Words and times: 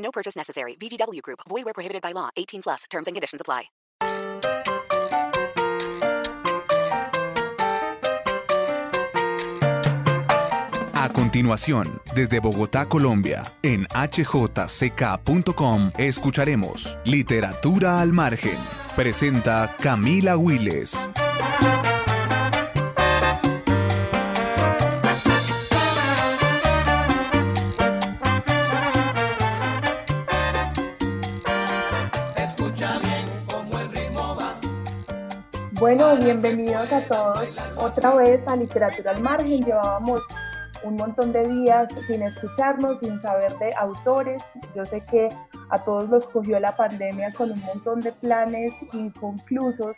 No 0.00 0.10
purchase 0.10 0.36
necessary. 0.36 0.76
VGW 0.76 1.22
Group. 1.22 1.40
Void 1.48 1.64
where 1.64 1.74
prohibited 1.74 2.02
by 2.02 2.12
law. 2.12 2.28
18 2.36 2.62
plus. 2.62 2.84
Terms 2.90 3.06
and 3.06 3.16
conditions 3.16 3.40
apply. 3.40 3.70
A 11.02 11.08
continuación, 11.14 12.02
desde 12.14 12.40
Bogotá, 12.40 12.86
Colombia, 12.86 13.56
en 13.62 13.86
hjck.com, 13.86 15.92
escucharemos 15.96 16.98
Literatura 17.06 18.02
al 18.02 18.12
Margen. 18.12 18.58
Presenta 18.96 19.76
Camila 19.80 20.36
Willes. 20.36 21.08
Bueno, 35.92 36.16
bienvenidos 36.18 36.92
a 36.92 37.04
todos 37.08 37.52
otra 37.76 38.14
vez 38.14 38.46
a 38.46 38.54
Literatura 38.54 39.10
al 39.10 39.20
Margen. 39.22 39.64
Llevábamos 39.64 40.20
un 40.84 40.94
montón 40.94 41.32
de 41.32 41.48
días 41.48 41.88
sin 42.06 42.22
escucharnos, 42.22 43.00
sin 43.00 43.20
saber 43.20 43.58
de 43.58 43.74
autores. 43.74 44.40
Yo 44.76 44.84
sé 44.84 45.02
que 45.10 45.28
a 45.68 45.82
todos 45.82 46.08
los 46.08 46.28
cogió 46.28 46.60
la 46.60 46.76
pandemia 46.76 47.32
con 47.32 47.50
un 47.50 47.60
montón 47.62 47.98
de 48.02 48.12
planes 48.12 48.72
inconclusos 48.92 49.96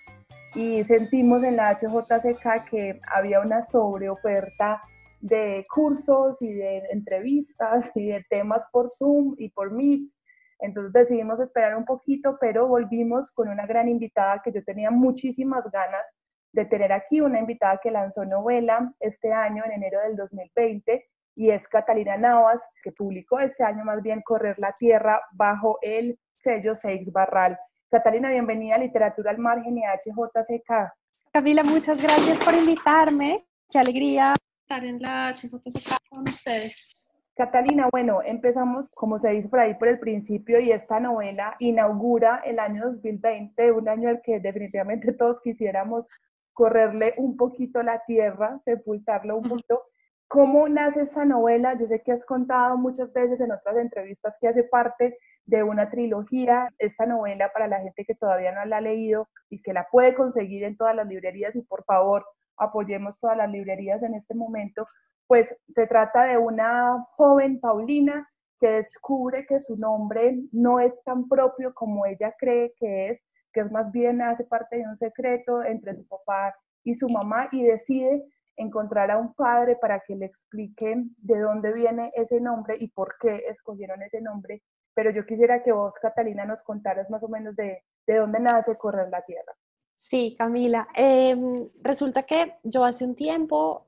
y 0.55 0.83
sentimos 0.85 1.43
en 1.43 1.57
la 1.57 1.77
HJCK 1.77 2.71
que 2.71 2.99
había 3.15 3.41
una 3.41 3.63
sobreoferta 3.63 4.81
de 5.21 5.67
cursos 5.69 6.41
y 6.41 6.55
de 6.55 6.85
entrevistas 6.91 7.93
y 7.95 8.07
de 8.07 8.25
temas 8.31 8.65
por 8.73 8.91
Zoom 8.91 9.35
y 9.37 9.51
por 9.51 9.71
Meets. 9.71 10.17
Entonces 10.63 10.93
decidimos 10.93 11.41
esperar 11.41 11.77
un 11.77 11.85
poquito, 11.85 12.39
pero 12.41 12.69
volvimos 12.69 13.31
con 13.33 13.49
una 13.49 13.67
gran 13.67 13.89
invitada 13.89 14.41
que 14.43 14.53
yo 14.53 14.63
tenía 14.65 14.93
muchísimas 14.93 15.69
ganas 15.71 16.09
de 16.53 16.65
tener 16.65 16.93
aquí 16.93 17.21
una 17.21 17.41
invitada 17.41 17.81
que 17.83 17.91
lanzó 17.91 18.25
novela 18.25 18.95
este 19.01 19.33
año, 19.33 19.65
en 19.65 19.73
enero 19.73 20.01
del 20.01 20.17
2020, 20.17 21.05
y 21.35 21.51
es 21.51 21.67
Catalina 21.67 22.17
Navas, 22.17 22.63
que 22.83 22.93
publicó 22.93 23.41
este 23.41 23.65
año 23.65 23.85
más 23.85 24.03
bien 24.03 24.23
Correr 24.23 24.59
la 24.59 24.73
Tierra 24.79 25.21
bajo 25.33 25.79
el 25.83 26.19
sello 26.37 26.77
Seix 26.77 27.11
Barral. 27.11 27.59
Catalina, 27.91 28.31
bienvenida 28.31 28.77
a 28.77 28.79
Literatura 28.79 29.33
al 29.33 29.39
Margen 29.39 29.79
y 29.79 29.85
a 29.85 29.95
HJCK. 29.95 30.93
Camila, 31.33 31.65
muchas 31.65 32.01
gracias 32.01 32.39
por 32.39 32.55
invitarme. 32.55 33.47
Qué 33.69 33.79
alegría 33.79 34.35
estar 34.63 34.85
en 34.85 35.01
la 35.01 35.35
HJCK 35.35 35.97
con 36.09 36.29
ustedes. 36.29 36.95
Catalina, 37.35 37.89
bueno, 37.91 38.21
empezamos 38.23 38.91
como 38.91 39.19
se 39.19 39.31
dice 39.31 39.49
por 39.49 39.61
ahí 39.61 39.75
por 39.75 39.89
el 39.89 39.99
principio 39.99 40.61
y 40.61 40.71
esta 40.71 41.01
novela 41.01 41.57
inaugura 41.61 42.43
el 42.45 42.59
año 42.59 42.85
2020, 42.85 43.73
un 43.73 43.89
año 43.89 44.11
al 44.11 44.21
que 44.21 44.39
definitivamente 44.39 45.13
todos 45.19 45.41
quisiéramos 45.41 46.09
correrle 46.53 47.15
un 47.17 47.39
poquito 47.39 47.83
la 47.83 48.03
tierra, 48.07 48.61
sepultarlo 48.67 49.39
un 49.39 49.49
poquito. 49.49 49.83
¿Cómo 50.29 50.69
nace 50.69 51.03
esta 51.03 51.25
novela? 51.25 51.75
Yo 51.79 51.87
sé 51.87 52.03
que 52.03 52.13
has 52.13 52.25
contado 52.27 52.77
muchas 52.77 53.11
veces 53.15 53.41
en 53.41 53.53
otras 53.53 53.79
entrevistas 53.79 54.37
que 54.39 54.49
hace 54.49 54.65
parte 54.65 55.17
de 55.47 55.63
una 55.63 55.89
trilogía. 55.89 56.69
Esta 56.79 57.07
novela 57.07 57.51
para 57.53 57.67
la 57.67 57.81
gente 57.81 58.05
que 58.05 58.15
todavía 58.15 58.53
no 58.53 58.65
la 58.67 58.77
ha 58.79 58.81
leído 58.83 59.29
y 59.49 59.63
que 59.63 59.73
la 59.73 59.87
puede 59.91 60.15
conseguir 60.15 60.65
en 60.65 60.77
todas 60.77 60.95
las 60.95 61.07
librerías 61.07 61.57
y 61.57 61.63
por 61.63 61.85
favor 61.85 62.27
apoyemos 62.59 63.19
todas 63.19 63.39
las 63.39 63.51
librerías 63.51 64.03
en 64.03 64.15
este 64.15 64.35
momento. 64.35 64.87
Pues 65.27 65.57
se 65.75 65.87
trata 65.87 66.25
de 66.25 66.39
una 66.39 67.05
joven 67.17 67.61
Paulina 67.61 68.29
que 68.61 68.69
descubre 68.69 69.47
que 69.47 69.61
su 69.61 69.77
nombre 69.77 70.39
no 70.53 70.79
es 70.79 71.03
tan 71.05 71.29
propio 71.29 71.75
como 71.75 72.07
ella 72.07 72.35
cree 72.39 72.75
que 72.79 73.11
es 73.11 73.23
que 73.53 73.61
es 73.61 73.71
más 73.71 73.91
bien 73.93 74.23
hace 74.23 74.45
parte 74.45 74.77
de 74.77 74.89
un 74.89 74.97
secreto 74.97 75.63
entre 75.63 75.95
su 75.95 76.07
papá 76.07 76.55
y 76.85 76.95
su 76.95 77.09
mamá 77.09 77.49
y 77.53 77.63
decide 77.63 78.25
encontrar 78.57 79.11
a 79.11 79.19
un 79.19 79.35
padre 79.35 79.77
para 79.77 80.01
que 80.01 80.15
le 80.15 80.27
explique 80.27 81.05
de 81.19 81.39
dónde 81.39 81.73
viene 81.73 82.13
ese 82.15 82.41
nombre 82.41 82.77
y 82.79 82.89
por 82.89 83.17
qué 83.21 83.45
escogieron 83.49 84.03
ese 84.03 84.21
nombre. 84.21 84.63
Pero 84.95 85.11
yo 85.11 85.25
quisiera 85.25 85.63
que 85.63 85.73
vos, 85.73 85.95
Catalina, 86.01 86.45
nos 86.45 86.63
contaras 86.63 87.09
más 87.09 87.23
o 87.23 87.29
menos 87.29 87.57
de, 87.57 87.83
de 88.07 88.17
dónde 88.17 88.41
nace 88.41 88.77
Correr 88.77 89.09
la 89.09 89.23
Tierra. 89.23 89.53
Sí, 89.97 90.35
Camila. 90.37 90.89
Em, 90.95 91.69
resulta 91.81 92.25
que 92.25 92.55
yo 92.63 92.85
hace 92.85 93.05
un 93.05 93.15
tiempo 93.15 93.87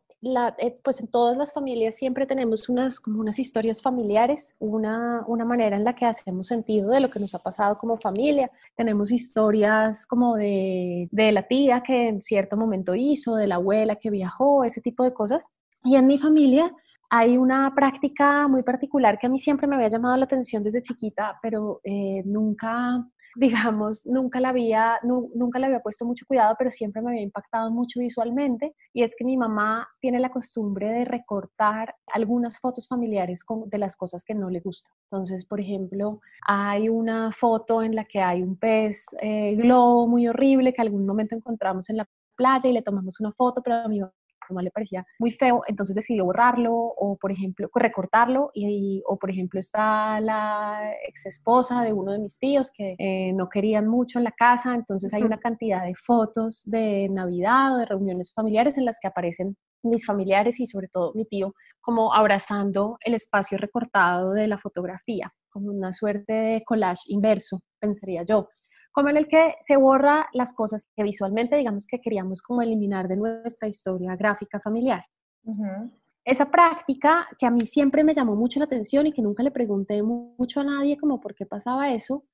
eh, 0.59 0.79
pues 0.83 1.01
en 1.01 1.09
todas 1.09 1.37
las 1.37 1.53
familias 1.53 1.97
siempre 1.97 2.27
tenemos 2.27 2.69
unas, 2.69 3.01
como 3.01 3.21
unas 3.21 3.39
historias 3.39 3.83
familiares, 3.83 4.55
una, 4.59 5.25
una 5.27 5.45
manera 5.45 5.77
en 5.77 5.85
la 5.85 5.95
que 5.95 6.07
hacemos 6.07 6.47
sentido 6.47 6.91
de 6.91 7.01
lo 7.01 7.11
que 7.11 7.21
nos 7.21 7.35
ha 7.35 7.39
pasado 7.39 7.79
como 7.79 7.97
familia. 7.97 8.51
Tenemos 8.77 9.11
historias 9.11 10.07
como 10.07 10.37
de, 10.37 11.09
de 11.11 11.33
la 11.33 11.43
tía 11.43 11.83
que 11.83 12.09
en 12.09 12.23
cierto 12.23 12.57
momento 12.57 12.95
hizo, 12.95 13.37
de 13.37 13.47
la 13.47 13.57
abuela 13.57 13.97
que 13.97 14.11
viajó, 14.11 14.65
ese 14.65 14.81
tipo 14.81 15.05
de 15.05 15.13
cosas. 15.13 15.49
Y 15.85 15.97
en 15.97 16.07
mi 16.07 16.19
familia 16.19 16.73
hay 17.11 17.37
una 17.37 17.73
práctica 17.75 18.49
muy 18.49 18.63
particular 18.63 19.19
que 19.19 19.27
a 19.27 19.31
mí 19.31 19.39
siempre 19.39 19.67
me 19.67 19.77
había 19.77 19.89
llamado 19.89 20.17
la 20.17 20.25
atención 20.25 20.65
desde 20.65 20.83
chiquita, 20.83 21.39
pero 21.43 21.81
eh, 21.85 22.23
nunca 22.25 23.07
digamos, 23.37 24.07
nunca 24.07 24.41
la 24.41 24.51
había, 24.51 24.99
nunca 25.03 25.59
le 25.59 25.67
había 25.67 25.81
puesto 25.81 26.05
mucho 26.05 26.27
cuidado, 26.27 26.55
pero 26.59 26.71
siempre 26.71 27.03
me 27.03 27.11
había 27.11 27.23
impactado 27.23 27.71
mucho 27.71 28.01
visualmente. 28.01 28.75
Y 28.93 29.03
es 29.03 29.15
que 29.17 29.25
mi 29.25 29.37
mamá 29.37 29.89
tiene 30.01 30.21
la 30.21 30.31
costumbre 30.31 30.89
de 30.89 31.05
recortar 31.05 31.95
algunas 32.07 32.59
fotos 32.61 32.89
familiares 32.89 33.41
de 33.67 33.79
las 33.79 33.97
cosas 33.97 34.25
que 34.25 34.35
no 34.35 34.51
le 34.51 34.61
gustan. 34.61 34.93
Entonces, 35.05 35.45
por 35.47 35.61
ejemplo, 35.61 36.21
hay 36.47 36.89
una 36.89 37.33
foto 37.33 37.83
en 37.83 37.95
la 37.95 38.05
que 38.05 38.21
hay 38.21 38.43
un 38.43 38.57
pez 38.57 39.07
eh, 39.21 39.55
globo 39.57 40.07
muy 40.07 40.29
horrible 40.29 40.73
que 40.73 40.83
algún 40.83 41.07
momento 41.07 41.35
encontramos 41.35 41.89
en 41.91 41.99
la 41.99 42.09
playa 42.37 42.69
y 42.69 42.73
le 42.73 42.83
tomamos 42.83 43.21
una 43.21 43.33
foto, 43.33 43.63
pero 43.63 43.77
a 43.77 43.89
mi 43.89 44.01
le 44.63 44.71
parecía 44.71 45.07
muy 45.19 45.31
feo, 45.31 45.63
entonces 45.67 45.97
decidió 45.97 46.25
borrarlo 46.25 46.73
o, 46.75 47.17
por 47.17 47.33
ejemplo, 47.33 47.69
recortarlo 47.75 48.51
y, 48.55 49.03
o, 49.07 49.19
por 49.19 49.31
ejemplo, 49.31 49.61
está 49.61 50.21
la 50.21 50.93
ex 51.09 51.27
esposa 51.27 51.83
de 51.83 51.93
uno 51.93 52.13
de 52.13 52.19
mis 52.19 52.39
tíos 52.39 52.71
que 52.73 52.97
eh, 52.99 53.33
no 53.33 53.49
querían 53.49 53.87
mucho 53.89 54.19
en 54.19 54.25
la 54.25 54.33
casa, 54.33 54.75
entonces 54.75 55.13
hay 55.15 55.23
una 55.23 55.39
cantidad 55.39 55.85
de 55.85 55.95
fotos 55.95 56.63
de 56.65 57.09
Navidad 57.11 57.75
o 57.75 57.79
de 57.79 57.87
reuniones 57.87 58.33
familiares 58.33 58.79
en 58.79 58.85
las 58.85 58.99
que 59.01 59.09
aparecen 59.09 59.57
mis 59.83 60.05
familiares 60.05 60.61
y 60.61 60.67
sobre 60.67 60.89
todo 60.89 61.13
mi 61.15 61.27
tío 61.27 61.55
como 61.81 62.15
abrazando 62.15 62.97
el 63.01 63.15
espacio 63.15 63.59
recortado 63.59 64.33
de 64.33 64.49
la 64.49 64.59
fotografía, 64.59 65.33
como 65.51 65.71
una 65.71 65.93
suerte 65.93 66.33
de 66.33 66.65
collage 66.65 67.03
inverso, 67.09 67.63
pensaría 67.79 68.23
yo 68.23 68.49
como 68.95 69.09
en 69.09 69.17
el 69.17 69.27
que 69.27 69.57
se 69.61 69.77
borra 69.77 70.29
las 70.33 70.55
cosas 70.55 70.87
que 70.95 71.03
visualmente 71.03 71.57
digamos 71.57 71.85
que 71.87 72.01
queríamos 72.01 72.41
como 72.41 72.63
eliminar 72.63 73.09
de 73.09 73.17
nuestra 73.17 73.67
historia 73.67 74.15
gráfica 74.15 74.61
familiar. 74.61 75.05
Esa 76.25 76.49
práctica 76.49 77.27
que 77.37 77.45
a 77.45 77.51
mí 77.51 77.67
siempre 77.67 78.05
me 78.05 78.15
llamó 78.15 78.37
mucho 78.37 78.61
la 78.61 78.67
atención 78.67 79.07
y 79.09 79.13
que 79.13 79.21
nunca 79.21 79.43
le 79.43 79.51
pregunté 79.51 80.01
mucho 80.03 80.61
a 80.61 80.65
nadie 80.65 80.97
como 80.97 81.21
por 81.21 81.35
qué 81.35 81.45
pasaba 81.45 81.93
eso, 81.93 82.25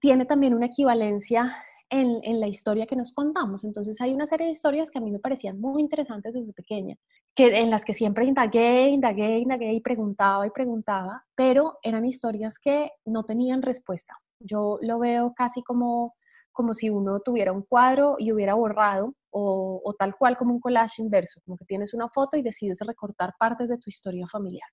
tiene 0.00 0.26
también 0.26 0.54
una 0.54 0.66
equivalencia 0.66 1.56
en, 1.88 2.18
en, 2.22 2.40
la 2.40 2.48
historia 2.48 2.86
que 2.86 2.96
nos 2.96 3.12
contamos. 3.12 3.62
Entonces 3.62 4.00
hay 4.00 4.12
una 4.12 4.26
serie 4.26 4.46
de 4.46 4.52
historias 4.52 4.90
que 4.90 4.98
a 4.98 5.00
mí 5.00 5.12
me 5.12 5.20
parecían 5.20 5.60
muy 5.60 5.80
interesantes 5.80 6.34
desde 6.34 6.52
pequeña, 6.52 6.96
que, 7.34 7.56
en 7.56 7.70
las 7.70 7.84
que 7.84 7.94
siempre 7.94 8.24
indagué, 8.24 8.88
indagué, 8.88 9.38
indagué 9.38 9.72
y 9.72 9.80
preguntaba 9.80 10.46
y 10.46 10.50
preguntaba, 10.50 11.24
pero 11.36 11.78
eran 11.82 12.04
historias 12.04 12.58
que 12.58 12.90
no 13.06 13.24
tenían 13.24 13.62
respuesta. 13.62 14.18
Yo 14.40 14.78
lo 14.82 14.98
veo 14.98 15.34
casi 15.34 15.62
como, 15.62 16.14
como 16.58 16.74
si 16.74 16.90
uno 16.90 17.20
tuviera 17.20 17.52
un 17.52 17.62
cuadro 17.62 18.16
y 18.18 18.32
hubiera 18.32 18.54
borrado 18.54 19.14
o, 19.30 19.94
tal 19.96 20.16
cual 20.16 20.36
como 20.36 20.52
un 20.52 20.60
collage 20.60 21.00
inverso, 21.00 21.40
como 21.44 21.56
que 21.56 21.64
tienes 21.64 21.94
una 21.94 22.08
foto 22.08 22.36
y 22.36 22.42
decides 22.42 22.80
recortar 22.84 23.34
partes 23.38 23.68
de 23.68 23.78
tu 23.78 23.88
historia 23.88 24.26
familiar. 24.26 24.68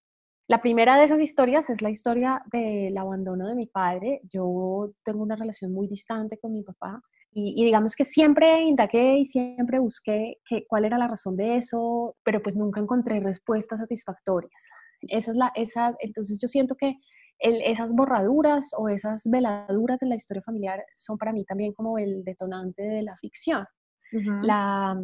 La 0.47 0.63
primera 0.63 0.97
de 0.97 1.03
esas 1.03 1.21
historias 1.21 1.69
es 1.69 1.83
la 1.83 1.91
historia 1.91 2.41
del 2.51 2.97
abandono 2.97 3.47
de 3.47 3.53
mi 3.53 3.67
padre. 3.67 4.21
Yo 4.33 4.93
tengo 5.03 5.21
una 5.21 5.35
relación 5.35 5.71
muy 5.71 5.87
distante 5.87 6.39
con 6.39 6.53
mi 6.53 6.63
papá 6.63 6.99
y, 7.31 7.53
y 7.55 7.65
digamos 7.65 7.95
que 7.95 8.03
siempre 8.03 8.63
indagué 8.63 9.19
y 9.19 9.25
siempre 9.25 9.77
busqué 9.77 10.37
que, 10.49 10.65
cuál 10.67 10.85
era 10.85 10.97
la 10.97 11.07
razón 11.07 11.35
de 11.37 11.57
eso, 11.57 12.15
pero 12.23 12.41
pues 12.41 12.55
nunca 12.55 12.81
encontré 12.81 13.19
respuestas 13.19 13.79
satisfactorias. 13.79 14.63
Esa 15.01 15.29
es 15.29 15.37
la, 15.37 15.51
esa, 15.53 15.95
entonces 15.99 16.39
yo 16.41 16.47
siento 16.47 16.73
que 16.73 16.95
esas 17.45 17.93
borraduras 17.93 18.71
o 18.77 18.89
esas 18.89 19.23
veladuras 19.29 20.01
en 20.01 20.09
la 20.09 20.15
historia 20.15 20.41
familiar 20.41 20.83
son 20.95 21.17
para 21.17 21.31
mí 21.31 21.45
también 21.45 21.73
como 21.73 21.97
el 21.97 22.23
detonante 22.23 22.83
de 22.83 23.03
la 23.03 23.15
ficción. 23.17 23.65
la, 24.41 25.01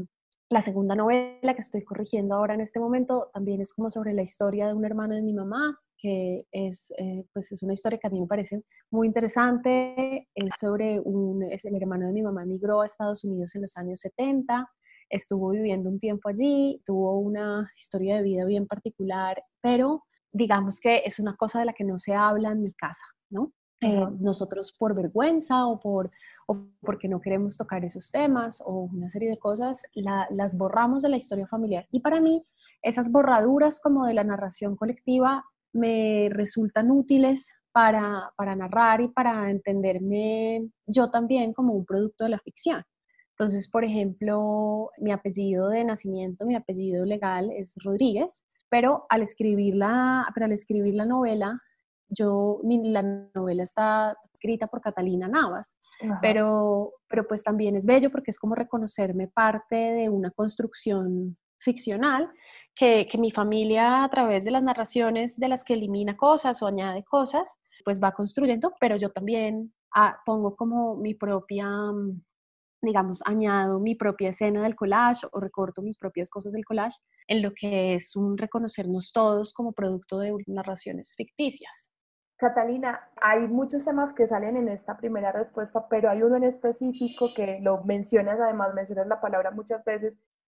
la, 0.50 0.62
segunda 0.62 0.96
novela 0.96 1.54
que 1.54 1.62
estoy 1.62 1.84
corrigiendo 1.84 2.36
ahora 2.36 2.54
en 2.54 2.62
este 2.62 2.80
momento 2.80 3.30
también 3.34 3.62
es 3.62 3.74
como 3.74 3.90
sobre 3.90 4.14
la 4.14 4.22
historia 4.22 4.68
de 4.68 4.74
un 4.74 4.86
hermano 4.86 5.16
de 5.16 5.22
mi 5.22 5.34
mamá, 5.34 5.78
que 5.98 6.46
es, 6.52 6.92
eh, 6.98 7.26
pues 7.34 7.52
es 7.52 7.62
una 7.62 7.74
historia 7.74 8.00
que 8.00 8.08
a 8.08 8.10
mí 8.10 8.22
me 8.22 8.28
parece 8.28 8.64
muy 8.90 9.08
interesante. 9.08 10.28
Es 10.34 10.54
sobre 10.60 11.00
un, 11.00 11.44
es 11.44 11.66
el 11.66 11.76
hermano 11.76 12.08
de 12.08 12.14
mi 12.14 12.22
mamá 12.22 12.46
migró 12.46 12.82
a 12.82 12.86
Estados 12.86 13.24
Unidos 13.24 13.54
en 13.56 13.62
los 13.62 13.78
años 13.78 14.00
70 14.00 14.68
estuvo 15.12 15.50
viviendo 15.50 15.90
un 15.90 16.00
tiempo 16.00 16.30
allí, 16.30 16.82
tuvo 16.86 17.20
una 17.20 17.70
historia 17.78 18.16
de 18.16 18.24
vida 18.24 18.46
bien 18.46 18.66
particular, 18.66 19.44
pero 19.62 20.04
digamos 20.32 20.80
que 20.80 21.04
es 21.06 21.20
una 21.20 21.36
cosa 21.36 21.60
de 21.60 21.66
la 21.66 21.74
que 21.74 21.84
no 21.84 21.98
se 21.98 22.14
habla 22.14 22.52
en 22.52 22.62
mi 22.64 22.74
casa, 22.74 23.06
¿no? 23.30 23.52
Eh, 23.84 24.06
nosotros 24.20 24.76
por 24.78 24.94
vergüenza 24.94 25.66
o, 25.66 25.80
por, 25.80 26.12
o 26.46 26.68
porque 26.82 27.08
no 27.08 27.20
queremos 27.20 27.58
tocar 27.58 27.84
esos 27.84 28.12
temas 28.12 28.62
o 28.64 28.82
una 28.82 29.10
serie 29.10 29.32
de 29.32 29.40
cosas, 29.40 29.82
las 29.96 30.56
borramos 30.56 31.02
de 31.02 31.10
la 31.10 31.18
historia 31.18 31.48
familiar. 31.48 31.88
Y 31.90 32.02
para 32.02 32.22
mí, 32.22 32.44
esas 32.84 33.12
borraduras 33.12 33.80
como 33.80 34.06
de 34.06 34.14
la 34.14 34.24
narración 34.24 34.76
colectiva 34.76 35.44
me 35.74 36.30
resultan 36.32 36.92
útiles 36.92 37.52
para, 37.72 38.32
para 38.36 38.56
narrar 38.56 39.02
y 39.02 39.08
para 39.08 39.50
entenderme 39.50 40.70
yo 40.86 41.10
también 41.10 41.52
como 41.52 41.74
un 41.74 41.86
producto 41.86 42.26
de 42.26 42.30
la 42.30 42.40
ficción. 42.40 42.84
Entonces, 43.32 43.68
por 43.68 43.84
ejemplo, 43.84 44.92
mi 45.00 45.12
apellido 45.12 45.70
de 45.70 45.84
nacimiento, 45.86 46.46
mi 46.46 46.56
apellido 46.56 47.04
legal 47.04 47.50
es 47.52 47.74
Rodríguez, 47.84 48.46
pero 48.72 49.06
al 49.10 49.22
escribir 49.22 49.76
la, 49.76 50.26
pero 50.34 50.46
al 50.46 50.54
escribir 50.54 50.96
la 50.96 51.06
novela, 51.06 51.62
yo, 52.08 52.62
la 52.64 53.04
novela 53.36 53.64
está 53.64 54.18
escrita 54.34 54.68
por 54.68 54.80
Catalina 54.82 55.28
Navas, 55.28 55.76
pero, 56.22 56.94
pero 57.08 57.28
pues 57.28 57.44
también 57.44 57.76
es 57.76 57.86
bello 57.86 58.10
porque 58.10 58.32
es 58.32 58.40
como 58.40 58.56
reconocerme 58.56 59.28
parte 59.28 59.76
de 59.76 60.10
una 60.10 60.32
construcción 60.32 61.38
ficcional 61.60 62.32
que, 62.74 63.08
que, 63.12 63.18
mi 63.18 63.30
familia 63.30 64.04
a 64.04 64.10
través 64.10 64.46
de 64.46 64.52
las 64.52 64.64
narraciones 64.64 65.38
de 65.38 65.50
las 65.50 65.64
que 65.64 65.74
elimina 65.74 66.18
cosas 66.18 66.64
o 66.64 66.68
añade 66.68 67.04
cosas, 67.04 67.60
pues 67.84 68.02
va 68.02 68.14
construyendo, 68.14 68.74
pero 68.80 68.96
yo 68.96 69.12
también 69.12 69.74
ah, 69.94 70.18
pongo 70.26 70.56
como 70.56 70.96
mi 70.96 71.14
propia 71.14 71.68
mm, 71.68 72.22
digamos, 72.82 73.22
añado 73.26 73.80
mi 73.80 73.96
propia 73.96 74.30
escena 74.30 74.64
del 74.64 74.76
collage 74.76 75.28
o 75.32 75.40
recorto 75.40 75.82
mis 75.82 75.98
propias 75.98 76.30
cosas 76.30 76.54
del 76.54 76.66
collage 76.66 76.98
en 77.28 77.42
lo 77.42 77.52
que 77.54 77.96
es 77.96 78.16
un 78.16 78.38
reconocernos 78.38 79.12
todos 79.14 79.54
como 79.54 79.72
producto 79.72 80.20
de 80.20 80.34
narraciones 80.48 81.14
ficticias. 81.16 81.90
Catalina, 82.38 83.08
hay 83.22 83.42
muchos 83.42 83.86
temas 83.86 84.14
que 84.14 84.28
salen 84.28 84.58
en 84.58 84.68
esta 84.68 84.98
primera 84.98 85.32
respuesta, 85.32 85.88
pero 85.88 86.10
hay 86.10 86.24
uno 86.24 86.38
en 86.38 86.44
específico 86.44 87.30
que 87.36 87.60
lo 87.62 87.84
mencionas, 87.84 88.40
además 88.40 88.74
mencionas 88.74 89.06
la 89.06 89.22
palabra 89.22 89.52
muchas 89.52 89.84
veces, 89.86 90.16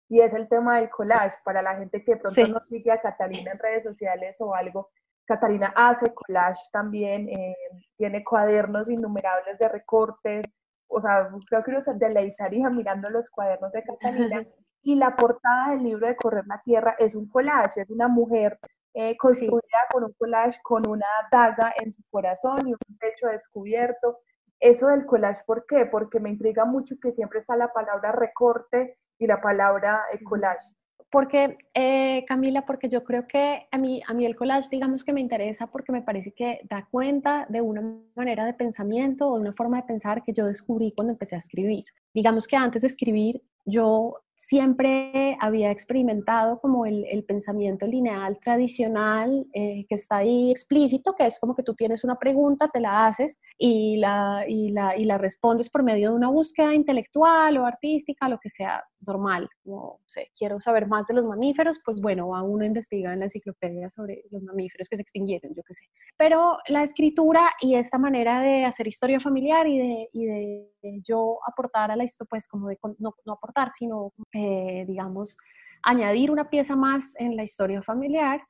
y 0.09 0.21
es 0.21 0.33
el 0.33 0.49
tema 0.49 0.79
del 0.79 0.89
collage. 0.89 1.37
Para 1.45 1.61
la 1.61 1.77
gente 1.77 2.03
que 2.03 2.17
pronto 2.17 2.47
no 2.49 2.61
sigue 2.71 2.91
a 2.91 3.03
Catalina 3.03 3.53
en 3.53 3.59
redes 3.59 3.85
sociales 3.85 4.41
o 4.41 4.55
algo, 4.55 4.89
Catalina 5.27 5.75
hace 5.77 6.13
collage 6.15 6.63
también, 6.73 7.29
eh, 7.29 7.55
tiene 7.99 8.25
cuadernos 8.25 8.89
innumerables 8.89 9.59
de 9.59 9.69
recortes, 9.69 10.47
o 10.89 11.01
sea, 11.01 11.29
creo 11.49 11.63
que 11.63 11.71
uno 11.71 11.81
se 11.81 11.95
deleitaría 11.95 12.71
mirando 12.71 13.11
los 13.11 13.31
cuadernos 13.31 13.73
de 13.73 13.83
Catalina. 13.83 14.45
y 14.83 14.97
la 14.97 15.17
portada 15.17 15.71
del 15.71 15.83
libro 15.83 16.07
de 16.07 16.15
Correr 16.15 16.47
la 16.47 16.61
Tierra 16.63 16.95
es 16.99 17.15
un 17.15 17.27
collage, 17.27 17.81
es 17.81 17.91
una 17.91 18.07
mujer 18.07 18.59
eh, 18.93 19.17
construida 19.17 19.81
con 19.91 20.05
un 20.05 20.13
collage, 20.13 20.61
con 20.63 20.87
una 20.87 21.07
daga 21.33 21.73
en 21.83 21.91
su 21.91 22.03
corazón 22.11 22.69
y 22.69 22.73
un 22.73 22.99
pecho 22.99 23.27
descubierto. 23.29 24.19
Eso 24.61 24.89
del 24.89 25.07
collage, 25.07 25.43
¿por 25.47 25.67
qué? 25.67 25.87
Porque 25.87 26.21
me 26.21 26.31
intriga 26.31 26.65
mucho 26.65 26.97
que 27.01 27.13
siempre 27.13 27.41
está 27.41 27.57
la 27.57 27.73
palabra 27.73 28.13
recorte 28.13 28.99
y 29.19 29.27
la 29.27 29.41
palabra 29.41 30.05
eh, 30.13 30.23
collage. 30.23 30.69
Porque, 31.15 31.59
eh, 31.75 32.25
Camila, 32.27 32.67
porque 32.67 32.89
yo 32.89 33.05
creo 33.05 33.29
que 33.29 33.69
a 33.71 33.79
mí, 33.79 34.03
a 34.05 34.13
mí 34.13 34.27
el 34.27 34.35
collage, 34.35 34.67
digamos 34.69 35.05
que 35.05 35.13
me 35.13 35.21
interesa 35.21 35.69
porque 35.69 35.93
me 35.93 36.03
parece 36.03 36.33
que 36.33 36.59
da 36.69 36.89
cuenta 36.91 37.47
de 37.49 37.61
una 37.61 37.83
manera 38.17 38.45
de 38.45 38.53
pensamiento 38.53 39.29
o 39.29 39.37
de 39.37 39.43
una 39.43 39.53
forma 39.53 39.77
de 39.77 39.85
pensar 39.85 40.25
que 40.25 40.33
yo 40.33 40.45
descubrí 40.45 40.91
cuando 40.91 41.13
empecé 41.13 41.37
a 41.37 41.39
escribir. 41.39 41.85
Digamos 42.13 42.49
que 42.49 42.57
antes 42.57 42.83
de 42.83 42.89
escribir, 42.89 43.41
yo 43.65 44.24
siempre 44.37 45.37
había 45.41 45.71
experimentado 45.71 46.61
como 46.61 46.87
el, 46.87 47.25
pensamiento 47.27 47.87
lineal 47.87 48.39
tradicional 48.41 49.47
eh, 49.55 49.87
que 49.89 49.95
está 49.95 50.19
ahí 50.19 50.51
explícito, 50.51 51.15
que 51.15 51.27
es 51.27 51.39
como 51.39 51.55
que 51.55 51.63
tú 51.63 51.75
tienes 51.75 52.05
una 52.05 52.17
pregunta, 52.17 52.69
te 52.69 52.81
la 52.81 53.07
haces 53.07 53.41
y 53.59 53.97
la, 53.97 54.45
y 54.47 54.71
la, 54.71 54.97
y 54.97 55.05
la 55.05 55.17
respondes 55.17 55.71
por 55.71 55.83
medio 55.83 56.11
de 56.11 56.17
una 56.17 56.29
búsqueda 56.29 56.75
intelectual 56.75 57.57
o 57.57 57.67
artística, 57.67 58.29
lo 58.29 58.39
que 58.39 58.51
sea 58.51 58.85
normal. 59.07 59.49
Como, 59.63 60.01
sé, 60.07 60.31
quiero 60.37 60.61
saber 60.61 60.87
más 60.87 61.07
de 61.07 61.15
los 61.15 61.27
mamíferos, 61.27 61.81
pues 61.85 62.01
bueno, 62.01 62.35
a 62.37 62.43
uno 62.43 62.65
investiga 62.65 63.13
en 63.13 63.21
la 63.21 63.27
enciclopedia 63.27 63.91
sobre 63.91 64.25
los 64.31 64.43
mamíferos 64.43 64.89
que 64.89 64.97
se 64.97 65.03
extinguieron, 65.03 65.55
yo 65.55 65.63
qué 65.67 65.75
sé. 65.75 65.85
Pero 66.17 66.59
la 66.69 66.83
escritura 66.83 67.53
y 67.61 67.77
esta 67.77 67.99
manera 67.99 68.41
de 68.41 68.65
hacer 68.65 68.87
historia 68.89 69.21
familiar 69.21 69.67
y 69.67 69.79
de, 69.79 70.09
y 70.13 70.27
de 70.27 70.71
yo 71.03 71.39
aportar 71.47 71.91
a 71.91 71.97
la 71.97 72.05
historia, 72.05 72.29
pues 72.31 72.49
como 72.49 72.69
de 72.69 72.79
no, 72.99 73.15
no 73.25 73.33
aportar, 73.33 73.71
sino 73.71 74.13
eh, 74.33 74.85
digamos, 74.87 75.37
añadir 75.83 76.31
una 76.31 76.51
pieza 76.51 76.77
más 76.77 77.15
en 77.19 77.37
la 77.37 77.45
historia 77.45 77.83
familiar, 77.83 78.43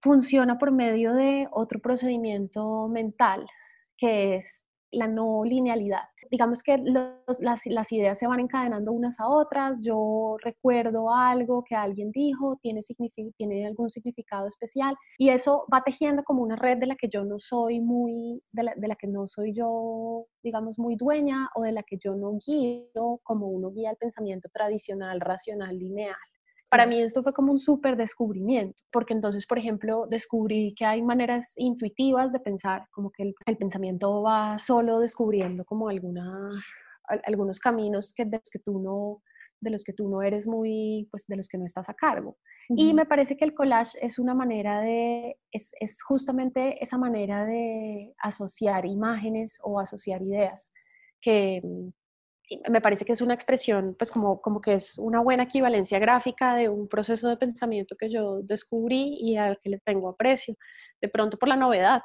funciona 0.00 0.58
por 0.58 0.70
medio 0.70 1.12
de 1.14 1.48
otro 1.50 1.80
procedimiento 1.80 2.88
mental, 2.88 3.46
que 3.96 4.36
es 4.36 4.64
la 4.90 5.08
no 5.08 5.44
linealidad. 5.44 6.08
Digamos 6.30 6.62
que 6.62 6.78
las, 7.40 7.92
ideas 7.92 8.18
se 8.18 8.26
van 8.26 8.40
encadenando 8.40 8.92
unas 8.92 9.18
a 9.20 9.28
otras, 9.28 9.82
yo 9.82 10.36
recuerdo 10.42 11.12
algo 11.12 11.64
que 11.64 11.74
alguien 11.74 12.10
dijo, 12.12 12.58
tiene, 12.62 12.80
tiene 13.36 13.66
algún 13.66 13.90
significado 13.90 14.46
especial 14.46 14.94
y 15.18 15.30
eso 15.30 15.66
va 15.72 15.82
tejiendo 15.82 16.22
como 16.24 16.42
una 16.42 16.56
red 16.56 16.78
de 16.78 16.86
la 16.86 16.96
que 16.96 17.08
yo 17.08 17.24
no 17.24 17.38
soy 17.38 17.80
muy, 17.80 18.42
de 18.52 18.62
la, 18.62 18.74
de 18.76 18.88
la 18.88 18.96
que 18.96 19.06
no 19.06 19.26
soy 19.26 19.54
yo, 19.54 20.26
digamos, 20.42 20.78
muy 20.78 20.96
dueña 20.96 21.48
o 21.54 21.62
de 21.62 21.72
la 21.72 21.82
que 21.82 21.98
yo 21.98 22.14
no 22.14 22.38
guío 22.44 23.20
como 23.22 23.48
uno 23.48 23.70
guía 23.70 23.90
el 23.90 23.96
pensamiento 23.96 24.48
tradicional, 24.52 25.20
racional, 25.20 25.78
lineal. 25.78 26.16
Para 26.70 26.86
mí 26.86 27.00
esto 27.00 27.22
fue 27.22 27.32
como 27.32 27.52
un 27.52 27.58
súper 27.58 27.96
descubrimiento, 27.96 28.82
porque 28.92 29.14
entonces, 29.14 29.46
por 29.46 29.58
ejemplo, 29.58 30.06
descubrí 30.08 30.74
que 30.76 30.84
hay 30.84 31.02
maneras 31.02 31.54
intuitivas 31.56 32.32
de 32.32 32.40
pensar, 32.40 32.86
como 32.90 33.10
que 33.10 33.34
el, 33.46 33.56
pensamiento 33.56 34.22
va 34.22 34.58
solo 34.58 35.00
descubriendo 35.00 35.64
como 35.64 35.88
alguna, 35.88 36.50
algunos 37.24 37.58
caminos 37.58 38.12
que, 38.14 38.26
de, 38.26 38.38
los 38.38 38.50
que 38.50 38.58
tú 38.58 38.80
no, 38.80 39.22
de 39.60 39.70
los 39.70 39.82
que 39.82 39.94
tú 39.94 40.08
no 40.08 40.20
eres 40.20 40.46
muy, 40.46 41.08
pues 41.10 41.26
de 41.26 41.36
los 41.36 41.48
que 41.48 41.56
no 41.56 41.64
estás 41.64 41.88
a 41.88 41.94
cargo. 41.94 42.36
Y 42.68 42.92
me 42.92 43.06
parece 43.06 43.38
que 43.38 43.46
el 43.46 43.54
collage 43.54 43.96
es 44.02 44.18
una 44.18 44.34
manera 44.34 44.82
de, 44.82 45.38
es, 45.50 45.72
es 45.80 46.02
justamente 46.02 46.82
esa 46.84 46.98
manera 46.98 47.46
de 47.46 48.14
asociar 48.18 48.84
imágenes 48.84 49.58
o 49.62 49.80
asociar 49.80 50.20
ideas 50.22 50.70
que, 51.22 51.62
me 52.68 52.80
parece 52.80 53.04
que 53.04 53.12
es 53.12 53.20
una 53.20 53.34
expresión, 53.34 53.94
pues 53.98 54.10
como, 54.10 54.40
como 54.40 54.60
que 54.60 54.74
es 54.74 54.98
una 54.98 55.20
buena 55.20 55.44
equivalencia 55.44 55.98
gráfica 55.98 56.54
de 56.54 56.68
un 56.68 56.88
proceso 56.88 57.28
de 57.28 57.36
pensamiento 57.36 57.96
que 57.96 58.10
yo 58.10 58.40
descubrí 58.42 59.16
y 59.20 59.36
al 59.36 59.58
que 59.60 59.70
le 59.70 59.78
tengo 59.80 60.08
aprecio, 60.08 60.54
de 61.00 61.08
pronto 61.08 61.38
por 61.38 61.48
la 61.48 61.56
novedad. 61.56 62.02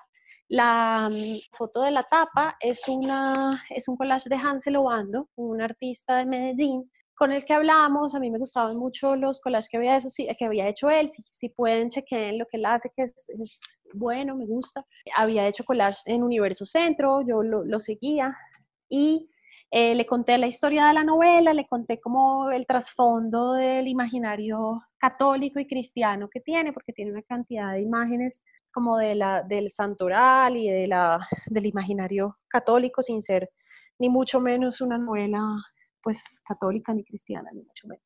La 0.49 1.09
mm, 1.09 1.55
foto 1.57 1.81
de 1.81 1.91
la 1.91 2.03
tapa 2.03 2.57
es, 2.59 2.87
una, 2.87 3.63
es 3.69 3.87
un 3.87 3.95
collage 3.95 4.29
de 4.29 4.35
Hansel 4.35 4.75
Obando, 4.75 5.29
un 5.35 5.61
artista 5.61 6.17
de 6.17 6.25
Medellín, 6.25 6.91
con 7.15 7.31
el 7.31 7.45
que 7.45 7.53
hablamos. 7.53 8.13
A 8.13 8.19
mí 8.19 8.29
me 8.29 8.39
gustaban 8.39 8.77
mucho 8.77 9.15
los 9.15 9.39
collages 9.39 9.69
que 9.69 9.77
había, 9.77 9.95
eso, 9.97 10.09
que 10.15 10.45
había 10.45 10.67
hecho 10.67 10.89
él. 10.89 11.09
Si, 11.09 11.23
si 11.31 11.49
pueden, 11.49 11.89
chequen 11.89 12.37
lo 12.37 12.45
que 12.45 12.57
él 12.57 12.65
hace, 12.65 12.91
que 12.95 13.03
es, 13.03 13.25
es, 13.29 13.61
bueno, 13.93 14.35
me 14.35 14.45
gusta. 14.45 14.85
Había 15.15 15.47
hecho 15.47 15.63
collage 15.63 16.01
en 16.05 16.23
Universo 16.23 16.65
Centro, 16.65 17.21
yo 17.21 17.41
lo, 17.43 17.63
lo 17.63 17.79
seguía. 17.79 18.35
Y 18.89 19.29
eh, 19.75 19.95
le 19.95 20.05
conté 20.05 20.37
la 20.37 20.45
historia 20.45 20.85
de 20.85 20.93
la 20.93 21.03
novela, 21.03 21.51
le 21.51 21.65
conté 21.65 21.99
como 21.99 22.51
el 22.51 22.67
trasfondo 22.67 23.53
del 23.53 23.87
imaginario 23.87 24.83
católico 24.99 25.59
y 25.59 25.65
cristiano 25.65 26.29
que 26.31 26.41
tiene, 26.41 26.71
porque 26.71 26.93
tiene 26.93 27.11
una 27.11 27.23
cantidad 27.23 27.71
de 27.71 27.81
imágenes 27.81 28.43
como 28.71 28.99
de 28.99 29.15
la, 29.15 29.41
del 29.41 29.71
santoral 29.71 30.57
y 30.57 30.69
de 30.69 30.85
la, 30.85 31.27
del 31.47 31.65
imaginario 31.65 32.37
católico, 32.47 33.01
sin 33.01 33.23
ser 33.23 33.49
ni 33.97 34.09
mucho 34.09 34.39
menos 34.39 34.79
una 34.79 34.99
novela 34.99 35.41
pues 36.03 36.39
católica 36.45 36.93
ni 36.93 37.03
cristiana, 37.03 37.49
ni 37.51 37.63
mucho 37.63 37.87
menos. 37.87 38.03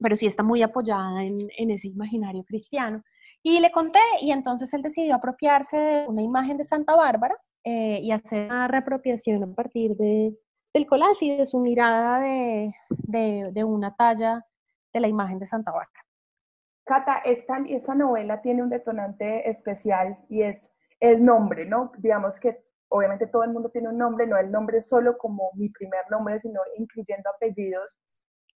Pero 0.00 0.16
sí 0.16 0.24
está 0.24 0.42
muy 0.42 0.62
apoyada 0.62 1.22
en, 1.22 1.36
en 1.58 1.70
ese 1.70 1.88
imaginario 1.88 2.44
cristiano. 2.44 3.02
Y 3.42 3.60
le 3.60 3.70
conté, 3.70 4.00
y 4.22 4.30
entonces 4.30 4.72
él 4.72 4.80
decidió 4.80 5.16
apropiarse 5.16 5.76
de 5.76 6.08
una 6.08 6.22
imagen 6.22 6.56
de 6.56 6.64
Santa 6.64 6.96
Bárbara 6.96 7.36
eh, 7.62 8.00
y 8.02 8.10
hacer 8.10 8.46
una 8.46 8.68
reapropiación 8.68 9.42
a 9.42 9.54
partir 9.54 9.94
de, 9.96 10.34
del 10.72 10.86
collage 10.86 11.24
y 11.24 11.36
de 11.36 11.46
su 11.46 11.58
mirada 11.58 12.20
de, 12.20 13.64
una 13.64 13.94
talla 13.94 14.46
de 14.92 15.00
la 15.00 15.08
imagen 15.08 15.38
de 15.38 15.46
Santa 15.46 15.70
Bárbara. 15.70 16.04
Cata, 16.84 17.18
esta, 17.24 17.58
esta 17.68 17.94
novela 17.94 18.40
tiene 18.40 18.62
un 18.62 18.70
detonante 18.70 19.48
especial 19.48 20.18
y 20.28 20.42
es 20.42 20.70
el 20.98 21.24
nombre, 21.24 21.64
¿no? 21.64 21.92
Digamos 21.98 22.38
que 22.40 22.64
obviamente 22.88 23.26
todo 23.26 23.44
el 23.44 23.52
mundo 23.52 23.70
tiene 23.70 23.88
un 23.88 23.98
nombre, 23.98 24.26
no 24.26 24.36
el 24.36 24.50
nombre 24.50 24.82
solo 24.82 25.16
como 25.16 25.50
mi 25.54 25.68
primer 25.68 26.10
nombre, 26.10 26.40
sino 26.40 26.60
incluyendo 26.76 27.30
apellidos. 27.30 27.88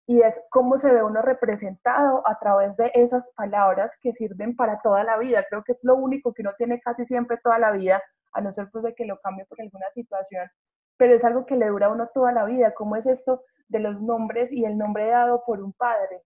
Y 0.07 0.21
es 0.21 0.39
cómo 0.49 0.77
se 0.77 0.91
ve 0.91 1.01
uno 1.01 1.21
representado 1.21 2.27
a 2.27 2.37
través 2.37 2.77
de 2.77 2.91
esas 2.93 3.31
palabras 3.31 3.97
que 3.99 4.13
sirven 4.13 4.55
para 4.55 4.79
toda 4.81 5.03
la 5.03 5.17
vida. 5.17 5.43
Creo 5.49 5.63
que 5.63 5.71
es 5.71 5.83
lo 5.83 5.95
único 5.95 6.33
que 6.33 6.43
uno 6.43 6.51
tiene 6.57 6.79
casi 6.79 7.05
siempre 7.05 7.37
toda 7.43 7.57
la 7.57 7.71
vida, 7.71 8.03
a 8.33 8.41
no 8.41 8.51
ser 8.51 8.69
pues 8.71 8.83
de 8.83 8.93
que 8.93 9.05
lo 9.05 9.19
cambie 9.21 9.45
por 9.45 9.59
alguna 9.61 9.89
situación, 9.93 10.47
pero 10.97 11.15
es 11.15 11.23
algo 11.23 11.45
que 11.45 11.55
le 11.55 11.67
dura 11.67 11.87
a 11.87 11.91
uno 11.91 12.09
toda 12.13 12.31
la 12.31 12.45
vida. 12.45 12.73
¿Cómo 12.73 12.95
es 12.95 13.05
esto 13.05 13.43
de 13.67 13.79
los 13.79 14.01
nombres 14.01 14.51
y 14.51 14.65
el 14.65 14.77
nombre 14.77 15.07
dado 15.07 15.43
por 15.45 15.61
un 15.61 15.73
padre? 15.73 16.21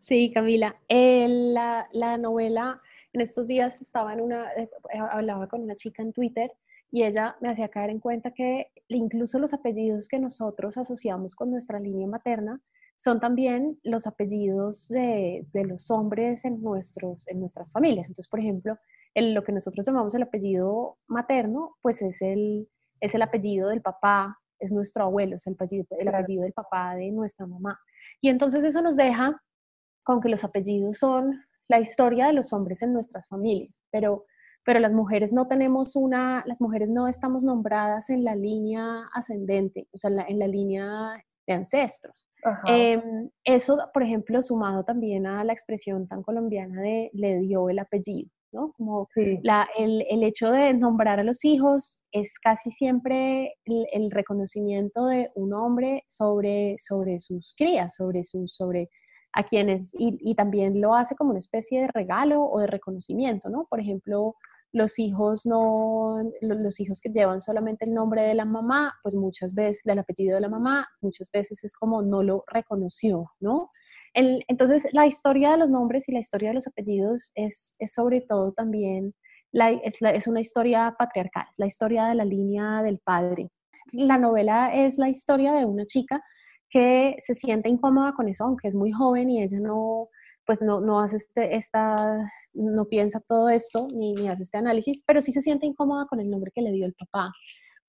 Sí, 0.00 0.32
Camila. 0.32 0.76
la, 0.88 1.88
la 1.92 2.18
novela 2.18 2.80
en 3.12 3.20
estos 3.20 3.48
días 3.48 3.80
estaba 3.80 4.12
en 4.12 4.20
una, 4.20 4.52
eh, 4.54 4.70
hablaba 5.10 5.48
con 5.48 5.62
una 5.62 5.76
chica 5.76 6.02
en 6.02 6.12
Twitter 6.12 6.52
y 6.90 7.04
ella 7.04 7.36
me 7.40 7.50
hacía 7.50 7.68
caer 7.68 7.90
en 7.90 8.00
cuenta 8.00 8.32
que 8.32 8.68
incluso 8.88 9.38
los 9.38 9.52
apellidos 9.52 10.08
que 10.08 10.18
nosotros 10.18 10.76
asociamos 10.76 11.34
con 11.34 11.50
nuestra 11.50 11.78
línea 11.78 12.06
materna 12.06 12.60
son 12.96 13.20
también 13.20 13.78
los 13.82 14.06
apellidos 14.06 14.88
de, 14.88 15.46
de 15.52 15.64
los 15.64 15.90
hombres 15.90 16.44
en, 16.44 16.60
nuestros, 16.62 17.26
en 17.28 17.40
nuestras 17.40 17.72
familias. 17.72 18.06
Entonces, 18.06 18.28
por 18.28 18.40
ejemplo, 18.40 18.76
lo 19.14 19.42
que 19.42 19.52
nosotros 19.52 19.86
llamamos 19.86 20.14
el 20.14 20.22
apellido 20.22 20.98
materno, 21.06 21.76
pues 21.80 22.02
es 22.02 22.20
el, 22.20 22.68
es 23.00 23.14
el 23.14 23.22
apellido 23.22 23.68
del 23.68 23.82
papá, 23.82 24.38
es 24.58 24.72
nuestro 24.72 25.04
abuelo, 25.04 25.36
es 25.36 25.46
el 25.46 25.54
apellido, 25.54 25.86
el 25.98 26.08
apellido 26.08 26.42
del 26.42 26.52
papá 26.52 26.94
de 26.94 27.10
nuestra 27.10 27.46
mamá. 27.46 27.78
Y 28.20 28.28
entonces 28.28 28.62
eso 28.64 28.82
nos 28.82 28.96
deja 28.96 29.40
con 30.04 30.20
que 30.20 30.28
los 30.28 30.44
apellidos 30.44 30.98
son 30.98 31.40
la 31.68 31.80
historia 31.80 32.26
de 32.26 32.32
los 32.32 32.52
hombres 32.52 32.82
en 32.82 32.92
nuestras 32.92 33.28
familias, 33.28 33.80
pero, 33.90 34.26
pero 34.64 34.80
las 34.80 34.92
mujeres 34.92 35.32
no 35.32 35.46
tenemos 35.46 35.94
una, 35.94 36.42
las 36.46 36.60
mujeres 36.60 36.88
no 36.88 37.06
estamos 37.06 37.44
nombradas 37.44 38.10
en 38.10 38.24
la 38.24 38.34
línea 38.34 39.08
ascendente, 39.14 39.88
o 39.92 39.98
sea, 39.98 40.10
en 40.26 40.38
la, 40.38 40.46
línea 40.48 41.12
de 41.46 41.54
ancestros. 41.54 42.26
Em, 42.66 43.30
eso, 43.44 43.78
por 43.94 44.02
ejemplo, 44.02 44.42
sumado 44.42 44.82
también 44.82 45.26
a 45.26 45.44
la 45.44 45.52
expresión 45.52 46.08
tan 46.08 46.22
colombiana 46.22 46.80
de 46.82 47.10
le 47.12 47.38
dio 47.38 47.68
el 47.70 47.78
apellido, 47.78 48.30
¿no? 48.52 48.72
Como 48.76 49.08
la, 49.42 49.68
el, 49.78 50.04
el, 50.10 50.22
hecho 50.22 50.50
de 50.50 50.74
nombrar 50.74 51.20
a 51.20 51.24
los 51.24 51.44
hijos 51.44 52.02
es 52.12 52.38
casi 52.38 52.70
siempre 52.70 53.54
el, 53.64 53.86
el, 53.92 54.10
reconocimiento 54.10 55.06
de 55.06 55.30
un 55.34 55.52
hombre 55.54 56.04
sobre, 56.06 56.76
sobre 56.78 57.20
sus 57.20 57.54
crías, 57.56 57.94
sobre, 57.94 58.24
sus, 58.24 58.54
sobre 58.54 58.90
a 59.32 59.44
quienes, 59.44 59.92
y, 59.96 60.34
también 60.34 60.80
lo 60.80 60.94
hace 60.94 61.14
como 61.14 61.30
una 61.30 61.38
especie 61.38 61.82
de 61.82 61.88
regalo 61.88 62.42
o 62.44 62.58
de 62.58 62.66
reconocimiento, 62.66 63.48
¿no? 63.48 63.66
Por 63.70 63.80
ejemplo, 63.80 64.34
los 64.72 64.98
hijos 64.98 65.46
no, 65.46 66.16
los 66.40 66.80
hijos 66.80 67.00
que 67.00 67.10
llevan 67.10 67.40
solamente 67.40 67.84
el 67.84 67.94
nombre 67.94 68.22
de 68.22 68.34
la 68.34 68.44
mamá, 68.44 68.94
pues 69.02 69.14
muchas 69.14 69.54
veces, 69.54 69.82
del 69.84 70.00
apellido 70.00 70.34
de 70.34 70.40
la 70.40 70.48
mamá, 70.48 70.88
muchas 71.00 71.30
veces 71.30 71.62
es 71.64 71.74
como 71.74 72.02
no 72.02 72.22
lo 72.22 72.44
reconoció, 72.48 73.30
¿no? 73.40 73.70
Entonces, 74.14 74.86
la 74.92 75.06
historia 75.06 75.52
de 75.52 75.58
los 75.58 75.70
nombres 75.70 76.08
y 76.08 76.12
la 76.12 76.20
historia 76.20 76.50
de 76.50 76.56
los 76.56 76.66
apellidos 76.66 77.30
es, 77.34 77.74
sobre 77.92 78.20
todo 78.20 78.52
también, 78.52 79.14
es 79.52 80.26
una 80.26 80.40
historia 80.40 80.94
patriarcal, 80.98 81.46
es 81.50 81.58
la 81.58 81.66
historia 81.66 82.06
de 82.06 82.14
la 82.14 82.24
línea 82.24 82.82
del 82.82 82.98
padre. 82.98 83.50
La 83.92 84.18
novela 84.18 84.74
es 84.74 84.98
la 84.98 85.08
historia 85.08 85.52
de 85.52 85.64
una 85.64 85.86
chica 85.86 86.22
que 86.68 87.16
se 87.18 87.34
siente 87.34 87.68
incómoda 87.68 88.12
con 88.12 88.28
eso, 88.28 88.44
aunque 88.44 88.68
es 88.68 88.76
muy 88.76 88.92
joven 88.92 89.28
y 89.30 89.42
ella 89.42 89.58
no, 89.58 90.08
pues 90.46 90.62
no, 90.62 90.80
no 90.80 91.00
hace 91.00 91.16
este, 91.16 91.56
esta, 91.56 92.30
no 92.54 92.84
piensa 92.86 93.20
todo 93.20 93.48
esto 93.48 93.88
ni, 93.92 94.14
ni, 94.14 94.28
hace 94.28 94.44
este 94.44 94.58
análisis, 94.58 95.02
pero 95.06 95.20
sí 95.20 95.32
se 95.32 95.42
siente 95.42 95.66
incómoda 95.66 96.06
con 96.06 96.20
el 96.20 96.30
nombre 96.30 96.52
que 96.54 96.62
le 96.62 96.72
dio 96.72 96.86
el 96.86 96.94
papá, 96.94 97.32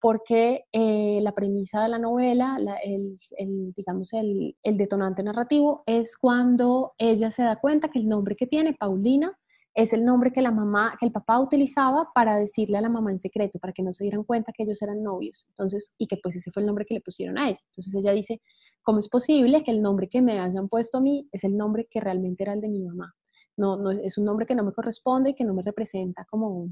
porque 0.02 0.66
eh, 0.72 1.20
la 1.22 1.32
premisa 1.34 1.84
de 1.84 1.90
la 1.90 2.00
novela, 2.00 2.58
el, 2.84 3.74
digamos, 3.76 4.12
el, 4.14 4.56
detonante 4.64 5.22
narrativo 5.22 5.84
es 5.86 6.18
cuando 6.18 6.94
ella 6.98 7.30
se 7.30 7.44
da 7.44 7.58
cuenta 7.58 7.90
que 7.90 8.00
el 8.00 8.10
nombre 8.10 8.36
que 8.36 8.48
tiene, 8.48 8.74
Paulina, 8.74 9.38
es 9.76 9.94
el 9.94 10.04
nombre 10.04 10.34
que 10.34 10.42
la 10.42 10.52
mamá, 10.52 10.98
que 11.00 11.06
el 11.06 11.12
papá 11.12 11.40
utilizaba 11.40 12.10
para 12.16 12.36
decirle 12.36 12.80
a 12.80 12.82
la 12.82 12.90
mamá 12.90 13.12
en 13.12 13.20
secreto, 13.20 13.60
para 13.60 13.74
que 13.74 13.84
no 13.84 13.94
se 13.94 14.04
dieran 14.04 14.24
cuenta 14.24 14.52
que 14.52 14.64
ellos 14.64 14.82
eran 14.82 15.04
novios. 15.04 15.46
Entonces, 15.50 15.94
y 16.00 16.08
que 16.08 16.18
pues 16.18 16.36
ese 16.36 16.52
fue 16.52 16.64
el 16.64 16.68
nombre 16.68 16.84
que 16.86 16.96
le 16.96 17.02
pusieron 17.02 17.38
a 17.38 17.50
ella. 17.50 17.60
Entonces 17.70 17.94
ella 17.94 18.12
dice, 18.12 18.42
¿cómo 18.82 19.00
es 19.00 19.08
posible 19.08 19.64
que 19.64 19.72
el 19.72 19.84
nombre 19.84 20.10
que 20.10 20.24
me 20.24 20.40
hayan 20.40 20.68
puesto 20.68 20.98
a 20.98 21.02
mí 21.02 21.30
es 21.32 21.44
el 21.44 21.56
nombre 21.56 21.88
que 21.90 22.02
realmente 22.02 22.44
era 22.44 22.54
el 22.54 22.62
de 22.62 22.70
mi 22.70 22.82
mamá? 22.82 23.14
No, 23.56 23.78
no 23.78 23.92
es 23.92 24.18
un 24.18 24.26
nombre 24.26 24.48
que 24.48 24.56
no 24.56 24.64
me 24.64 24.74
corresponde 24.74 25.30
y 25.30 25.36
que 25.36 25.44
no 25.44 25.54
me 25.54 25.62
representa 25.62 26.26
como, 26.26 26.70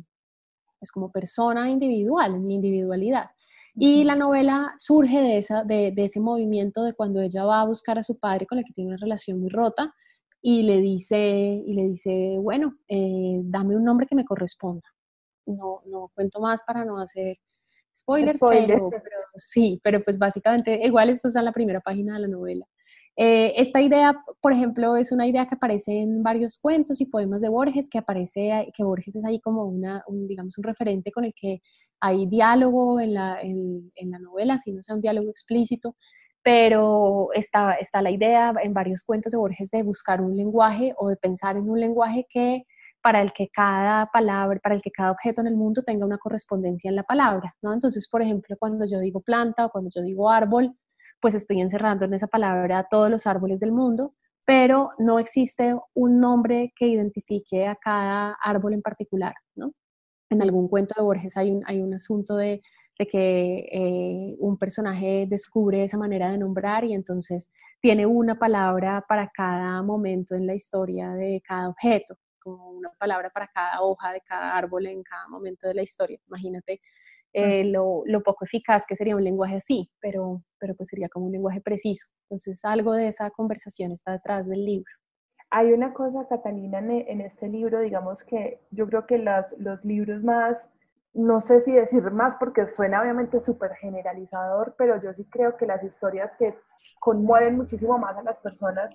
pues, 0.79 0.91
como 0.91 1.12
persona 1.12 1.69
individual, 1.69 2.36
en 2.36 2.48
mi 2.48 2.55
individualidad. 2.55 3.29
Y 3.75 4.03
la 4.03 4.15
novela 4.15 4.74
surge 4.77 5.19
de, 5.19 5.38
esa, 5.38 5.63
de, 5.63 5.91
de, 5.95 6.05
ese 6.05 6.19
movimiento 6.19 6.83
de 6.83 6.93
cuando 6.93 7.21
ella 7.21 7.45
va 7.45 7.62
a 7.62 7.65
buscar 7.65 7.98
a 8.00 8.03
su 8.03 8.17
padre 8.17 8.45
con 8.45 8.57
el 8.57 8.65
que 8.65 8.74
tiene 8.74 8.89
una 8.89 8.98
relación 8.98 9.39
muy 9.39 9.50
rota 9.50 9.93
y 10.41 10.63
le 10.63 10.79
dice, 10.81 11.17
y 11.65 11.74
le 11.74 11.83
dice 11.83 12.38
bueno, 12.39 12.77
eh, 12.88 13.39
dame 13.43 13.75
un 13.75 13.83
nombre 13.83 14.07
que 14.07 14.15
me 14.15 14.25
corresponda. 14.25 14.88
No, 15.45 15.81
no 15.86 16.12
cuento 16.13 16.39
más 16.39 16.63
para 16.63 16.86
no 16.86 17.00
hacer 17.00 17.38
spoilers, 17.95 18.39
Pero, 18.39 18.89
sí, 19.36 19.79
pero 19.83 20.03
pues 20.03 20.17
básicamente 20.17 20.79
igual 20.86 21.09
esto 21.09 21.27
está 21.27 21.39
en 21.39 21.45
la 21.45 21.51
primera 21.51 21.81
página 21.81 22.13
de 22.13 22.21
la 22.21 22.27
novela. 22.27 22.65
Eh, 23.22 23.54
esta 23.58 23.82
idea, 23.82 24.24
por 24.40 24.54
ejemplo, 24.54 24.96
es 24.96 25.12
una 25.12 25.28
idea 25.28 25.46
que 25.46 25.56
aparece 25.56 25.92
en 25.92 26.24
varios 26.24 26.58
cuentos 26.58 27.02
y 27.02 27.06
poemas 27.06 27.42
de 27.42 27.50
Borges, 27.50 27.90
que 27.90 27.98
aparece, 27.98 28.72
que 28.74 28.82
Borges 28.82 29.18
es 29.18 29.26
ahí 29.26 29.42
como 29.42 29.66
una, 29.66 30.04
un, 30.08 30.26
digamos, 30.26 30.58
un 30.58 30.64
referente 30.64 31.12
con 31.12 31.26
el 31.26 31.34
que 31.36 31.62
hay 32.00 32.28
diálogo 32.28 33.02
en 33.02 33.14
la, 33.16 33.42
en, 33.42 33.92
la 34.10 34.20
novela, 34.20 34.58
si 34.58 34.72
no 34.72 34.82
sea 34.82 34.96
un 34.96 35.02
diálogo 35.02 35.30
explícito, 35.32 35.98
pero 36.42 37.28
está, 37.34 37.74
está 37.74 38.02
la 38.02 38.12
idea 38.12 38.54
en 38.64 38.74
varios 38.74 39.04
cuentos 39.04 39.34
de 39.34 39.38
Borges 39.38 39.70
de 39.70 39.84
buscar 39.84 40.22
un 40.22 40.38
lenguaje 40.38 40.94
o 40.98 41.10
de 41.10 41.18
pensar 41.18 41.58
en 41.58 41.70
un 41.70 41.78
lenguaje 41.78 42.26
que 42.30 42.64
para 43.02 43.22
el 43.22 43.34
que 43.34 43.50
cada 43.50 44.06
palabra, 44.14 44.62
para 44.64 44.76
el 44.76 44.82
que 44.82 44.92
cada 44.92 45.12
objeto 45.12 45.42
en 45.42 45.48
el 45.48 45.56
mundo 45.58 45.84
tenga 45.84 46.06
una 46.06 46.20
correspondencia 46.20 46.88
en 46.90 46.96
la 46.96 47.04
palabra, 47.04 47.54
¿no? 47.62 47.74
Entonces, 47.74 48.08
por 48.10 48.22
ejemplo, 48.22 48.56
cuando 48.58 48.86
yo 48.86 49.00
digo 49.02 49.20
planta 49.20 49.66
o 49.66 49.72
cuando 49.72 49.92
yo 49.94 50.02
digo 50.04 50.30
árbol, 50.30 50.74
pues 51.22 51.34
estoy 51.36 51.62
encerrando 51.62 52.06
en 52.06 52.14
esa 52.14 52.28
palabra 52.28 52.80
a 52.80 52.88
todos 52.90 53.10
los 53.10 53.28
árboles 53.28 53.60
del 53.60 53.72
mundo, 53.72 54.14
pero 54.46 54.92
no 55.00 55.20
existe 55.20 55.76
un 55.94 56.20
nombre 56.20 56.74
que 56.76 56.88
identifique 56.88 57.68
a 57.68 57.76
cada 57.76 58.36
árbol 58.44 58.74
en 58.74 58.82
particular, 58.82 59.36
¿no? 59.56 59.74
En 60.30 60.42
algún 60.42 60.68
cuento 60.68 60.96
de 60.98 61.04
Borges 61.04 61.38
hay 61.38 61.52
un, 61.52 61.64
hay 61.66 61.82
un 61.82 61.94
asunto 61.94 62.36
de 62.38 62.62
de 63.00 63.08
que 63.08 63.70
eh, 63.72 64.36
un 64.40 64.58
personaje 64.58 65.26
descubre 65.28 65.86
esa 65.86 65.98
manera 65.98 66.30
de 66.30 66.38
nombrar 66.38 66.84
y 66.84 66.94
entonces 66.94 67.50
tiene 67.82 68.06
una 68.06 68.38
palabra 68.38 69.06
para 69.08 69.30
cada 69.34 69.82
momento 69.82 70.36
en 70.36 70.46
la 70.46 70.54
historia 70.54 71.12
de 71.14 71.42
cada 71.48 71.70
objeto, 71.70 72.18
como 72.40 72.72
una 72.72 72.90
palabra 73.00 73.30
para 73.30 73.48
cada 73.48 73.82
hoja 73.82 74.12
de 74.12 74.22
cada 74.22 74.58
árbol 74.58 74.86
en 74.88 75.02
cada 75.02 75.30
momento 75.30 75.66
de 75.70 75.76
la 75.76 75.82
historia. 75.82 76.20
Imagínate 76.28 76.82
eh, 77.33 77.63
lo, 77.65 78.03
lo, 78.05 78.21
poco 78.24 78.45
eficaz 78.45 78.86
que 78.88 78.95
sería 78.95 79.15
un 79.15 79.24
lenguaje 79.24 79.57
así, 79.57 79.89
pero, 80.00 80.41
pero 80.59 80.75
pues 80.75 80.89
sería 80.89 81.09
como 81.09 81.27
un 81.27 81.31
lenguaje 81.31 81.62
preciso. 81.62 82.07
Entonces 82.24 82.59
algo 82.63 82.93
de 82.93 83.07
esa 83.07 83.29
conversación 83.29 83.91
está 83.91 84.13
detrás 84.13 84.48
del 84.48 84.65
libro. 84.65 84.91
Hay 85.51 85.74
una 85.74 85.93
cosa, 85.93 86.27
Catalina, 86.27 86.79
en, 86.79 87.21
este 87.21 87.48
libro, 87.48 87.81
digamos 87.81 88.24
que 88.24 88.62
yo 88.71 88.88
creo 88.88 89.07
que 89.07 89.17
las, 89.17 89.55
los 89.57 89.83
libros 89.83 90.24
más 90.24 90.69
no 91.13 91.39
sé 91.39 91.59
si 91.62 91.71
decir 91.71 92.03
más 92.12 92.36
porque 92.36 92.65
suena 92.65 93.01
obviamente 93.01 93.39
súper 93.39 93.74
generalizador, 93.75 94.75
pero 94.77 95.01
yo 95.01 95.12
sí 95.13 95.25
creo 95.25 95.57
que 95.57 95.65
las 95.65 95.83
historias 95.83 96.31
que 96.38 96.55
conmueven 97.00 97.57
muchísimo 97.57 97.98
más 97.98 98.15
a 98.17 98.24
las 98.24 98.39
personas 98.39 98.91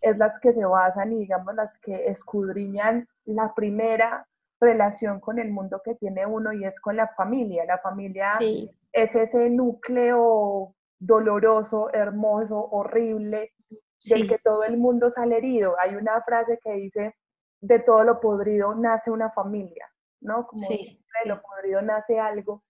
es 0.00 0.16
las 0.16 0.38
que 0.40 0.52
se 0.52 0.64
basan 0.64 1.12
y 1.12 1.18
digamos 1.18 1.54
las 1.54 1.76
que 1.78 2.06
escudriñan 2.06 3.06
la 3.26 3.54
primera 3.54 4.26
relación 4.60 5.20
con 5.20 5.38
el 5.38 5.50
mundo 5.50 5.80
que 5.84 5.94
tiene 5.94 6.26
uno 6.26 6.52
y 6.52 6.64
es 6.64 6.78
con 6.80 6.96
la 6.96 7.08
familia. 7.08 7.64
La 7.64 7.78
familia 7.78 8.38
es 8.92 9.14
ese 9.14 9.50
núcleo 9.50 10.74
doloroso, 10.98 11.92
hermoso, 11.92 12.68
horrible, 12.70 13.54
del 14.06 14.28
que 14.28 14.38
todo 14.38 14.64
el 14.64 14.76
mundo 14.76 15.10
sale 15.10 15.38
herido. 15.38 15.76
Hay 15.80 15.96
una 15.96 16.20
frase 16.22 16.58
que 16.62 16.72
dice, 16.72 17.14
de 17.60 17.78
todo 17.78 18.04
lo 18.04 18.20
podrido 18.20 18.74
nace 18.74 19.10
una 19.10 19.30
familia. 19.30 19.86
¿no? 20.20 20.46
Como 20.46 20.66
sí. 20.66 21.02
de 21.22 21.28
lo 21.28 21.40
podrido 21.42 21.82
nace 21.82 22.18
algo. 22.18 22.62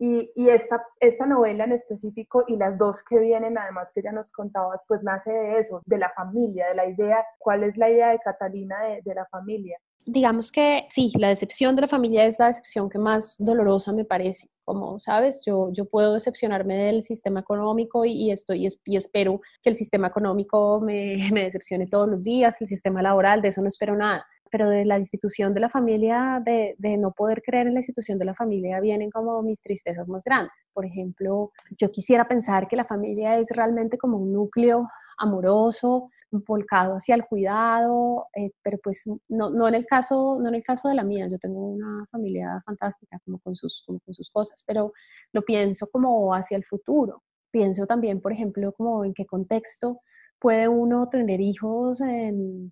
Y, 0.00 0.30
y, 0.36 0.48
esta, 0.50 0.86
esta 1.00 1.26
novela 1.26 1.64
en 1.64 1.72
específico 1.72 2.44
y 2.46 2.56
las 2.56 2.78
dos 2.78 3.02
que 3.02 3.18
vienen, 3.18 3.58
además 3.58 3.90
que 3.92 4.02
ya 4.02 4.12
nos 4.12 4.30
contabas, 4.30 4.84
pues 4.86 5.02
nace 5.02 5.32
de 5.32 5.58
eso, 5.58 5.82
de 5.86 5.98
la 5.98 6.10
familia, 6.10 6.68
de 6.68 6.76
la 6.76 6.86
idea, 6.86 7.24
¿cuál 7.38 7.64
es 7.64 7.76
la 7.76 7.90
idea 7.90 8.10
de 8.10 8.20
Catalina 8.20 8.80
de, 8.82 9.02
de 9.02 9.14
la 9.14 9.26
familia? 9.26 9.76
Digamos 10.10 10.50
que 10.50 10.86
sí, 10.88 11.12
la 11.18 11.28
decepción 11.28 11.76
de 11.76 11.82
la 11.82 11.88
familia 11.88 12.24
es 12.24 12.38
la 12.38 12.46
decepción 12.46 12.88
que 12.88 12.98
más 12.98 13.36
dolorosa 13.38 13.92
me 13.92 14.06
parece. 14.06 14.48
Como 14.64 14.98
sabes, 14.98 15.42
yo, 15.44 15.70
yo 15.70 15.84
puedo 15.84 16.14
decepcionarme 16.14 16.78
del 16.78 17.02
sistema 17.02 17.40
económico 17.40 18.06
y, 18.06 18.12
y 18.12 18.30
estoy 18.30 18.66
y 18.86 18.96
espero 18.96 19.42
que 19.62 19.68
el 19.68 19.76
sistema 19.76 20.06
económico 20.06 20.80
me, 20.80 21.28
me 21.30 21.42
decepcione 21.44 21.86
todos 21.88 22.08
los 22.08 22.24
días, 22.24 22.56
el 22.58 22.68
sistema 22.68 23.02
laboral, 23.02 23.42
de 23.42 23.48
eso 23.48 23.60
no 23.60 23.68
espero 23.68 23.96
nada 23.96 24.24
pero 24.50 24.70
de 24.70 24.86
la 24.86 24.98
institución 24.98 25.52
de 25.52 25.60
la 25.60 25.68
familia, 25.68 26.40
de, 26.42 26.74
de, 26.78 26.96
no 26.96 27.12
poder 27.12 27.42
creer 27.42 27.66
en 27.66 27.74
la 27.74 27.80
institución 27.80 28.18
de 28.18 28.24
la 28.24 28.32
familia, 28.32 28.80
vienen 28.80 29.10
como 29.10 29.42
mis 29.42 29.60
tristezas 29.60 30.08
más 30.08 30.24
grandes. 30.24 30.54
Por 30.72 30.86
ejemplo, 30.86 31.52
yo 31.78 31.90
quisiera 31.90 32.26
pensar 32.26 32.66
que 32.66 32.74
la 32.74 32.86
familia 32.86 33.36
es 33.36 33.48
realmente 33.50 33.98
como 33.98 34.16
un 34.16 34.32
núcleo 34.32 34.88
amoroso, 35.18 36.10
volcado 36.30 36.94
hacia 36.94 37.14
el 37.14 37.24
cuidado, 37.24 38.26
eh, 38.34 38.50
pero 38.62 38.78
pues 38.82 39.04
no, 39.28 39.50
no, 39.50 39.68
en 39.68 39.74
el 39.74 39.86
caso, 39.86 40.38
no 40.40 40.48
en 40.48 40.54
el 40.56 40.62
caso 40.62 40.88
de 40.88 40.94
la 40.94 41.04
mía, 41.04 41.28
yo 41.28 41.38
tengo 41.38 41.60
una 41.68 42.06
familia 42.10 42.62
fantástica 42.64 43.18
como 43.24 43.38
con, 43.40 43.56
sus, 43.56 43.82
como 43.86 44.00
con 44.00 44.14
sus 44.14 44.30
cosas, 44.30 44.62
pero 44.66 44.92
lo 45.32 45.42
pienso 45.42 45.88
como 45.90 46.34
hacia 46.34 46.56
el 46.56 46.64
futuro. 46.64 47.22
Pienso 47.50 47.86
también, 47.86 48.20
por 48.20 48.32
ejemplo, 48.32 48.72
como 48.72 49.04
en 49.04 49.14
qué 49.14 49.26
contexto 49.26 50.00
puede 50.38 50.68
uno 50.68 51.08
tener 51.08 51.40
hijos, 51.40 52.00
en, 52.00 52.70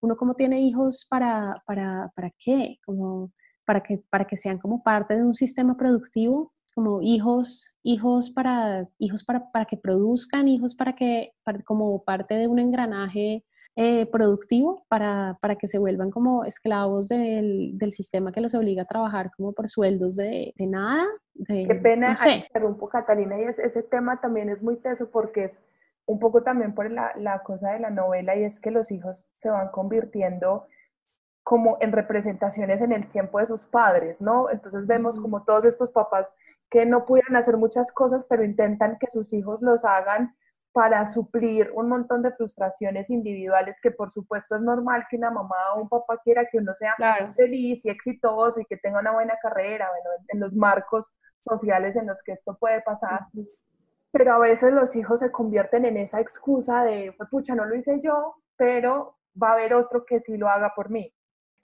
uno 0.00 0.16
como 0.16 0.34
tiene 0.34 0.60
hijos 0.60 1.06
para, 1.08 1.62
para, 1.66 2.12
para 2.14 2.30
qué, 2.38 2.78
como 2.84 3.32
para 3.64 3.82
que, 3.82 3.98
para 4.10 4.26
que 4.26 4.36
sean 4.36 4.58
como 4.58 4.82
parte 4.82 5.14
de 5.16 5.24
un 5.24 5.34
sistema 5.34 5.76
productivo 5.76 6.52
como 6.78 7.02
hijos, 7.02 7.76
hijos 7.82 8.30
para, 8.30 8.86
hijos 9.00 9.24
para, 9.24 9.50
para 9.50 9.64
que 9.64 9.76
produzcan, 9.76 10.46
hijos 10.46 10.76
para 10.76 10.92
que, 10.92 11.32
como 11.64 12.04
parte 12.04 12.34
de 12.34 12.46
un 12.46 12.60
engranaje 12.60 13.44
eh, 13.74 14.06
productivo, 14.06 14.84
para, 14.88 15.36
para, 15.40 15.56
que 15.56 15.66
se 15.66 15.78
vuelvan 15.78 16.12
como 16.12 16.44
esclavos 16.44 17.08
del, 17.08 17.76
del, 17.76 17.90
sistema 17.90 18.30
que 18.30 18.40
los 18.40 18.54
obliga 18.54 18.82
a 18.82 18.86
trabajar 18.86 19.32
como 19.36 19.54
por 19.54 19.68
sueldos 19.68 20.14
de, 20.14 20.54
de 20.56 20.66
nada. 20.68 21.04
De, 21.34 21.66
Qué 21.66 21.74
pena, 21.74 22.14
no 22.60 22.76
poco 22.76 22.90
Catalina, 22.90 23.40
y 23.40 23.42
ese 23.42 23.82
tema 23.82 24.20
también 24.20 24.48
es 24.48 24.62
muy 24.62 24.76
teso 24.76 25.10
porque 25.10 25.46
es 25.46 25.60
un 26.06 26.20
poco 26.20 26.44
también 26.44 26.76
por 26.76 26.88
la, 26.92 27.10
la 27.16 27.42
cosa 27.42 27.72
de 27.72 27.80
la 27.80 27.90
novela 27.90 28.36
y 28.36 28.44
es 28.44 28.60
que 28.60 28.70
los 28.70 28.92
hijos 28.92 29.24
se 29.38 29.50
van 29.50 29.70
convirtiendo 29.72 30.68
como 31.48 31.78
en 31.80 31.92
representaciones 31.92 32.82
en 32.82 32.92
el 32.92 33.08
tiempo 33.08 33.38
de 33.38 33.46
sus 33.46 33.64
padres, 33.64 34.20
¿no? 34.20 34.50
Entonces 34.50 34.86
vemos 34.86 35.18
como 35.18 35.44
todos 35.44 35.64
estos 35.64 35.90
papás 35.90 36.30
que 36.68 36.84
no 36.84 37.06
pudieran 37.06 37.36
hacer 37.36 37.56
muchas 37.56 37.90
cosas, 37.90 38.26
pero 38.28 38.44
intentan 38.44 38.98
que 38.98 39.06
sus 39.10 39.32
hijos 39.32 39.62
los 39.62 39.82
hagan 39.86 40.36
para 40.72 41.06
suplir 41.06 41.70
un 41.72 41.88
montón 41.88 42.20
de 42.20 42.32
frustraciones 42.32 43.08
individuales 43.08 43.76
que 43.82 43.90
por 43.90 44.12
supuesto 44.12 44.56
es 44.56 44.60
normal 44.60 45.06
que 45.08 45.16
una 45.16 45.30
mamá 45.30 45.56
o 45.74 45.80
un 45.80 45.88
papá 45.88 46.20
quiera 46.22 46.44
que 46.52 46.58
uno 46.58 46.74
sea 46.74 46.94
feliz 47.34 47.82
y 47.82 47.88
exitoso 47.88 48.60
y 48.60 48.66
que 48.66 48.76
tenga 48.76 49.00
una 49.00 49.12
buena 49.12 49.38
carrera, 49.40 49.88
bueno, 49.88 50.22
en 50.28 50.40
los 50.40 50.54
marcos 50.54 51.10
sociales 51.48 51.96
en 51.96 52.08
los 52.08 52.18
que 52.26 52.32
esto 52.32 52.58
puede 52.60 52.82
pasar. 52.82 53.20
Pero 54.10 54.34
a 54.34 54.38
veces 54.38 54.70
los 54.74 54.94
hijos 54.94 55.20
se 55.20 55.32
convierten 55.32 55.86
en 55.86 55.96
esa 55.96 56.20
excusa 56.20 56.84
de, 56.84 57.16
pucha, 57.30 57.54
no 57.54 57.64
lo 57.64 57.74
hice 57.74 58.02
yo, 58.02 58.34
pero 58.58 59.16
va 59.42 59.48
a 59.48 59.52
haber 59.54 59.72
otro 59.72 60.04
que 60.04 60.20
sí 60.20 60.36
lo 60.36 60.50
haga 60.50 60.74
por 60.76 60.90
mí. 60.90 61.10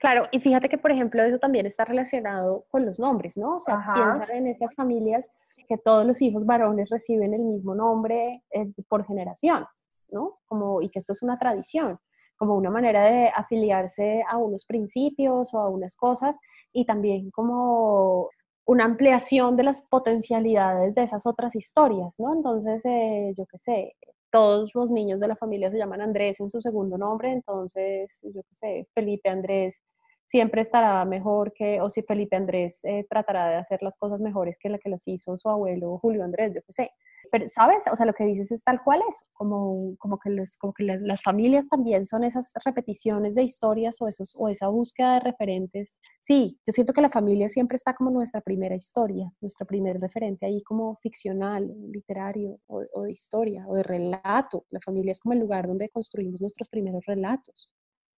Claro, 0.05 0.27
y 0.31 0.39
fíjate 0.39 0.69
que, 0.69 0.77
por 0.77 0.91
ejemplo, 0.91 1.23
eso 1.23 1.39
también 1.39 1.65
está 1.65 1.83
relacionado 1.83 2.67
con 2.69 2.85
los 2.85 2.99
nombres, 2.99 3.37
¿no? 3.37 3.55
O 3.55 3.59
sea, 3.59 3.83
piensa 3.91 4.35
en 4.35 4.45
estas 4.45 4.71
familias 4.75 5.27
que 5.67 5.79
todos 5.79 6.05
los 6.05 6.21
hijos 6.21 6.45
varones 6.45 6.91
reciben 6.91 7.33
el 7.33 7.41
mismo 7.41 7.73
nombre 7.73 8.43
eh, 8.51 8.71
por 8.87 9.03
generaciones, 9.07 9.67
¿no? 10.11 10.37
Como, 10.45 10.83
y 10.83 10.89
que 10.89 10.99
esto 10.99 11.13
es 11.13 11.23
una 11.23 11.39
tradición, 11.39 11.97
como 12.37 12.53
una 12.55 12.69
manera 12.69 13.03
de 13.05 13.31
afiliarse 13.35 14.23
a 14.29 14.37
unos 14.37 14.63
principios 14.67 15.51
o 15.55 15.59
a 15.59 15.69
unas 15.69 15.95
cosas, 15.95 16.35
y 16.71 16.85
también 16.85 17.31
como 17.31 18.29
una 18.65 18.85
ampliación 18.85 19.55
de 19.55 19.63
las 19.63 19.81
potencialidades 19.87 20.93
de 20.93 21.01
esas 21.01 21.25
otras 21.25 21.55
historias, 21.55 22.13
¿no? 22.19 22.35
Entonces, 22.35 22.85
eh, 22.85 23.33
yo 23.35 23.47
qué 23.47 23.57
sé, 23.57 23.95
todos 24.29 24.69
los 24.75 24.91
niños 24.91 25.19
de 25.19 25.29
la 25.29 25.35
familia 25.35 25.71
se 25.71 25.79
llaman 25.79 26.01
Andrés 26.01 26.39
en 26.41 26.49
su 26.51 26.61
segundo 26.61 26.95
nombre, 26.95 27.31
entonces, 27.31 28.19
yo 28.21 28.43
qué 28.43 28.55
sé, 28.55 28.87
Felipe 28.93 29.29
Andrés 29.29 29.81
siempre 30.27 30.61
estará 30.61 31.05
mejor 31.05 31.53
que, 31.53 31.81
o 31.81 31.89
si 31.89 32.01
Felipe 32.03 32.35
Andrés 32.35 32.83
eh, 32.83 33.05
tratará 33.09 33.49
de 33.49 33.55
hacer 33.55 33.81
las 33.81 33.97
cosas 33.97 34.21
mejores 34.21 34.57
que 34.59 34.69
la 34.69 34.79
que 34.79 34.89
los 34.89 35.07
hizo 35.07 35.37
su 35.37 35.49
abuelo 35.49 35.97
Julio 35.99 36.23
Andrés, 36.23 36.53
yo 36.55 36.61
qué 36.65 36.73
sé. 36.73 36.91
Pero, 37.31 37.47
¿sabes? 37.47 37.83
O 37.91 37.95
sea, 37.95 38.05
lo 38.05 38.13
que 38.13 38.23
dices 38.23 38.51
es 38.51 38.63
tal 38.63 38.83
cual 38.83 39.01
es, 39.09 39.17
como, 39.33 39.95
como 39.97 40.19
que, 40.19 40.29
los, 40.29 40.57
como 40.57 40.73
que 40.73 40.83
las, 40.83 41.23
familias 41.23 41.67
también 41.69 42.05
son 42.05 42.23
esas 42.23 42.51
repeticiones 42.63 43.33
de 43.33 43.43
historias 43.43 43.99
o, 43.99 44.07
esos, 44.07 44.35
o 44.37 44.47
esa 44.47 44.67
búsqueda 44.67 45.15
de 45.15 45.19
referentes. 45.21 45.99
Sí, 46.19 46.59
yo 46.65 46.71
siento 46.71 46.93
que 46.93 47.01
la 47.01 47.09
familia 47.09 47.49
siempre 47.49 47.77
está 47.77 47.95
como 47.95 48.11
nuestra 48.11 48.41
primera 48.41 48.75
historia, 48.75 49.31
nuestro 49.41 49.65
primer 49.65 49.99
referente 49.99 50.45
ahí 50.45 50.61
como 50.61 50.95
ficcional, 50.97 51.67
literario 51.91 52.59
o 52.67 53.01
de 53.03 53.11
historia 53.11 53.65
o 53.67 53.75
de 53.75 53.83
relato. 53.83 54.65
La 54.69 54.79
familia 54.81 55.11
es 55.11 55.19
como 55.19 55.33
el 55.33 55.39
lugar 55.39 55.67
donde 55.67 55.89
construimos 55.89 56.41
nuestros 56.41 56.69
primeros 56.69 57.05
relatos. 57.05 57.69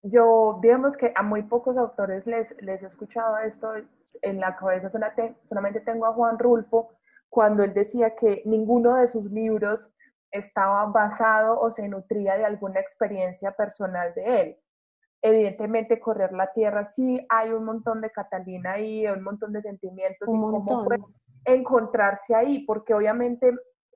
Yo, 0.03 0.59
digamos 0.61 0.95
que 0.95 1.11
a 1.15 1.23
muy 1.23 1.43
pocos 1.43 1.77
autores 1.77 2.25
les, 2.25 2.55
les 2.61 2.83
he 2.83 2.87
escuchado 2.87 3.37
esto 3.39 3.71
en 4.21 4.39
la 4.39 4.55
cabeza, 4.55 4.89
solamente 4.89 5.81
tengo 5.81 6.05
a 6.05 6.13
Juan 6.13 6.39
Rulfo, 6.39 6.91
cuando 7.29 7.63
él 7.63 7.73
decía 7.73 8.15
que 8.15 8.41
ninguno 8.45 8.95
de 8.95 9.07
sus 9.07 9.25
libros 9.31 9.89
estaba 10.31 10.85
basado 10.87 11.59
o 11.59 11.71
se 11.71 11.87
nutría 11.87 12.37
de 12.37 12.45
alguna 12.45 12.79
experiencia 12.79 13.51
personal 13.51 14.13
de 14.13 14.41
él. 14.41 14.57
Evidentemente, 15.21 15.99
Correr 15.99 16.31
la 16.31 16.51
Tierra 16.53 16.85
sí 16.85 17.25
hay 17.29 17.51
un 17.51 17.65
montón 17.65 18.01
de 18.01 18.11
Catalina 18.11 18.73
ahí, 18.73 19.07
un 19.07 19.23
montón 19.23 19.51
de 19.51 19.61
sentimientos 19.61 20.27
un 20.27 20.37
y 20.37 20.41
cómo 20.41 20.83
fue 20.83 20.97
encontrarse 21.45 22.35
ahí, 22.35 22.65
porque 22.65 22.93
obviamente 22.93 23.51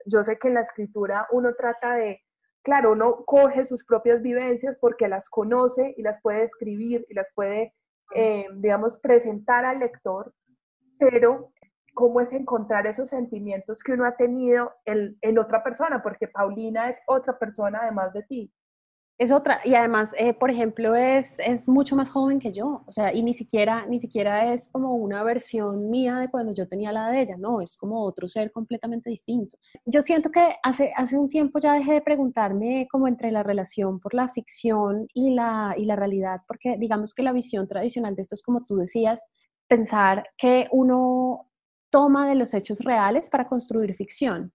yo 0.06 0.22
sé 0.22 0.38
que 0.38 0.48
en 0.48 0.54
la 0.54 0.62
escritura 0.62 1.26
uno 1.30 1.54
trata 1.54 1.94
de, 1.94 2.20
claro, 2.62 2.92
uno 2.92 3.24
coge 3.24 3.64
sus 3.64 3.84
propias 3.84 4.22
vivencias 4.22 4.76
porque 4.80 5.08
las 5.08 5.28
conoce 5.28 5.94
y 5.96 6.02
las 6.02 6.20
puede 6.22 6.44
escribir 6.44 7.04
y 7.08 7.14
las 7.14 7.30
puede, 7.34 7.74
eh, 8.14 8.46
digamos, 8.54 8.98
presentar 8.98 9.64
al 9.64 9.80
lector, 9.80 10.32
pero 10.98 11.52
cómo 11.94 12.20
es 12.20 12.32
encontrar 12.32 12.86
esos 12.86 13.10
sentimientos 13.10 13.82
que 13.82 13.92
uno 13.92 14.06
ha 14.06 14.16
tenido 14.16 14.72
en, 14.84 15.18
en, 15.20 15.38
otra 15.38 15.62
persona, 15.62 16.02
porque 16.02 16.28
Paulina 16.28 16.88
es 16.88 17.00
otra 17.06 17.38
persona 17.38 17.80
además 17.82 18.12
de 18.12 18.22
ti. 18.22 18.52
Es 19.18 19.30
otra, 19.30 19.60
y 19.64 19.74
además, 19.74 20.12
eh, 20.18 20.34
por 20.34 20.50
ejemplo, 20.50 20.96
es, 20.96 21.38
es 21.38 21.68
mucho 21.68 21.94
más 21.94 22.08
joven 22.08 22.40
que 22.40 22.52
yo, 22.52 22.82
o 22.86 22.92
sea, 22.92 23.14
y 23.14 23.22
ni 23.22 23.34
siquiera, 23.34 23.86
ni 23.86 24.00
siquiera 24.00 24.52
es 24.52 24.68
como 24.68 24.94
una 24.96 25.22
versión 25.22 25.90
mía 25.90 26.16
de 26.16 26.28
cuando 26.28 26.52
yo 26.52 26.66
tenía 26.66 26.90
la 26.90 27.08
de 27.10 27.20
ella, 27.20 27.36
no, 27.38 27.60
es 27.60 27.76
como 27.76 28.02
otro 28.04 28.28
ser 28.28 28.50
completamente 28.50 29.10
distinto. 29.10 29.56
Yo 29.84 30.02
siento 30.02 30.30
que 30.30 30.56
hace, 30.64 30.92
hace 30.96 31.18
un 31.18 31.28
tiempo 31.28 31.60
ya 31.60 31.74
dejé 31.74 31.92
de 31.92 32.00
preguntarme 32.00 32.88
como 32.90 33.06
entre 33.06 33.30
la 33.30 33.44
relación 33.44 34.00
por 34.00 34.12
la 34.14 34.28
ficción 34.28 35.06
y 35.14 35.34
la, 35.34 35.74
y 35.76 35.84
la 35.84 35.94
realidad, 35.94 36.40
porque 36.48 36.76
digamos 36.76 37.14
que 37.14 37.22
la 37.22 37.32
visión 37.32 37.68
tradicional 37.68 38.16
de 38.16 38.22
esto 38.22 38.34
es 38.34 38.42
como 38.42 38.64
tú 38.64 38.76
decías, 38.76 39.22
pensar 39.68 40.24
que 40.36 40.68
uno 40.72 41.48
toma 41.90 42.28
de 42.28 42.34
los 42.34 42.54
hechos 42.54 42.80
reales 42.80 43.30
para 43.30 43.46
construir 43.46 43.94
ficción. 43.94 44.52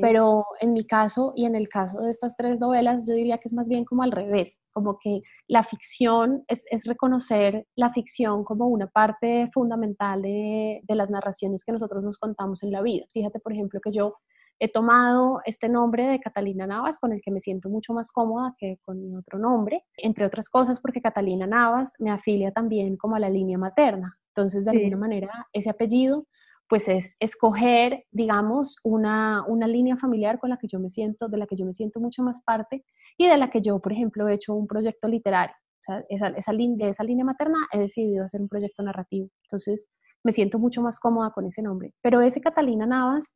Pero 0.00 0.44
en 0.60 0.72
mi 0.72 0.86
caso 0.86 1.32
y 1.34 1.44
en 1.44 1.54
el 1.54 1.68
caso 1.68 2.00
de 2.00 2.10
estas 2.10 2.36
tres 2.36 2.60
novelas, 2.60 3.06
yo 3.06 3.14
diría 3.14 3.38
que 3.38 3.48
es 3.48 3.52
más 3.52 3.68
bien 3.68 3.84
como 3.84 4.02
al 4.02 4.12
revés, 4.12 4.58
como 4.72 4.98
que 4.98 5.20
la 5.48 5.64
ficción 5.64 6.44
es, 6.48 6.64
es 6.70 6.84
reconocer 6.84 7.66
la 7.76 7.92
ficción 7.92 8.44
como 8.44 8.68
una 8.68 8.86
parte 8.86 9.50
fundamental 9.52 10.22
de, 10.22 10.80
de, 10.82 10.94
las 10.94 11.10
narraciones 11.10 11.64
que 11.64 11.72
nosotros 11.72 12.02
nos 12.02 12.18
contamos 12.18 12.62
en 12.62 12.72
la 12.72 12.82
vida. 12.82 13.04
Fíjate, 13.12 13.40
por 13.40 13.52
ejemplo, 13.52 13.80
que 13.82 13.92
yo 13.92 14.14
he 14.58 14.70
tomado 14.70 15.40
este 15.44 15.68
nombre 15.68 16.06
de 16.06 16.20
Catalina 16.20 16.66
Navas, 16.66 16.98
con 16.98 17.12
el 17.12 17.20
que 17.22 17.30
me 17.30 17.40
siento 17.40 17.68
mucho 17.68 17.92
más 17.92 18.10
cómoda 18.10 18.54
que 18.58 18.78
con 18.82 19.00
mi 19.00 19.14
otro 19.16 19.38
nombre, 19.38 19.84
entre 19.96 20.26
otras 20.26 20.48
cosas 20.48 20.80
porque 20.80 21.00
Catalina 21.00 21.46
Navas 21.46 21.94
me 21.98 22.10
afilia 22.10 22.52
también 22.52 22.96
como 22.96 23.16
a 23.16 23.20
la 23.20 23.30
línea 23.30 23.58
materna. 23.58 24.16
Entonces, 24.28 24.64
de 24.64 24.72
alguna 24.72 24.96
manera, 24.96 25.46
ese 25.52 25.70
apellido 25.70 26.26
pues 26.68 26.88
es 26.88 27.16
escoger, 27.20 28.04
digamos, 28.10 28.78
una, 28.84 29.44
una, 29.46 29.66
línea 29.66 29.96
familiar 29.96 30.38
con 30.38 30.50
la 30.50 30.56
que 30.56 30.68
yo 30.68 30.80
me 30.80 30.90
siento, 30.90 31.28
de 31.28 31.38
la 31.38 31.46
que 31.46 31.56
yo 31.56 31.66
me 31.66 31.72
siento 31.72 32.00
mucho 32.00 32.22
más 32.22 32.42
parte 32.42 32.84
y 33.18 33.26
de 33.26 33.36
la 33.36 33.50
que 33.50 33.60
yo, 33.60 33.80
por 33.80 33.92
ejemplo, 33.92 34.28
he 34.28 34.34
hecho 34.34 34.54
un 34.54 34.66
proyecto 34.66 35.08
literario. 35.08 35.54
O 35.54 35.84
sea, 35.84 36.04
esa, 36.08 36.28
esa, 36.28 36.52
de 36.52 36.88
esa 36.88 37.04
línea 37.04 37.24
materna 37.24 37.58
he 37.72 37.78
decidido 37.78 38.24
hacer 38.24 38.40
un 38.40 38.48
proyecto 38.48 38.82
narrativo. 38.82 39.28
Entonces, 39.44 39.86
me 40.24 40.32
siento 40.32 40.58
mucho 40.58 40.80
más 40.80 40.98
cómoda 40.98 41.30
con 41.30 41.46
ese 41.46 41.62
nombre. 41.62 41.92
Pero 42.00 42.22
ese 42.22 42.40
Catalina 42.40 42.86
Navas, 42.86 43.34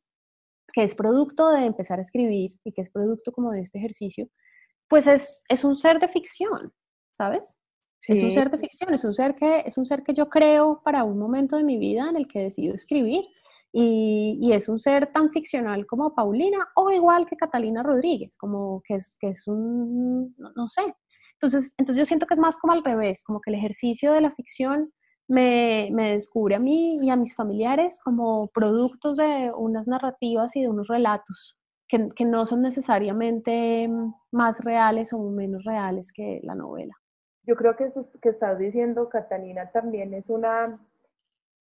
que 0.73 0.83
es 0.83 0.95
producto 0.95 1.49
de 1.51 1.65
empezar 1.65 1.99
a 1.99 2.01
escribir 2.01 2.51
y 2.63 2.71
que 2.73 2.81
es 2.81 2.89
producto 2.89 3.31
como 3.31 3.51
de 3.51 3.61
este 3.61 3.77
ejercicio, 3.77 4.27
pues 4.87 5.05
es, 5.05 5.43
es 5.49 5.63
un 5.63 5.75
ser 5.75 5.99
de 5.99 6.07
ficción, 6.07 6.73
¿sabes? 7.13 7.57
Es 8.07 8.23
un 8.23 8.31
ser 8.31 8.49
de 8.49 8.57
ficción, 8.57 8.93
es 8.93 9.03
un 9.03 9.13
ser, 9.13 9.35
que, 9.35 9.63
es 9.65 9.77
un 9.77 9.85
ser 9.85 10.03
que 10.03 10.13
yo 10.13 10.29
creo 10.29 10.81
para 10.83 11.03
un 11.03 11.19
momento 11.19 11.57
de 11.57 11.63
mi 11.63 11.77
vida 11.77 12.09
en 12.09 12.15
el 12.15 12.27
que 12.27 12.39
decido 12.39 12.73
escribir. 12.73 13.25
Y, 13.71 14.39
y, 14.41 14.53
es 14.53 14.67
un 14.67 14.79
ser 14.79 15.11
tan 15.13 15.29
ficcional 15.29 15.85
como 15.85 16.15
Paulina 16.15 16.57
o 16.75 16.89
igual 16.89 17.27
que 17.27 17.35
Catalina 17.35 17.83
Rodríguez, 17.83 18.35
como 18.35 18.81
que 18.83 18.95
es, 18.95 19.15
que 19.19 19.29
es 19.29 19.47
un, 19.47 20.33
no, 20.39 20.51
no, 20.55 20.67
sé. 20.67 20.81
Entonces, 21.33 21.75
entonces 21.77 21.99
yo 21.99 22.05
siento 22.05 22.25
que 22.25 22.33
es 22.33 22.39
más 22.39 22.57
como 22.57 22.73
al 22.73 22.83
revés, 22.83 23.23
como 23.23 23.41
que 23.41 23.51
el 23.51 23.57
ejercicio 23.57 24.11
de 24.11 24.21
la 24.21 24.31
ficción 24.31 24.91
me, 25.27 25.89
me 25.91 26.13
descubre 26.13 26.55
a 26.55 26.59
mí 26.59 26.97
y 26.99 27.11
a 27.11 27.15
mis 27.15 27.35
familiares 27.35 27.99
como 28.03 28.47
productos 28.47 29.17
de 29.17 29.51
unas 29.55 29.87
narrativas 29.87 30.55
y 30.55 30.61
de 30.61 30.69
unos 30.69 30.87
relatos 30.87 31.59
que, 31.87 32.09
que 32.15 32.25
no 32.25 32.47
son 32.47 32.63
necesariamente 32.63 33.87
más 34.31 34.63
reales 34.63 35.13
o 35.13 35.19
menos 35.29 35.63
reales 35.63 36.11
que 36.11 36.39
la 36.43 36.55
novela 36.55 36.95
Yo 37.49 37.55
creo 37.55 37.75
que 37.75 37.85
eso 37.85 38.03
que 38.21 38.29
estás 38.29 38.59
diciendo, 38.59 39.09
Catalina, 39.09 39.71
también 39.71 40.13
es 40.13 40.29
una, 40.29 40.79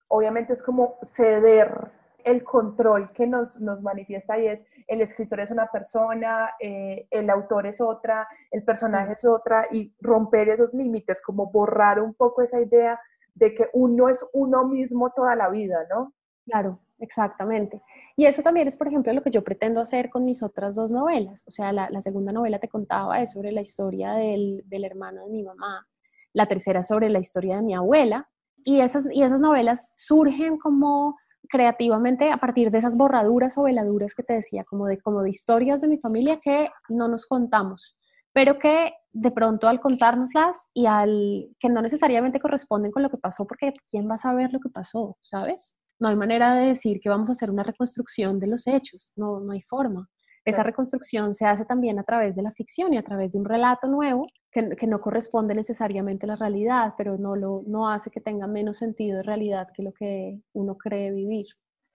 obviamente 0.08 0.52
es 0.52 0.62
como 0.62 0.98
ceder 1.02 1.90
el 2.24 2.44
control 2.44 3.10
que 3.10 3.26
nos, 3.26 3.58
nos 3.58 3.80
manifiesta 3.80 4.38
y 4.38 4.48
es 4.48 4.62
el 4.86 5.00
escritor 5.00 5.40
es 5.40 5.50
una 5.50 5.68
persona, 5.68 6.50
eh, 6.60 7.06
el 7.10 7.30
autor 7.30 7.66
es 7.66 7.80
otra, 7.80 8.28
el 8.50 8.64
personaje 8.64 9.14
es 9.14 9.24
otra 9.24 9.66
y 9.70 9.94
romper 10.02 10.50
esos 10.50 10.74
límites, 10.74 11.22
como 11.22 11.50
borrar 11.50 12.00
un 12.00 12.12
poco 12.12 12.42
esa 12.42 12.60
idea 12.60 13.00
de 13.34 13.54
que 13.54 13.70
uno 13.72 14.10
es 14.10 14.22
uno 14.34 14.66
mismo 14.66 15.08
toda 15.16 15.34
la 15.36 15.48
vida, 15.48 15.86
¿no? 15.88 16.12
Claro, 16.44 16.80
exactamente. 16.98 17.82
Y 18.16 18.26
eso 18.26 18.42
también 18.42 18.68
es, 18.68 18.76
por 18.76 18.88
ejemplo, 18.88 19.12
lo 19.12 19.22
que 19.22 19.30
yo 19.30 19.42
pretendo 19.42 19.80
hacer 19.80 20.10
con 20.10 20.24
mis 20.24 20.42
otras 20.42 20.74
dos 20.74 20.90
novelas. 20.90 21.44
O 21.46 21.50
sea, 21.50 21.72
la, 21.72 22.00
segunda 22.00 22.32
novela 22.32 22.58
te 22.58 22.68
contaba 22.68 23.20
es 23.20 23.32
sobre 23.32 23.52
la 23.52 23.60
historia 23.60 24.12
del, 24.12 24.62
del, 24.66 24.84
hermano 24.84 25.24
de 25.26 25.32
mi 25.32 25.42
mamá, 25.42 25.86
la 26.32 26.46
tercera 26.46 26.82
sobre 26.82 27.08
la 27.08 27.18
historia 27.18 27.56
de 27.56 27.62
mi 27.62 27.74
abuela. 27.74 28.28
Y 28.64 28.80
esas, 28.80 29.08
y 29.12 29.22
esas 29.22 29.40
novelas 29.40 29.94
surgen 29.96 30.58
como 30.58 31.16
creativamente 31.48 32.30
a 32.30 32.36
partir 32.36 32.70
de 32.70 32.78
esas 32.78 32.96
borraduras 32.96 33.56
o 33.58 33.62
veladuras 33.62 34.14
que 34.14 34.22
te 34.22 34.34
decía, 34.34 34.64
como 34.64 34.86
de, 34.86 35.00
como 35.00 35.22
de 35.22 35.30
historias 35.30 35.80
de 35.80 35.88
mi 35.88 35.98
familia 35.98 36.40
que 36.42 36.70
no 36.88 37.08
nos 37.08 37.26
contamos, 37.26 37.96
pero 38.32 38.58
que 38.58 38.92
de 39.12 39.30
pronto 39.30 39.68
al 39.68 39.80
contárnoslas 39.80 40.68
y 40.74 40.86
al 40.86 41.48
que 41.58 41.68
no 41.68 41.82
necesariamente 41.82 42.40
corresponden 42.40 42.92
con 42.92 43.02
lo 43.02 43.10
que 43.10 43.18
pasó, 43.18 43.46
porque 43.46 43.72
¿quién 43.88 44.08
va 44.08 44.14
a 44.14 44.18
saber 44.18 44.52
lo 44.52 44.60
que 44.60 44.68
pasó? 44.68 45.16
¿Sabes? 45.22 45.76
No 45.98 46.08
hay 46.08 46.16
manera 46.16 46.54
de 46.54 46.68
decir 46.68 47.00
que 47.00 47.08
vamos 47.08 47.28
a 47.28 47.32
hacer 47.32 47.50
una 47.50 47.62
reconstrucción 47.62 48.38
de 48.38 48.46
los 48.46 48.66
hechos, 48.66 49.12
no, 49.16 49.40
no 49.40 49.52
hay 49.52 49.62
forma. 49.62 50.08
Esa 50.44 50.62
reconstrucción 50.62 51.34
se 51.34 51.44
hace 51.44 51.66
también 51.66 51.98
a 51.98 52.04
través 52.04 52.34
de 52.34 52.42
la 52.42 52.52
ficción 52.52 52.94
y 52.94 52.96
a 52.96 53.02
través 53.02 53.32
de 53.32 53.38
un 53.38 53.44
relato 53.44 53.86
nuevo 53.86 54.26
que, 54.50 54.70
que 54.70 54.86
no 54.86 54.98
corresponde 55.00 55.54
necesariamente 55.54 56.24
a 56.24 56.28
la 56.28 56.36
realidad, 56.36 56.94
pero 56.96 57.18
no, 57.18 57.36
lo, 57.36 57.64
no 57.66 57.90
hace 57.90 58.10
que 58.10 58.20
tenga 58.20 58.46
menos 58.46 58.78
sentido 58.78 59.18
de 59.18 59.24
realidad 59.24 59.68
que 59.74 59.82
lo 59.82 59.92
que 59.92 60.40
uno 60.54 60.78
cree 60.78 61.10
vivir. 61.10 61.46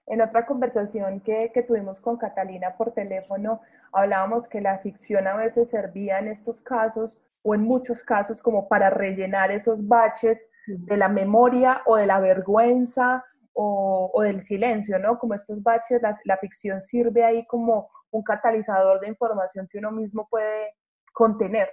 En 0.06 0.22
otra 0.22 0.46
conversación 0.46 1.22
que, 1.22 1.52
que, 1.54 1.64
tuvimos 1.64 2.00
con 2.00 2.18
Catalina 2.18 2.76
por 2.78 2.92
teléfono, 2.92 3.62
hablábamos 3.92 4.48
que 4.48 4.62
la 4.62 4.78
ficción 4.80 5.26
a 5.28 5.36
veces 5.36 5.70
servía 5.70 6.20
en 6.20 6.28
estos 6.28 6.62
casos 6.62 7.20
o 7.42 7.56
en 7.56 7.62
muchos 7.62 8.04
casos 8.04 8.42
como 8.42 8.68
para 8.68 8.90
rellenar 8.90 9.52
esos 9.52 9.88
baches 9.88 10.48
de 10.68 10.98
la 10.98 11.08
memoria 11.08 11.82
o 11.86 11.96
de 11.96 12.06
la 12.06 12.20
vergüenza 12.20 13.24
o, 13.54 14.12
o 14.14 14.22
del 14.22 14.42
silencio, 14.42 15.00
¿no? 15.00 15.18
Como 15.20 15.34
estos 15.34 15.62
baches, 15.62 16.02
la, 16.02 16.18
la, 16.26 16.38
ficción 16.38 16.82
sirve 16.82 17.24
ahí 17.24 17.46
como 17.48 17.90
un 18.12 18.24
catalizador 18.24 19.00
de 19.00 19.08
información 19.08 19.68
que 19.70 19.78
uno 19.78 19.92
mismo 19.92 20.28
puede 20.30 20.76
contener. 21.14 21.70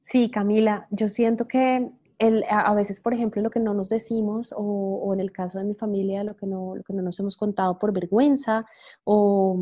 Sí, 0.00 0.30
Camila, 0.30 0.86
yo 0.90 1.08
siento 1.08 1.48
que 1.48 1.90
el, 2.18 2.44
a 2.48 2.74
veces, 2.74 3.00
por 3.00 3.14
ejemplo, 3.14 3.42
lo 3.42 3.50
que 3.50 3.60
no 3.60 3.74
nos 3.74 3.88
decimos, 3.88 4.52
o, 4.52 4.62
o, 4.62 5.14
en 5.14 5.20
el 5.20 5.32
caso 5.32 5.58
de 5.58 5.64
mi 5.64 5.74
familia, 5.74 6.24
lo 6.24 6.36
que, 6.36 6.46
no, 6.46 6.76
lo 6.76 6.82
que 6.82 6.92
no 6.92 7.02
nos 7.02 7.18
hemos 7.20 7.36
contado 7.36 7.78
por 7.78 7.92
vergüenza, 7.92 8.66
o 9.04 9.58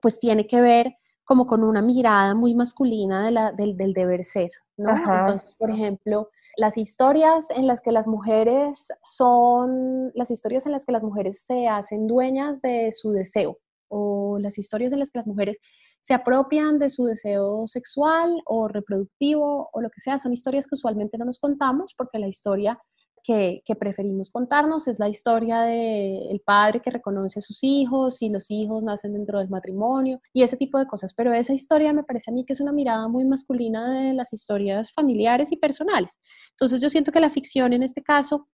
pues 0.00 0.18
tiene 0.20 0.46
que 0.46 0.60
ver 0.60 0.96
como 1.24 1.46
con 1.46 1.64
una 1.64 1.82
mirada 1.82 2.34
muy 2.34 2.54
masculina 2.54 3.24
de 3.24 3.30
la, 3.32 3.52
del, 3.52 3.76
del, 3.76 3.92
deber 3.92 4.24
ser, 4.24 4.50
¿no? 4.76 4.90
Entonces, 4.90 5.54
por 5.58 5.70
ejemplo, 5.70 6.30
las 6.56 6.78
historias 6.78 7.46
en 7.50 7.66
las 7.66 7.82
que 7.82 7.92
las 7.92 8.06
mujeres 8.06 8.88
son, 9.02 10.10
las 10.14 10.30
historias 10.30 10.66
en 10.66 10.72
las 10.72 10.84
que 10.84 10.92
las 10.92 11.02
mujeres 11.02 11.44
se 11.44 11.68
hacen 11.68 12.06
dueñas 12.06 12.62
de 12.62 12.90
su 12.92 13.12
deseo, 13.12 13.58
o 13.88 14.38
las 14.40 14.58
historias 14.58 14.92
en 14.92 14.98
las 14.98 15.10
que 15.10 15.18
las 15.18 15.26
mujeres 15.26 15.58
se 16.00 16.14
apropian 16.14 16.78
de 16.78 16.90
su 16.90 17.04
deseo 17.04 17.66
sexual 17.66 18.42
o 18.46 18.68
reproductivo 18.68 19.68
o 19.72 19.80
lo 19.80 19.90
que 19.90 20.00
sea, 20.00 20.18
son 20.18 20.32
historias 20.32 20.66
que 20.66 20.74
usualmente 20.74 21.18
no 21.18 21.24
nos 21.24 21.38
contamos 21.38 21.94
porque 21.96 22.18
la 22.18 22.28
historia 22.28 22.78
que, 23.26 23.62
preferimos 23.78 24.30
contarnos 24.30 24.86
es 24.86 25.00
la 25.00 25.08
historia 25.08 25.62
del 25.62 26.30
el 26.30 26.40
padre 26.40 26.80
que 26.80 26.90
reconoce 26.90 27.40
a 27.40 27.42
sus 27.42 27.58
hijos 27.62 28.22
y 28.22 28.28
los 28.28 28.50
hijos 28.50 28.84
nacen 28.84 29.14
dentro 29.14 29.40
del 29.40 29.48
matrimonio 29.48 30.20
y 30.32 30.42
ese 30.42 30.56
tipo 30.56 30.78
de 30.78 30.86
cosas. 30.86 31.12
Pero 31.14 31.32
esa 31.32 31.52
historia 31.52 31.92
me 31.92 32.04
parece 32.04 32.30
a 32.30 32.34
mí 32.34 32.44
que 32.44 32.52
es 32.52 32.60
una 32.60 32.72
mirada 32.72 33.08
muy 33.08 33.24
masculina 33.24 33.92
de 33.92 34.14
las 34.14 34.32
historias 34.32 34.92
familiares 34.92 35.50
y 35.50 35.56
personales. 35.56 36.18
Entonces 36.52 36.80
yo 36.80 36.88
siento 36.88 37.10
que 37.10 37.20
la 37.20 37.30
ficción 37.30 37.72
en 37.72 37.82
este 37.82 38.02
caso 38.02 38.48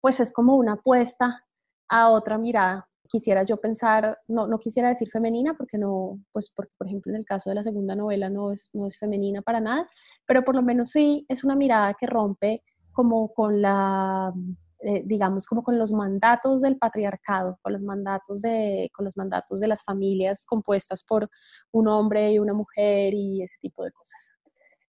pues 0.00 0.20
es 0.20 0.32
como 0.32 0.56
una 0.56 0.74
apuesta 0.74 1.44
a 1.88 2.10
otra 2.10 2.38
mirada 2.38 2.88
quisiera 3.06 3.42
yo 3.44 3.56
pensar, 3.58 4.18
no, 4.28 4.46
no 4.46 4.58
quisiera 4.58 4.88
decir 4.88 5.08
femenina 5.10 5.54
porque 5.54 5.78
no, 5.78 6.18
pues 6.32 6.50
porque 6.54 6.72
por 6.76 6.86
ejemplo 6.86 7.12
en 7.12 7.16
el 7.16 7.24
caso 7.24 7.50
de 7.50 7.54
la 7.54 7.62
segunda 7.62 7.94
novela 7.94 8.28
no 8.28 8.52
es, 8.52 8.70
no 8.72 8.86
es 8.86 8.98
femenina 8.98 9.42
para 9.42 9.60
nada, 9.60 9.88
pero 10.26 10.44
por 10.44 10.54
lo 10.54 10.62
menos 10.62 10.90
sí 10.90 11.24
es 11.28 11.44
una 11.44 11.56
mirada 11.56 11.94
que 11.94 12.06
rompe 12.06 12.62
como 12.96 13.34
con 13.34 13.60
la, 13.60 14.32
eh, 14.80 15.02
digamos, 15.04 15.46
como 15.46 15.62
con 15.62 15.78
los 15.78 15.92
mandatos 15.92 16.62
del 16.62 16.78
patriarcado, 16.78 17.58
con 17.60 17.74
los 17.74 17.82
mandatos, 17.82 18.40
de, 18.40 18.90
con 18.94 19.04
los 19.04 19.18
mandatos 19.18 19.60
de 19.60 19.68
las 19.68 19.84
familias 19.84 20.46
compuestas 20.46 21.04
por 21.04 21.28
un 21.72 21.88
hombre 21.88 22.32
y 22.32 22.38
una 22.38 22.54
mujer 22.54 23.12
y 23.12 23.42
ese 23.42 23.56
tipo 23.60 23.84
de 23.84 23.92
cosas. 23.92 24.30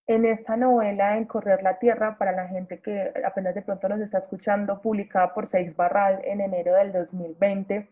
En 0.08 0.24
esta 0.24 0.56
novela, 0.56 1.18
En 1.18 1.26
Correr 1.26 1.62
la 1.62 1.80
Tierra, 1.80 2.18
para 2.18 2.32
la 2.32 2.48
gente 2.48 2.82
que 2.82 3.12
apenas 3.26 3.54
de 3.56 3.62
pronto 3.62 3.90
nos 3.90 4.00
está 4.00 4.20
escuchando, 4.20 4.82
publicada 4.82 5.34
por 5.34 5.48
Seix 5.48 5.76
Barral 5.76 6.22
en 6.24 6.40
enero 6.40 6.76
del 6.76 6.94
2020, 6.94 7.90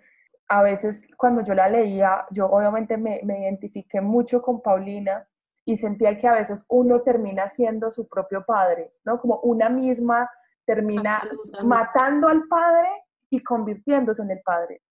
a 0.47 0.63
veces 0.63 1.03
cuando 1.17 1.43
yo 1.43 1.53
la 1.53 1.67
leía, 1.67 2.25
yo 2.31 2.45
obviamente 2.45 2.95
me, 2.95 3.19
me, 3.23 3.41
identifiqué 3.41 3.99
mucho 3.99 4.41
con 4.41 4.61
Paulina 4.61 5.27
y 5.65 5.77
sentía 5.77 6.17
que 6.17 6.27
a 6.27 6.33
veces 6.33 6.63
uno 6.69 7.01
termina 7.01 7.49
siendo 7.49 7.89
su 7.91 8.07
propio 8.07 8.45
padre, 8.45 8.93
¿no? 9.03 9.19
Como 9.19 9.39
una 9.39 9.67
misma 9.69 10.29
termina 10.65 11.21
matando 11.63 12.27
al 12.27 12.43
padre 12.47 12.87
y 13.29 13.41
convirtiéndose 13.43 14.21
en 14.21 14.31
el 14.31 14.41
padre. 14.41 14.81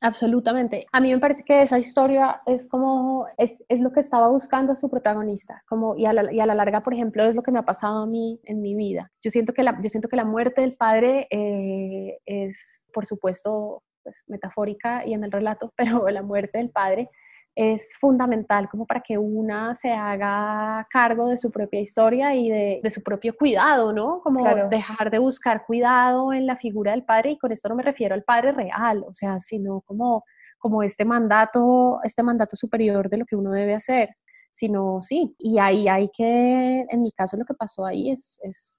Absolutamente. 0.00 0.86
A 0.92 1.00
mí 1.00 1.12
me 1.12 1.18
parece 1.18 1.42
que 1.42 1.62
esa 1.62 1.78
historia 1.78 2.40
es 2.46 2.68
como, 2.68 3.26
es, 3.36 3.62
es 3.68 3.80
lo 3.80 3.90
que 3.92 4.00
estaba 4.00 4.28
buscando 4.28 4.76
su 4.76 4.88
protagonista, 4.88 5.64
como, 5.68 5.96
y 5.96 6.06
a, 6.06 6.12
la, 6.12 6.32
y, 6.32 6.38
a 6.38 6.46
la, 6.46 6.54
larga, 6.54 6.82
por 6.82 6.94
ejemplo, 6.94 7.24
es 7.24 7.34
lo 7.34 7.42
que 7.42 7.50
me 7.50 7.58
ha 7.58 7.64
pasado 7.64 8.02
a 8.02 8.06
mí 8.06 8.40
en 8.44 8.60
mi 8.60 8.76
vida. 8.76 9.10
Yo 9.20 9.30
siento 9.30 9.52
que 9.52 9.64
la, 9.64 9.76
yo 9.80 9.88
siento 9.88 10.08
que 10.08 10.16
la 10.16 10.24
muerte 10.24 10.60
del 10.60 10.76
padre 10.76 11.26
eh, 11.30 12.18
es, 12.26 12.80
por 12.92 13.06
supuesto, 13.06 13.82
pues, 14.04 14.24
metafórica 14.28 15.04
y 15.04 15.14
en 15.14 15.24
el 15.24 15.32
relato, 15.32 15.72
pero 15.76 16.08
la 16.10 16.22
muerte 16.22 16.58
del 16.58 16.70
padre 16.70 17.10
es 17.58 17.96
fundamental 17.98 18.68
como 18.68 18.86
para 18.86 19.00
que 19.00 19.18
una 19.18 19.74
se 19.74 19.90
haga 19.90 20.86
cargo 20.88 21.26
de 21.26 21.36
su 21.36 21.50
propia 21.50 21.80
historia 21.80 22.32
y 22.32 22.48
de, 22.48 22.80
de 22.80 22.90
su 22.90 23.02
propio 23.02 23.36
cuidado, 23.36 23.92
¿no? 23.92 24.20
Como 24.20 24.44
claro. 24.44 24.68
dejar 24.68 25.10
de 25.10 25.18
buscar 25.18 25.66
cuidado 25.66 26.32
en 26.32 26.46
la 26.46 26.54
figura 26.54 26.92
del 26.92 27.02
padre 27.02 27.32
y 27.32 27.38
con 27.38 27.50
esto 27.50 27.68
no 27.68 27.74
me 27.74 27.82
refiero 27.82 28.14
al 28.14 28.22
padre 28.22 28.52
real, 28.52 29.04
o 29.04 29.12
sea, 29.12 29.40
sino 29.40 29.80
como, 29.80 30.22
como 30.56 30.84
este 30.84 31.04
mandato, 31.04 31.98
este 32.04 32.22
mandato 32.22 32.54
superior 32.54 33.10
de 33.10 33.16
lo 33.16 33.24
que 33.26 33.34
uno 33.34 33.50
debe 33.50 33.74
hacer, 33.74 34.10
sino 34.52 35.02
sí, 35.02 35.34
y 35.36 35.58
ahí 35.58 35.88
hay 35.88 36.10
que, 36.16 36.86
en 36.88 37.02
mi 37.02 37.10
caso 37.10 37.36
lo 37.36 37.44
que 37.44 37.54
pasó 37.54 37.84
ahí 37.84 38.12
es, 38.12 38.38
es 38.44 38.76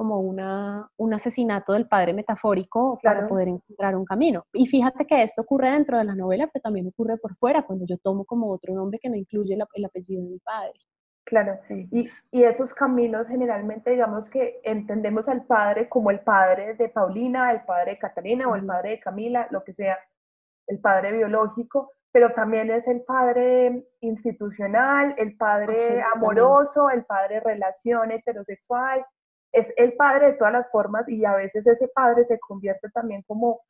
como 0.00 0.18
una, 0.18 0.90
un 0.96 1.12
asesinato 1.12 1.74
del 1.74 1.86
padre 1.86 2.14
metafórico 2.14 2.96
claro. 3.02 3.18
para 3.18 3.28
poder 3.28 3.48
encontrar 3.48 3.94
un 3.94 4.06
camino. 4.06 4.46
Y 4.50 4.64
fíjate 4.64 5.04
que 5.04 5.22
esto 5.22 5.42
ocurre 5.42 5.72
dentro 5.72 5.98
de 5.98 6.04
la 6.04 6.14
novela, 6.14 6.48
pero 6.50 6.62
también 6.62 6.86
ocurre 6.88 7.18
por 7.18 7.36
fuera, 7.36 7.64
cuando 7.64 7.84
yo 7.86 7.98
tomo 7.98 8.24
como 8.24 8.50
otro 8.50 8.72
nombre 8.72 8.98
que 8.98 9.10
no 9.10 9.16
incluye 9.16 9.52
el, 9.52 9.62
el 9.74 9.84
apellido 9.84 10.22
de 10.22 10.30
mi 10.30 10.38
padre. 10.38 10.80
Claro, 11.26 11.58
y, 11.68 12.08
y, 12.32 12.44
esos 12.44 12.72
caminos 12.72 13.28
generalmente 13.28 13.90
digamos 13.90 14.30
que 14.30 14.62
entendemos 14.64 15.28
al 15.28 15.44
padre 15.44 15.86
como 15.90 16.10
el 16.10 16.20
padre 16.20 16.76
de 16.76 16.88
Paulina, 16.88 17.52
el 17.52 17.60
padre 17.66 17.90
de 17.90 17.98
Catalina 17.98 18.48
o 18.48 18.56
el 18.56 18.64
padre 18.64 18.92
de 18.92 19.00
Camila, 19.00 19.48
lo 19.50 19.62
que 19.64 19.74
sea, 19.74 19.98
el 20.66 20.80
padre 20.80 21.12
biológico, 21.12 21.92
pero 22.10 22.32
también 22.32 22.70
es 22.70 22.88
el 22.88 23.02
padre 23.02 23.84
institucional, 24.00 25.14
el 25.18 25.36
padre 25.36 26.02
amoroso, 26.14 26.88
el 26.88 27.04
padre 27.04 27.40
relación 27.40 28.12
heterosexual, 28.12 29.04
es 29.52 29.72
el 29.76 29.94
padre 29.94 30.28
de 30.28 30.32
todas 30.34 30.52
las 30.52 30.70
formas 30.70 31.08
y 31.08 31.24
a 31.24 31.34
veces 31.34 31.66
ese 31.66 31.88
padre 31.88 32.24
se 32.26 32.38
convierte 32.38 32.88
también 32.90 33.22
como 33.26 33.60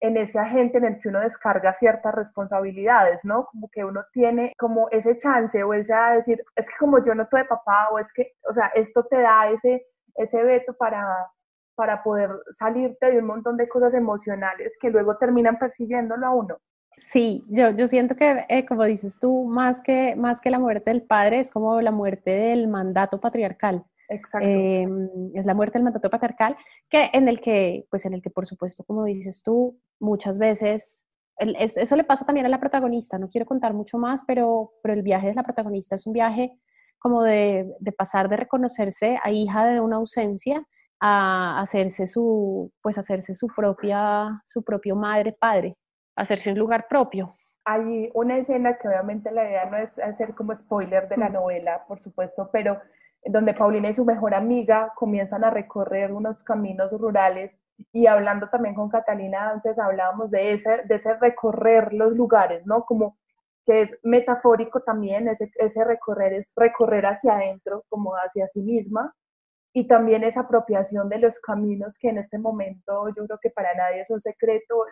en 0.00 0.16
ese 0.16 0.38
agente 0.38 0.78
en 0.78 0.84
el 0.84 1.00
que 1.00 1.10
uno 1.10 1.20
descarga 1.20 1.74
ciertas 1.74 2.14
responsabilidades, 2.14 3.24
¿no? 3.24 3.46
Como 3.46 3.68
que 3.70 3.84
uno 3.84 4.02
tiene 4.12 4.54
como 4.58 4.88
ese 4.90 5.16
chance 5.16 5.62
o 5.62 5.74
ese 5.74 5.92
a 5.92 6.14
decir, 6.14 6.42
es 6.56 6.66
que 6.66 6.76
como 6.78 7.04
yo 7.04 7.14
no 7.14 7.28
tuve 7.28 7.44
papá 7.44 7.90
o 7.92 7.98
es 7.98 8.10
que, 8.12 8.32
o 8.48 8.54
sea, 8.54 8.68
esto 8.74 9.04
te 9.04 9.20
da 9.20 9.50
ese, 9.50 9.86
ese 10.14 10.42
veto 10.42 10.74
para, 10.74 11.06
para 11.74 12.02
poder 12.02 12.30
salirte 12.52 13.10
de 13.10 13.18
un 13.18 13.26
montón 13.26 13.58
de 13.58 13.68
cosas 13.68 13.92
emocionales 13.92 14.76
que 14.80 14.90
luego 14.90 15.18
terminan 15.18 15.58
persiguiéndolo 15.58 16.26
a 16.26 16.34
uno. 16.34 16.56
Sí, 16.96 17.44
yo, 17.48 17.70
yo 17.70 17.86
siento 17.86 18.16
que, 18.16 18.44
eh, 18.48 18.66
como 18.66 18.84
dices 18.84 19.18
tú, 19.18 19.44
más 19.44 19.80
que, 19.80 20.16
más 20.16 20.40
que 20.40 20.50
la 20.50 20.58
muerte 20.58 20.90
del 20.90 21.02
padre, 21.02 21.40
es 21.40 21.50
como 21.50 21.80
la 21.80 21.90
muerte 21.92 22.30
del 22.30 22.68
mandato 22.68 23.20
patriarcal. 23.20 23.84
Exacto. 24.10 24.46
Eh, 24.46 24.86
es 25.34 25.46
la 25.46 25.54
muerte 25.54 25.78
del 25.78 25.84
mandato 25.84 26.10
patriarcal, 26.10 26.56
que 26.88 27.10
en 27.12 27.28
el 27.28 27.40
que, 27.40 27.86
pues 27.90 28.04
en 28.04 28.12
el 28.12 28.20
que 28.22 28.30
por 28.30 28.44
supuesto, 28.44 28.84
como 28.84 29.04
dices 29.04 29.42
tú, 29.44 29.80
muchas 30.00 30.38
veces, 30.38 31.04
el, 31.38 31.56
eso, 31.58 31.80
eso, 31.80 31.96
le 31.96 32.04
pasa 32.04 32.24
también 32.26 32.44
a 32.44 32.50
la 32.50 32.60
protagonista, 32.60 33.18
no 33.18 33.28
quiero 33.28 33.46
contar 33.46 33.72
mucho 33.72 33.98
más, 33.98 34.22
pero, 34.26 34.72
pero 34.82 34.94
el 34.94 35.02
viaje 35.02 35.28
de 35.28 35.34
la 35.34 35.44
protagonista 35.44 35.94
es 35.94 36.06
un 36.06 36.12
viaje 36.12 36.52
como 36.98 37.22
de, 37.22 37.72
de 37.78 37.92
pasar 37.92 38.28
de 38.28 38.36
reconocerse 38.36 39.18
a 39.22 39.30
hija 39.30 39.64
de 39.66 39.80
una 39.80 39.96
ausencia 39.96 40.62
a 41.00 41.60
hacerse 41.60 42.06
su, 42.06 42.70
pues 42.82 42.98
hacerse 42.98 43.34
su 43.34 43.46
propia, 43.46 44.42
su 44.44 44.62
propio 44.62 44.96
madre, 44.96 45.32
padre, 45.32 45.76
hacerse 46.16 46.50
un 46.52 46.58
lugar 46.58 46.86
propio. 46.88 47.34
Hay 47.64 48.10
una 48.14 48.36
escena 48.38 48.76
que 48.76 48.88
obviamente 48.88 49.30
la 49.30 49.44
idea 49.44 49.64
no 49.66 49.76
es 49.78 49.98
hacer 49.98 50.34
como 50.34 50.54
spoiler 50.54 51.08
de 51.08 51.16
la 51.16 51.28
Mm. 51.28 51.32
novela, 51.34 51.84
por 51.86 52.00
supuesto, 52.00 52.50
pero 52.52 52.78
donde 53.24 53.54
Paulina 53.54 53.88
y 53.88 53.94
su 53.94 54.04
mejor 54.04 54.34
amiga 54.34 54.92
comienzan 54.96 55.44
a 55.44 55.50
recorrer 55.50 56.12
unos 56.12 56.42
caminos 56.42 56.90
rurales 56.92 57.56
y 57.92 58.06
hablando 58.06 58.48
también 58.48 58.74
con 58.74 58.88
Catalina 58.88 59.50
antes 59.50 59.78
hablábamos 59.78 60.30
de 60.30 60.52
ese, 60.52 60.82
de 60.84 60.94
ese 60.96 61.14
recorrer 61.14 61.92
los 61.92 62.12
lugares, 62.12 62.66
¿no? 62.66 62.84
Como 62.84 63.18
que 63.66 63.82
es 63.82 63.98
metafórico 64.02 64.80
también, 64.80 65.28
ese, 65.28 65.50
ese 65.56 65.84
recorrer 65.84 66.32
es 66.32 66.52
recorrer 66.56 67.06
hacia 67.06 67.34
adentro, 67.34 67.84
como 67.88 68.14
hacia 68.14 68.48
sí 68.48 68.62
misma, 68.62 69.14
y 69.72 69.86
también 69.86 70.24
esa 70.24 70.40
apropiación 70.40 71.08
de 71.08 71.18
los 71.18 71.38
caminos 71.38 71.96
que 71.98 72.08
en 72.08 72.18
este 72.18 72.38
momento 72.38 73.08
yo 73.16 73.26
creo 73.26 73.38
que 73.40 73.50
para 73.50 73.74
nadie 73.74 74.02
es 74.02 74.10
un 74.10 74.20
secreto, 74.20 74.84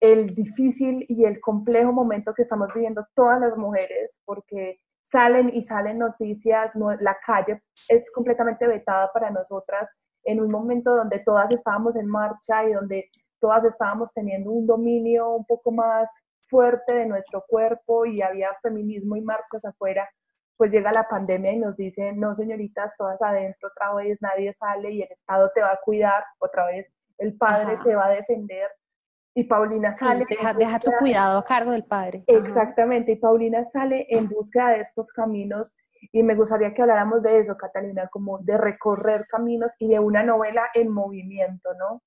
el 0.00 0.34
difícil 0.34 1.06
y 1.08 1.24
el 1.24 1.40
complejo 1.40 1.92
momento 1.92 2.34
que 2.34 2.42
estamos 2.42 2.68
viviendo 2.74 3.06
todas 3.14 3.40
las 3.40 3.56
mujeres, 3.56 4.20
porque 4.24 4.80
salen 5.04 5.50
y 5.54 5.62
salen 5.62 5.98
noticias, 5.98 6.74
no, 6.74 6.92
la 6.94 7.16
calle 7.24 7.62
es 7.88 8.10
completamente 8.12 8.66
vetada 8.66 9.12
para 9.12 9.30
nosotras 9.30 9.88
en 10.24 10.40
un 10.40 10.50
momento 10.50 10.94
donde 10.94 11.18
todas 11.20 11.50
estábamos 11.50 11.96
en 11.96 12.06
marcha 12.06 12.64
y 12.64 12.72
donde 12.72 13.10
todas 13.40 13.64
estábamos 13.64 14.12
teniendo 14.12 14.52
un 14.52 14.66
dominio 14.66 15.30
un 15.30 15.44
poco 15.44 15.72
más 15.72 16.10
fuerte 16.44 16.94
de 16.94 17.06
nuestro 17.06 17.44
cuerpo 17.48 18.06
y 18.06 18.22
había 18.22 18.50
feminismo 18.62 19.16
y 19.16 19.22
marchas 19.22 19.64
afuera, 19.64 20.08
pues 20.56 20.70
llega 20.70 20.92
la 20.92 21.08
pandemia 21.08 21.52
y 21.52 21.58
nos 21.58 21.76
dice, 21.76 22.12
no 22.12 22.34
señoritas, 22.36 22.92
todas 22.96 23.20
adentro, 23.20 23.68
otra 23.68 23.94
vez 23.94 24.20
nadie 24.22 24.52
sale 24.52 24.92
y 24.92 25.02
el 25.02 25.10
Estado 25.10 25.50
te 25.54 25.60
va 25.60 25.72
a 25.72 25.80
cuidar, 25.82 26.24
otra 26.38 26.66
vez 26.66 26.86
el 27.18 27.36
padre 27.36 27.74
Ajá. 27.74 27.82
te 27.82 27.94
va 27.94 28.06
a 28.06 28.10
defender. 28.10 28.70
Y 29.34 29.44
Paulina 29.44 29.94
Sí, 29.94 30.04
sale. 30.04 30.26
deja, 30.28 30.50
en 30.50 30.58
deja 30.58 30.78
tu 30.78 30.90
cuidado 30.98 31.38
a 31.38 31.44
cargo 31.44 31.70
del 31.72 31.84
padre. 31.84 32.24
Ajá. 32.28 32.38
Exactamente, 32.38 33.12
y 33.12 33.16
Paulina 33.16 33.64
sale 33.64 34.06
en 34.10 34.28
búsqueda 34.28 34.70
de 34.70 34.80
estos 34.80 35.10
caminos 35.12 35.76
y 36.12 36.22
me 36.22 36.34
gustaría 36.34 36.74
que 36.74 36.82
habláramos 36.82 37.22
de 37.22 37.38
eso, 37.38 37.56
Catalina, 37.56 38.08
como 38.08 38.38
de 38.38 38.58
recorrer 38.58 39.26
caminos 39.28 39.72
y 39.78 39.88
de 39.88 40.00
una 40.00 40.22
novela 40.22 40.64
en 40.74 40.92
movimiento, 40.92 41.70
¿no? 41.78 42.02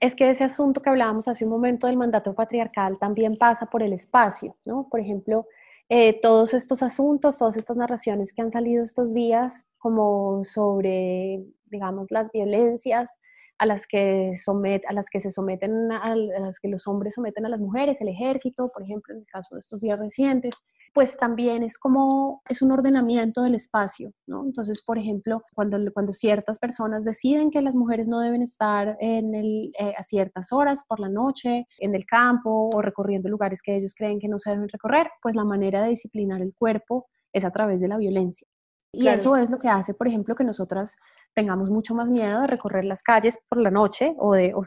Es 0.00 0.14
que 0.14 0.28
ese 0.28 0.44
asunto 0.44 0.82
que 0.82 0.90
hablábamos 0.90 1.28
hace 1.28 1.44
un 1.44 1.50
momento 1.50 1.86
del 1.86 1.96
mandato 1.96 2.34
patriarcal 2.34 2.98
también 2.98 3.38
pasa 3.38 3.66
por 3.66 3.82
el 3.82 3.92
espacio, 3.92 4.56
¿no? 4.66 4.88
Por 4.90 5.00
ejemplo, 5.00 5.46
eh, 5.88 6.20
todos 6.20 6.52
estos 6.52 6.82
asuntos, 6.82 7.38
todas 7.38 7.56
estas 7.56 7.76
narraciones 7.76 8.32
que 8.32 8.42
han 8.42 8.50
salido 8.50 8.82
estos 8.82 9.14
días, 9.14 9.66
como 9.78 10.44
sobre, 10.44 11.44
digamos, 11.66 12.10
las 12.10 12.30
violencias 12.32 13.18
a 13.58 13.66
las 13.66 13.86
que, 13.86 14.32
somet, 14.36 14.82
a 14.86 14.92
las 14.92 15.08
que 15.08 15.20
se 15.20 15.30
someten, 15.30 15.90
a, 15.92 16.14
las 16.14 16.58
que 16.58 16.68
los 16.68 16.86
hombres 16.86 17.14
someten 17.14 17.46
a 17.46 17.48
las 17.48 17.60
mujeres, 17.60 18.00
el 18.00 18.08
ejército, 18.08 18.70
por 18.72 18.82
ejemplo, 18.82 19.14
en 19.14 19.20
el 19.20 19.26
caso 19.26 19.54
de 19.54 19.60
estos 19.60 19.80
días 19.80 19.98
recientes, 19.98 20.54
pues 20.92 21.16
también 21.18 21.62
es 21.62 21.76
como, 21.76 22.42
es 22.48 22.62
un 22.62 22.72
ordenamiento 22.72 23.42
del 23.42 23.54
espacio, 23.54 24.12
¿no? 24.26 24.44
Entonces, 24.46 24.82
por 24.82 24.96
ejemplo, 24.96 25.42
cuando, 25.54 25.78
cuando 25.92 26.14
ciertas 26.14 26.58
personas 26.58 27.04
deciden 27.04 27.50
que 27.50 27.60
las 27.60 27.76
mujeres 27.76 28.08
no 28.08 28.20
deben 28.20 28.40
estar 28.40 28.96
en 29.00 29.34
el, 29.34 29.72
eh, 29.78 29.92
a 29.96 30.02
ciertas 30.02 30.52
horas 30.52 30.84
por 30.88 30.98
la 30.98 31.10
noche, 31.10 31.66
en 31.78 31.94
el 31.94 32.06
campo 32.06 32.70
o 32.72 32.80
recorriendo 32.80 33.28
lugares 33.28 33.60
que 33.60 33.76
ellos 33.76 33.94
creen 33.94 34.18
que 34.18 34.28
no 34.28 34.38
se 34.38 34.50
deben 34.50 34.70
recorrer, 34.70 35.10
pues 35.20 35.34
la 35.34 35.44
manera 35.44 35.82
de 35.82 35.90
disciplinar 35.90 36.40
el 36.40 36.54
cuerpo 36.54 37.06
es 37.32 37.44
a 37.44 37.50
través 37.50 37.82
de 37.82 37.88
la 37.88 37.98
violencia. 37.98 38.48
Y 38.96 39.02
Claro. 39.02 39.18
eso 39.18 39.36
es 39.36 39.50
lo 39.50 39.58
que 39.58 39.68
hace, 39.68 39.92
por 39.94 40.08
ejemplo, 40.08 40.34
que 40.34 40.42
nosotras 40.44 40.96
tengamos 41.34 41.68
mucho 41.70 41.94
más 41.94 42.08
miedo 42.08 42.40
de 42.40 42.46
recorrer 42.46 42.84
las 42.84 43.02
calles 43.02 43.38
por 43.48 43.58
la 43.60 43.70
noche 43.70 44.14
o 44.18 44.32
de 44.34 44.54
o 44.54 44.62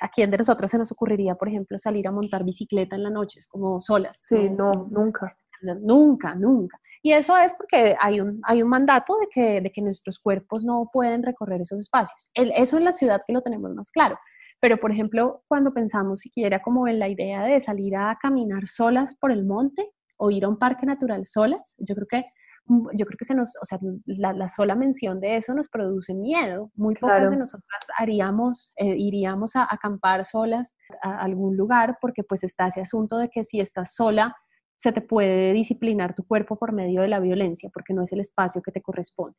a 0.00 0.08
quién 0.08 0.30
de 0.30 0.38
nosotras 0.38 0.70
se 0.70 0.78
nos 0.78 0.90
ocurriría, 0.90 1.36
por 1.36 1.48
ejemplo, 1.48 1.78
salir 1.78 2.08
a 2.08 2.12
montar 2.12 2.44
bicicleta 2.44 2.96
en 2.96 3.04
la 3.04 3.10
noche, 3.10 3.38
es 3.38 3.46
como 3.46 3.80
solas. 3.80 4.22
Sí, 4.26 4.48
no, 4.50 4.88
nunca. 4.90 5.36
Nunca, 5.62 6.34
nunca. 6.34 6.78
Y 7.02 7.12
eso 7.12 7.36
es 7.36 7.54
porque 7.54 7.96
hay 8.00 8.20
un, 8.20 8.40
hay 8.44 8.62
un 8.62 8.68
mandato 8.68 9.16
de 9.20 9.28
que, 9.28 9.60
de 9.60 9.70
que 9.70 9.82
nuestros 9.82 10.18
cuerpos 10.18 10.64
no 10.64 10.88
pueden 10.92 11.22
recorrer 11.22 11.60
esos 11.60 11.78
espacios. 11.80 12.30
El- 12.34 12.52
eso 12.56 12.76
en 12.78 12.84
la 12.84 12.92
ciudad 12.92 13.22
que 13.26 13.32
lo 13.32 13.42
tenemos 13.42 13.72
más 13.74 13.90
claro. 13.90 14.18
Pero, 14.60 14.78
por 14.78 14.90
ejemplo, 14.90 15.42
cuando 15.48 15.72
pensamos 15.72 16.20
siquiera 16.20 16.60
como 16.62 16.88
en 16.88 16.98
la 16.98 17.08
idea 17.08 17.42
de 17.44 17.60
salir 17.60 17.94
a 17.96 18.18
caminar 18.20 18.66
solas 18.66 19.16
por 19.16 19.30
el 19.30 19.44
monte 19.44 19.88
o 20.16 20.30
ir 20.32 20.44
a 20.44 20.48
un 20.48 20.58
parque 20.58 20.84
natural 20.86 21.26
solas, 21.26 21.74
yo 21.78 21.94
creo 21.94 22.06
que 22.08 22.24
yo 22.94 23.06
creo 23.06 23.16
que 23.18 23.24
se 23.24 23.34
nos, 23.34 23.54
o 23.62 23.64
sea, 23.64 23.78
la, 24.06 24.32
la 24.32 24.48
sola 24.48 24.74
mención 24.74 25.20
de 25.20 25.36
eso 25.36 25.54
nos 25.54 25.68
produce 25.68 26.14
miedo. 26.14 26.70
Muy 26.74 26.94
pocas 26.94 27.16
Claro. 27.16 27.30
de 27.30 27.36
nosotras 27.38 27.86
haríamos, 27.96 28.72
eh, 28.76 28.94
iríamos 28.96 29.56
a 29.56 29.66
acampar 29.70 30.24
solas 30.24 30.74
a 31.02 31.18
algún 31.20 31.56
lugar 31.56 31.96
porque 32.00 32.22
pues 32.24 32.44
está 32.44 32.66
ese 32.68 32.80
asunto 32.82 33.18
de 33.18 33.28
que 33.30 33.44
si 33.44 33.60
estás 33.60 33.94
sola, 33.94 34.34
se 34.76 34.92
te 34.92 35.00
puede 35.00 35.52
disciplinar 35.54 36.14
tu 36.14 36.24
cuerpo 36.24 36.56
por 36.56 36.72
medio 36.72 37.02
de 37.02 37.08
la 37.08 37.18
violencia, 37.20 37.68
porque 37.72 37.94
no 37.94 38.02
es 38.02 38.12
el 38.12 38.20
espacio 38.20 38.62
que 38.62 38.70
te 38.70 38.80
corresponde. 38.82 39.36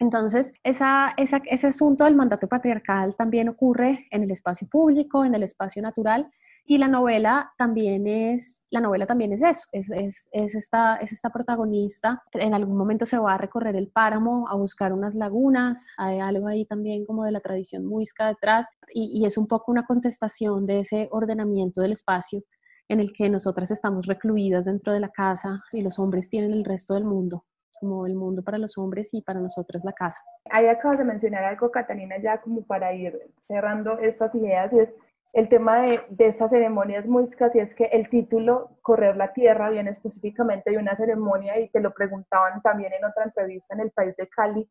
Entonces, 0.00 0.52
esa, 0.62 1.14
esa, 1.16 1.40
ese 1.46 1.66
asunto 1.68 2.04
del 2.04 2.14
mandato 2.14 2.46
patriarcal 2.48 3.16
también 3.16 3.48
ocurre 3.48 4.06
en 4.10 4.22
el 4.22 4.30
espacio 4.30 4.68
público, 4.68 5.24
en 5.24 5.34
el 5.34 5.42
espacio 5.42 5.82
natural, 5.82 6.30
y 6.70 6.76
la 6.76 6.86
novela 6.86 7.54
también 7.56 8.06
es, 8.06 8.62
la 8.68 8.82
novela 8.82 9.06
también 9.06 9.32
es 9.32 9.40
eso, 9.40 9.66
es, 9.72 9.90
es, 9.90 10.28
es, 10.32 10.54
esta, 10.54 10.96
es 10.96 11.12
esta 11.12 11.30
protagonista, 11.30 12.22
en 12.34 12.52
algún 12.52 12.76
momento 12.76 13.06
se 13.06 13.16
va 13.16 13.32
a 13.32 13.38
recorrer 13.38 13.74
el 13.74 13.88
páramo 13.88 14.46
a 14.50 14.54
buscar 14.54 14.92
unas 14.92 15.14
lagunas, 15.14 15.86
hay 15.96 16.20
algo 16.20 16.46
ahí 16.46 16.66
también 16.66 17.06
como 17.06 17.24
de 17.24 17.32
la 17.32 17.40
tradición 17.40 17.86
muisca 17.86 18.26
detrás, 18.26 18.68
y, 18.92 19.24
es 19.24 19.38
un 19.38 19.46
poco 19.46 19.72
una 19.72 19.86
contestación 19.86 20.66
de 20.66 20.80
ese 20.80 21.08
ordenamiento 21.10 21.80
del 21.80 21.92
espacio 21.92 22.42
en 22.88 23.00
el 23.00 23.14
que 23.14 23.30
nosotras 23.30 23.70
estamos 23.70 24.04
recluidas 24.04 24.66
dentro 24.66 24.92
de 24.92 25.00
la 25.00 25.08
casa 25.08 25.62
y 25.72 25.80
los 25.80 25.98
hombres 25.98 26.28
tienen 26.28 26.52
el 26.52 26.66
resto 26.66 26.92
del 26.92 27.04
mundo, 27.04 27.46
como 27.80 28.06
el 28.06 28.14
mundo 28.14 28.42
para 28.42 28.58
los 28.58 28.76
hombres 28.76 29.08
y 29.14 29.22
para 29.22 29.40
nosotras 29.40 29.82
la 29.86 29.94
casa. 29.94 30.20
Ahí 30.50 30.66
acabas 30.66 30.98
de 30.98 31.04
mencionar 31.04 31.44
algo, 31.44 31.70
Catalina, 31.70 32.18
ya 32.18 32.42
como 32.42 32.60
para 32.62 32.92
ir 32.92 33.18
cerrando 33.46 33.98
estas 34.00 34.34
ideas, 34.34 34.74
y 34.74 34.80
es 34.80 34.94
el 35.32 35.48
tema 35.48 35.82
de, 35.82 36.00
de 36.08 36.26
estas 36.26 36.50
ceremonias 36.50 37.06
muiscas, 37.06 37.54
y 37.54 37.60
es 37.60 37.74
que 37.74 37.84
el 37.84 38.08
título, 38.08 38.78
Correr 38.82 39.16
la 39.16 39.32
Tierra, 39.32 39.70
viene 39.70 39.90
específicamente 39.90 40.70
de 40.70 40.78
una 40.78 40.96
ceremonia, 40.96 41.58
y 41.60 41.68
te 41.68 41.80
lo 41.80 41.92
preguntaban 41.92 42.62
también 42.62 42.92
en 42.92 43.04
otra 43.04 43.24
entrevista 43.24 43.74
en 43.74 43.80
el 43.80 43.90
país 43.90 44.16
de 44.16 44.28
Cali, 44.28 44.68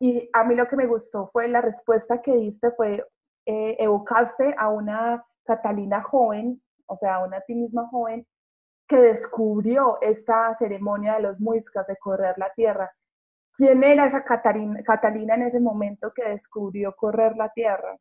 y 0.00 0.28
a 0.32 0.44
mí 0.44 0.54
lo 0.54 0.68
que 0.68 0.76
me 0.76 0.86
gustó 0.86 1.28
fue 1.32 1.48
la 1.48 1.60
respuesta 1.60 2.22
que 2.22 2.34
diste, 2.34 2.70
fue, 2.70 3.04
eh, 3.46 3.76
evocaste 3.78 4.54
a 4.56 4.68
una 4.68 5.24
Catalina 5.44 6.02
joven, 6.02 6.62
o 6.86 6.96
sea, 6.96 7.16
a 7.16 7.24
una 7.24 7.40
ti 7.40 7.54
misma 7.54 7.88
joven, 7.88 8.26
que 8.86 8.96
descubrió 8.96 9.98
esta 10.00 10.54
ceremonia 10.54 11.14
de 11.14 11.20
los 11.20 11.40
muiscas, 11.40 11.86
de 11.86 11.96
correr 11.96 12.38
la 12.38 12.52
tierra. 12.54 12.90
¿Quién 13.54 13.82
era 13.82 14.06
esa 14.06 14.22
Catalina, 14.24 14.82
Catalina 14.84 15.34
en 15.34 15.42
ese 15.42 15.60
momento 15.60 16.12
que 16.14 16.28
descubrió 16.28 16.94
correr 16.94 17.36
la 17.36 17.50
tierra? 17.50 17.98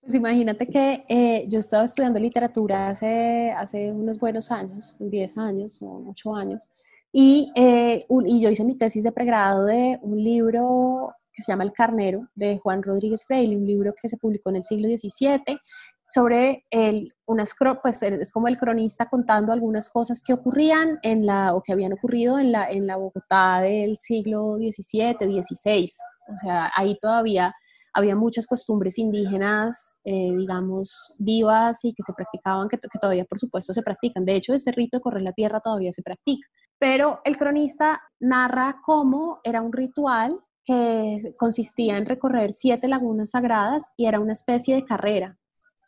Pues 0.00 0.14
imagínate 0.14 0.66
que 0.66 1.04
eh, 1.08 1.46
yo 1.48 1.58
estaba 1.58 1.84
estudiando 1.84 2.18
literatura 2.18 2.88
hace, 2.88 3.50
hace 3.52 3.92
unos 3.92 4.18
buenos 4.18 4.50
años, 4.50 4.96
10 4.98 5.38
años 5.38 5.82
o 5.82 6.04
8 6.10 6.34
años, 6.34 6.68
y, 7.12 7.52
eh, 7.54 8.04
un, 8.08 8.26
y 8.26 8.40
yo 8.40 8.50
hice 8.50 8.64
mi 8.64 8.76
tesis 8.76 9.02
de 9.02 9.12
pregrado 9.12 9.66
de 9.66 9.98
un 10.02 10.22
libro 10.22 11.14
que 11.32 11.42
se 11.42 11.52
llama 11.52 11.64
El 11.64 11.72
Carnero, 11.72 12.28
de 12.34 12.58
Juan 12.58 12.82
Rodríguez 12.82 13.24
Freire, 13.24 13.56
un 13.56 13.66
libro 13.66 13.94
que 14.00 14.08
se 14.08 14.16
publicó 14.16 14.50
en 14.50 14.56
el 14.56 14.64
siglo 14.64 14.88
XVII, 14.88 15.58
sobre 16.06 16.64
el, 16.70 17.14
unas, 17.26 17.54
pues 17.82 18.02
es 18.02 18.32
como 18.32 18.48
el 18.48 18.58
cronista 18.58 19.08
contando 19.08 19.52
algunas 19.52 19.88
cosas 19.90 20.22
que 20.22 20.32
ocurrían 20.32 20.98
en 21.02 21.26
la, 21.26 21.54
o 21.54 21.62
que 21.62 21.72
habían 21.72 21.92
ocurrido 21.92 22.38
en 22.38 22.50
la, 22.50 22.70
en 22.70 22.86
la 22.86 22.96
Bogotá 22.96 23.60
del 23.60 23.98
siglo 24.00 24.56
XVII, 24.56 25.42
XVI. 25.42 25.90
O 26.28 26.38
sea, 26.38 26.72
ahí 26.74 26.98
todavía 26.98 27.54
había 27.98 28.14
muchas 28.14 28.46
costumbres 28.46 28.96
indígenas, 28.96 29.98
eh, 30.04 30.32
digamos, 30.36 31.16
vivas 31.18 31.80
y 31.82 31.92
que 31.92 32.04
se 32.04 32.12
practicaban, 32.12 32.68
que, 32.68 32.78
que, 32.78 32.98
todavía 33.00 33.24
por 33.24 33.40
supuesto 33.40 33.74
se 33.74 33.82
practican. 33.82 34.24
De 34.24 34.36
hecho, 34.36 34.54
este 34.54 34.70
rito 34.70 34.96
de 34.96 35.00
correr 35.00 35.22
la 35.22 35.32
tierra 35.32 35.60
todavía 35.60 35.92
se 35.92 36.02
practica. 36.02 36.46
Pero 36.78 37.20
el 37.24 37.36
cronista 37.36 38.00
narra 38.20 38.80
cómo 38.84 39.40
era 39.42 39.62
un 39.62 39.72
ritual 39.72 40.38
que 40.64 41.34
consistía 41.36 41.96
en 41.96 42.06
recorrer 42.06 42.52
siete 42.52 42.86
lagunas 42.86 43.30
sagradas 43.30 43.90
y 43.96 44.06
era 44.06 44.20
una 44.20 44.34
especie 44.34 44.76
de 44.76 44.84
carrera 44.84 45.36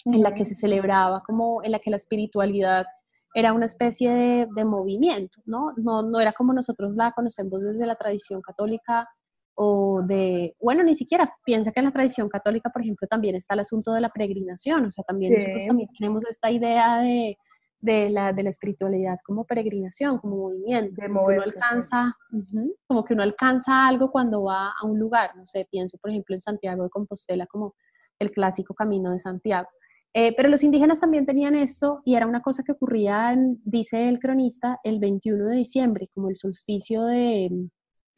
en 0.04 0.22
la 0.22 0.34
que 0.34 0.44
se 0.44 0.56
celebraba, 0.56 1.20
como 1.20 1.62
en 1.62 1.70
la 1.72 1.78
que 1.78 1.90
la 1.90 1.96
espiritualidad 1.96 2.86
era 3.34 3.52
una 3.52 3.66
especie 3.66 4.10
de, 4.10 4.48
de 4.52 4.64
movimiento, 4.64 5.40
¿no? 5.44 5.72
¿no? 5.76 6.02
No 6.02 6.18
era 6.18 6.32
como 6.32 6.52
nosotros 6.52 6.96
la 6.96 7.12
conocemos 7.12 7.62
desde 7.62 7.86
la 7.86 7.94
tradición 7.94 8.40
católica 8.40 9.08
o 9.54 10.02
de, 10.06 10.54
bueno, 10.60 10.82
ni 10.82 10.94
siquiera 10.94 11.32
piensa 11.44 11.72
que 11.72 11.80
en 11.80 11.86
la 11.86 11.92
tradición 11.92 12.28
católica, 12.28 12.70
por 12.70 12.82
ejemplo, 12.82 13.06
también 13.08 13.34
está 13.36 13.54
el 13.54 13.60
asunto 13.60 13.92
de 13.92 14.00
la 14.00 14.08
peregrinación, 14.10 14.86
o 14.86 14.90
sea, 14.90 15.04
también 15.04 15.32
sí. 15.32 15.38
nosotros 15.38 15.66
también 15.66 15.88
tenemos 15.98 16.24
esta 16.26 16.50
idea 16.50 17.00
de, 17.00 17.36
de 17.80 18.10
la, 18.10 18.32
de 18.32 18.42
la 18.42 18.50
espiritualidad 18.50 19.18
como 19.24 19.44
peregrinación, 19.44 20.18
como 20.18 20.36
movimiento, 20.36 21.00
De 21.02 21.08
como 21.08 21.26
que 21.26 21.32
uno 21.32 21.42
sí. 21.42 21.48
alcanza, 21.48 22.14
ujú, 22.32 22.76
como 22.86 23.04
que 23.04 23.14
uno 23.14 23.22
alcanza 23.22 23.86
algo 23.88 24.10
cuando 24.10 24.44
va 24.44 24.68
a 24.80 24.86
un 24.86 24.98
lugar, 24.98 25.36
no 25.36 25.46
sé, 25.46 25.66
pienso 25.70 25.98
por 25.98 26.10
ejemplo 26.10 26.34
en 26.34 26.40
Santiago 26.40 26.84
de 26.84 26.90
Compostela 26.90 27.46
como 27.46 27.74
el 28.18 28.30
clásico 28.30 28.74
camino 28.74 29.12
de 29.12 29.18
Santiago. 29.18 29.68
Eh, 30.12 30.34
pero 30.36 30.48
los 30.48 30.64
indígenas 30.64 30.98
también 31.00 31.24
tenían 31.24 31.54
esto 31.54 32.00
y 32.04 32.16
era 32.16 32.26
una 32.26 32.42
cosa 32.42 32.64
que 32.64 32.72
ocurría, 32.72 33.32
en- 33.32 33.60
dice 33.64 34.08
el 34.08 34.18
cronista, 34.18 34.78
el 34.82 34.98
21 34.98 35.46
de 35.46 35.56
diciembre, 35.56 36.08
como 36.12 36.28
el 36.28 36.36
solsticio 36.36 37.04
de, 37.04 37.48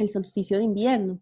el 0.02 0.10
solsticio 0.10 0.58
de 0.58 0.64
invierno. 0.64 1.20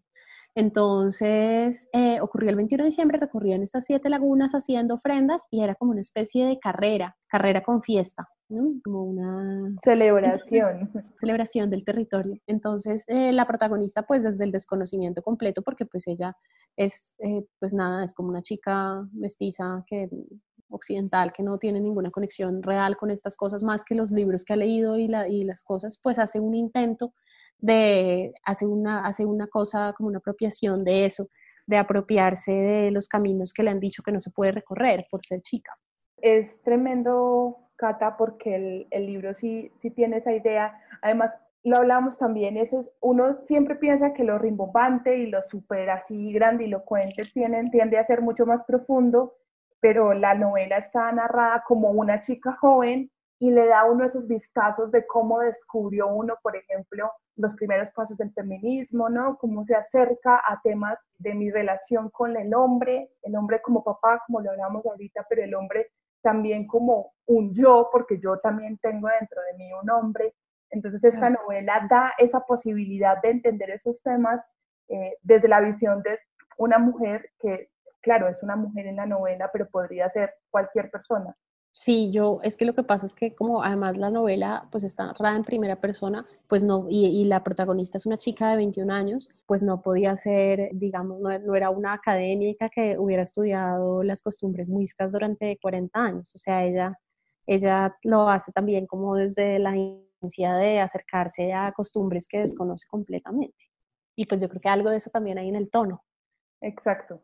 Entonces, 0.53 1.87
eh, 1.93 2.19
ocurrió 2.19 2.49
el 2.49 2.57
21 2.57 2.83
de 2.83 2.89
diciembre, 2.89 3.17
recorrían 3.17 3.63
estas 3.63 3.85
siete 3.85 4.09
lagunas 4.09 4.51
haciendo 4.51 4.95
ofrendas 4.95 5.43
y 5.49 5.63
era 5.63 5.75
como 5.75 5.91
una 5.91 6.01
especie 6.01 6.45
de 6.45 6.59
carrera, 6.59 7.15
carrera 7.27 7.63
con 7.63 7.81
fiesta, 7.81 8.27
¿no? 8.49 8.73
Como 8.83 9.05
una 9.05 9.73
Celebración. 9.81 10.91
celebración 11.21 11.69
del 11.69 11.85
territorio. 11.85 12.35
Entonces, 12.47 13.05
eh, 13.07 13.31
la 13.31 13.47
protagonista, 13.47 14.03
pues 14.03 14.23
desde 14.23 14.43
el 14.43 14.51
desconocimiento 14.51 15.21
completo, 15.21 15.61
porque 15.61 15.85
pues 15.85 16.05
ella 16.07 16.35
es, 16.75 17.15
eh, 17.19 17.45
pues 17.59 17.73
nada, 17.73 18.03
es 18.03 18.13
como 18.13 18.27
una 18.27 18.41
chica 18.41 19.07
mestiza 19.13 19.85
que 19.87 20.09
occidental 20.71 21.33
que 21.33 21.43
no 21.43 21.57
tiene 21.57 21.79
ninguna 21.79 22.11
conexión 22.11 22.63
real 22.63 22.97
con 22.97 23.11
estas 23.11 23.35
cosas 23.35 23.61
más 23.61 23.83
que 23.83 23.95
los 23.95 24.09
libros 24.11 24.43
que 24.43 24.53
ha 24.53 24.55
leído 24.55 24.97
y, 24.97 25.07
la, 25.07 25.27
y 25.27 25.43
las 25.43 25.63
cosas, 25.63 25.99
pues 26.01 26.17
hace 26.17 26.39
un 26.39 26.55
intento 26.55 27.13
de, 27.61 28.33
hace 28.43 28.65
una, 28.65 29.05
hace 29.05 29.25
una 29.25 29.47
cosa 29.47 29.93
como 29.95 30.09
una 30.09 30.17
apropiación 30.17 30.83
de 30.83 31.05
eso, 31.05 31.29
de 31.67 31.77
apropiarse 31.77 32.51
de 32.51 32.91
los 32.91 33.07
caminos 33.07 33.53
que 33.53 33.63
le 33.63 33.69
han 33.69 33.79
dicho 33.79 34.03
que 34.03 34.11
no 34.11 34.19
se 34.19 34.31
puede 34.31 34.51
recorrer 34.51 35.05
por 35.09 35.23
ser 35.23 35.41
chica. 35.41 35.71
Es 36.17 36.61
tremendo, 36.61 37.69
Cata, 37.75 38.17
porque 38.17 38.55
el, 38.55 38.87
el 38.91 39.05
libro 39.05 39.33
sí, 39.33 39.71
sí 39.77 39.91
tiene 39.91 40.17
esa 40.17 40.33
idea. 40.33 40.79
Además, 41.01 41.37
lo 41.63 41.77
hablamos 41.77 42.17
también, 42.17 42.57
ese 42.57 42.79
es, 42.79 42.91
uno 43.01 43.35
siempre 43.35 43.75
piensa 43.75 44.13
que 44.13 44.23
lo 44.23 44.39
rimbombante 44.39 45.17
y 45.17 45.27
lo 45.27 45.41
súper 45.43 45.91
así 45.91 46.33
grandilocuente 46.33 47.23
tienen, 47.33 47.69
tiende 47.69 47.99
a 47.99 48.03
ser 48.03 48.21
mucho 48.21 48.47
más 48.47 48.63
profundo, 48.63 49.35
pero 49.79 50.13
la 50.13 50.33
novela 50.33 50.77
está 50.77 51.11
narrada 51.11 51.63
como 51.67 51.91
una 51.91 52.19
chica 52.19 52.53
joven 52.59 53.11
y 53.41 53.49
le 53.49 53.65
da 53.65 53.85
uno 53.85 54.05
esos 54.05 54.27
vistazos 54.27 54.91
de 54.91 55.07
cómo 55.07 55.39
descubrió 55.39 56.07
uno, 56.09 56.35
por 56.43 56.55
ejemplo, 56.55 57.11
los 57.35 57.55
primeros 57.55 57.89
pasos 57.89 58.15
del 58.15 58.31
feminismo, 58.33 59.09
¿no? 59.09 59.35
Cómo 59.39 59.63
se 59.63 59.73
acerca 59.73 60.39
a 60.45 60.61
temas 60.61 61.03
de 61.17 61.33
mi 61.33 61.49
relación 61.49 62.11
con 62.11 62.37
el 62.37 62.53
hombre, 62.53 63.09
el 63.23 63.35
hombre 63.35 63.59
como 63.59 63.83
papá, 63.83 64.21
como 64.27 64.41
lo 64.41 64.51
hablamos 64.51 64.85
ahorita, 64.85 65.25
pero 65.27 65.43
el 65.43 65.55
hombre 65.55 65.87
también 66.21 66.67
como 66.67 67.13
un 67.25 67.51
yo, 67.51 67.89
porque 67.91 68.19
yo 68.19 68.37
también 68.37 68.77
tengo 68.77 69.07
dentro 69.19 69.41
de 69.41 69.57
mí 69.57 69.73
un 69.73 69.89
hombre. 69.89 70.35
Entonces 70.69 71.03
esta 71.03 71.31
novela 71.31 71.87
da 71.89 72.13
esa 72.19 72.41
posibilidad 72.41 73.19
de 73.23 73.31
entender 73.31 73.71
esos 73.71 74.03
temas 74.03 74.45
eh, 74.87 75.17
desde 75.23 75.47
la 75.47 75.61
visión 75.61 76.03
de 76.03 76.19
una 76.59 76.77
mujer 76.77 77.31
que, 77.39 77.71
claro, 78.01 78.27
es 78.27 78.43
una 78.43 78.55
mujer 78.55 78.85
en 78.85 78.97
la 78.97 79.07
novela, 79.07 79.49
pero 79.51 79.67
podría 79.67 80.07
ser 80.09 80.35
cualquier 80.51 80.91
persona. 80.91 81.35
Sí, 81.73 82.11
yo, 82.11 82.39
es 82.43 82.57
que 82.57 82.65
lo 82.65 82.75
que 82.75 82.83
pasa 82.83 83.05
es 83.05 83.13
que 83.13 83.33
como 83.33 83.63
además 83.63 83.95
la 83.95 84.09
novela 84.09 84.67
pues 84.71 84.83
está 84.83 85.05
narrada 85.05 85.37
en 85.37 85.45
primera 85.45 85.77
persona, 85.79 86.25
pues 86.47 86.65
no, 86.65 86.85
y, 86.89 87.23
la 87.25 87.43
protagonista 87.43 87.97
es 87.97 88.05
una 88.05 88.17
chica 88.17 88.49
de 88.49 88.57
21 88.57 88.91
años, 88.91 89.29
pues 89.45 89.63
no 89.63 89.81
podía 89.81 90.15
ser, 90.17 90.69
digamos, 90.73 91.21
no, 91.21 91.55
era 91.55 91.69
una 91.69 91.93
académica 91.93 92.67
que 92.69 92.97
hubiera 92.99 93.23
estudiado 93.23 94.03
las 94.03 94.21
costumbres 94.21 94.69
muiscas 94.69 95.13
durante 95.13 95.57
40 95.61 95.97
años, 96.03 96.35
o 96.35 96.37
sea, 96.37 96.65
ella, 96.65 96.99
ella 97.47 97.95
lo 98.03 98.27
hace 98.27 98.51
también 98.51 98.85
como 98.85 99.15
desde 99.15 99.57
la 99.57 99.73
inicia 99.77 100.55
de 100.55 100.81
acercarse 100.81 101.53
a 101.53 101.71
costumbres 101.71 102.27
que 102.27 102.39
desconoce 102.39 102.85
completamente. 102.87 103.71
Y 104.15 104.25
pues 104.25 104.41
yo 104.41 104.49
creo 104.49 104.61
que 104.61 104.69
algo 104.69 104.89
de 104.89 104.97
eso 104.97 105.09
también 105.09 105.37
hay 105.37 105.47
en 105.47 105.55
el 105.55 105.69
tono. 105.69 106.03
Exacto. 106.59 107.21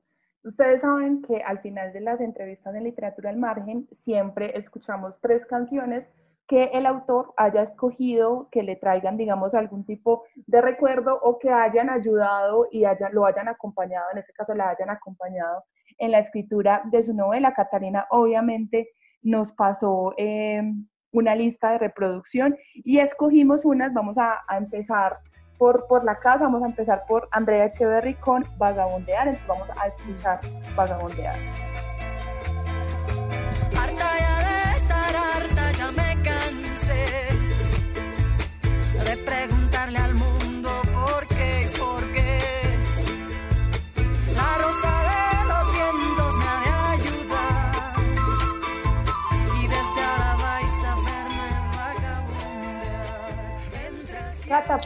Ustedes 0.48 0.80
saben 0.80 1.22
que 1.22 1.42
al 1.42 1.60
final 1.60 1.92
de 1.92 2.00
las 2.00 2.22
entrevistas 2.22 2.74
de 2.74 2.80
literatura 2.80 3.30
al 3.30 3.36
margen 3.36 3.86
siempre 3.92 4.58
escuchamos 4.58 5.20
tres 5.20 5.46
canciones 5.46 6.08
que 6.48 6.72
el 6.74 6.86
autor 6.86 7.34
haya 7.36 7.64
escogido 7.64 8.48
que 8.50 8.64
le 8.64 8.78
traigan, 8.78 9.18
digamos, 9.18 9.54
algún 9.54 9.84
tipo 9.84 10.24
de 10.46 10.62
recuerdo 10.62 11.20
o 11.22 11.38
que 11.38 11.50
hayan 11.50 11.90
ayudado 11.90 12.70
y 12.72 12.86
haya, 12.86 13.10
lo 13.10 13.26
hayan 13.26 13.50
acompañado, 13.50 14.06
en 14.14 14.20
este 14.20 14.32
caso 14.32 14.54
la 14.54 14.70
hayan 14.70 14.90
acompañado 14.90 15.66
en 15.98 16.12
la 16.12 16.20
escritura 16.20 16.82
de 16.86 17.04
su 17.04 17.14
novela. 17.14 17.54
Catalina 17.54 18.08
obviamente 18.10 18.92
nos 19.22 19.52
pasó 19.52 20.14
eh, 20.16 20.62
una 21.12 21.36
lista 21.36 21.72
de 21.72 21.80
reproducción 21.80 22.56
y 22.74 23.00
escogimos 23.00 23.66
unas, 23.66 23.94
vamos 23.94 24.18
a, 24.18 24.46
a 24.48 24.58
empezar 24.58 25.18
por, 25.58 25.88
por, 25.88 26.04
la 26.04 26.20
casa. 26.20 26.46
Vamos 26.46 26.64
a 26.64 26.68
empezar 26.68 27.04
por 27.08 27.28
Andrea 27.32 27.66
Echeverry 27.66 28.16
con 28.16 28.46
Vagabondear. 28.58 29.28
Entonces 29.28 29.48
vamos 29.48 29.70
a 29.70 29.88
escuchar 29.88 30.40
Vagabondear. 30.76 31.36
Harta 33.78 34.10
ya 34.20 34.70
de 34.70 34.76
estar 34.76 35.16
harta, 35.16 35.72
ya 35.72 35.92
me 35.92 36.24
cansé 36.24 37.06
de 39.04 39.18
preguntarle 39.18 40.00
al 40.00 40.14
mundo 40.14 40.37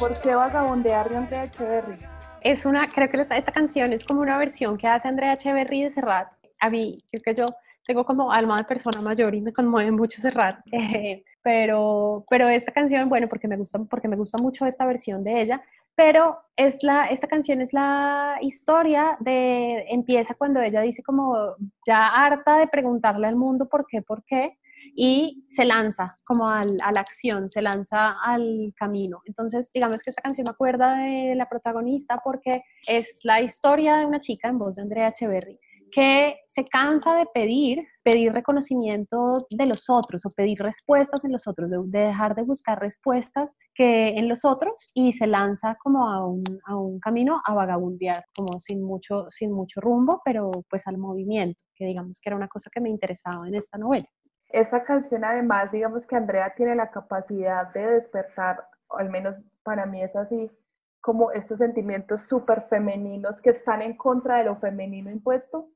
¿por 0.01 0.19
qué 0.19 0.33
Vagabondear 0.33 1.07
de 1.09 1.15
Andrea 1.15 1.43
Echeverry? 1.43 1.95
Es 2.41 2.65
una, 2.65 2.87
creo 2.89 3.07
que 3.07 3.21
esta, 3.21 3.37
esta 3.37 3.51
canción 3.51 3.93
es 3.93 4.03
como 4.03 4.21
una 4.21 4.35
versión 4.39 4.75
que 4.75 4.87
hace 4.87 5.07
Andrea 5.07 5.33
Echeverry 5.33 5.83
de 5.83 5.91
Serrat. 5.91 6.27
A 6.59 6.71
mí, 6.71 7.03
creo 7.11 7.21
que 7.23 7.35
yo 7.35 7.45
tengo 7.85 8.03
como 8.03 8.31
alma 8.31 8.57
de 8.57 8.63
persona 8.63 8.99
mayor 8.99 9.35
y 9.35 9.41
me 9.41 9.53
conmueve 9.53 9.91
mucho 9.91 10.19
Serrat. 10.19 10.59
Eh, 10.71 11.23
pero, 11.43 12.25
pero 12.29 12.49
esta 12.49 12.71
canción, 12.71 13.09
bueno, 13.09 13.27
porque 13.27 13.47
me 13.47 13.57
gusta, 13.57 13.77
porque 13.89 14.07
me 14.07 14.15
gusta 14.15 14.39
mucho 14.39 14.65
esta 14.65 14.87
versión 14.87 15.23
de 15.23 15.39
ella, 15.39 15.61
pero 15.95 16.39
es 16.55 16.81
la, 16.81 17.05
esta 17.05 17.27
canción 17.27 17.61
es 17.61 17.71
la 17.71 18.37
historia 18.41 19.17
de, 19.19 19.85
empieza 19.89 20.33
cuando 20.33 20.61
ella 20.61 20.81
dice 20.81 21.03
como 21.03 21.55
ya 21.85 22.07
harta 22.07 22.57
de 22.57 22.67
preguntarle 22.67 23.27
al 23.27 23.37
mundo 23.37 23.69
por 23.69 23.85
qué, 23.85 24.01
por 24.01 24.23
qué, 24.23 24.57
y 24.95 25.45
se 25.47 25.65
lanza 25.65 26.19
como 26.23 26.49
al, 26.49 26.77
a 26.81 26.91
la 26.91 27.01
acción, 27.01 27.49
se 27.49 27.61
lanza 27.61 28.15
al 28.23 28.73
camino. 28.75 29.21
Entonces, 29.25 29.71
digamos 29.73 30.03
que 30.03 30.09
esta 30.09 30.21
canción 30.21 30.45
me 30.47 30.53
acuerda 30.53 30.97
de 30.97 31.35
la 31.35 31.49
protagonista 31.49 32.21
porque 32.23 32.63
es 32.87 33.19
la 33.23 33.41
historia 33.41 33.97
de 33.97 34.05
una 34.05 34.19
chica 34.19 34.49
en 34.49 34.57
voz 34.57 34.75
de 34.75 34.83
Andrea 34.83 35.09
Echeverry 35.09 35.59
que 35.91 36.37
se 36.47 36.65
cansa 36.65 37.15
de 37.15 37.25
pedir, 37.33 37.85
pedir 38.03 38.31
reconocimiento 38.33 39.45
de 39.49 39.65
los 39.67 39.89
otros 39.89 40.25
o 40.25 40.31
pedir 40.31 40.59
respuestas 40.59 41.23
en 41.25 41.31
los 41.31 41.47
otros, 41.47 41.69
de, 41.69 41.77
de, 41.85 42.07
dejar 42.07 42.33
de 42.33 42.43
buscar 42.43 42.79
respuestas 42.79 43.55
que 43.75 44.09
en 44.09 44.27
los 44.27 44.45
otros 44.45 44.91
y 44.95 45.11
se 45.11 45.27
lanza 45.27 45.77
como 45.83 46.09
a 46.09 46.25
un, 46.25 46.43
a 46.65 46.75
un 46.75 46.99
camino 46.99 47.41
a 47.45 47.53
vagabundear, 47.53 48.25
como 48.35 48.59
sin 48.59 48.81
mucho, 48.81 49.27
sin 49.29 49.51
mucho 49.51 49.81
rumbo, 49.81 50.21
pero 50.25 50.49
pues 50.69 50.87
al 50.87 50.97
movimiento, 50.97 51.63
que 51.75 51.85
digamos 51.85 52.19
que 52.21 52.29
era 52.29 52.37
una 52.37 52.47
cosa 52.47 52.69
que 52.73 52.81
me 52.81 52.89
interesaba 52.89 53.47
en 53.47 53.55
esta 53.55 53.77
novela. 53.77 54.07
Esta 54.53 54.83
canción 54.83 55.23
además, 55.23 55.71
digamos 55.71 56.05
que 56.05 56.15
Andrea 56.15 56.53
tiene 56.55 56.75
la 56.75 56.91
capacidad 56.91 57.71
de 57.73 57.85
despertar, 57.93 58.67
al 58.89 59.09
menos 59.09 59.43
para 59.63 59.85
mí 59.85 60.01
es 60.03 60.15
así, 60.15 60.51
como 60.99 61.31
estos 61.31 61.59
sentimientos 61.59 62.21
súper 62.21 62.63
femeninos 62.69 63.41
que 63.41 63.51
están 63.51 63.81
en 63.81 63.95
contra 63.95 64.37
de 64.37 64.45
lo 64.45 64.55
femenino 64.55 65.09
impuesto. 65.09 65.69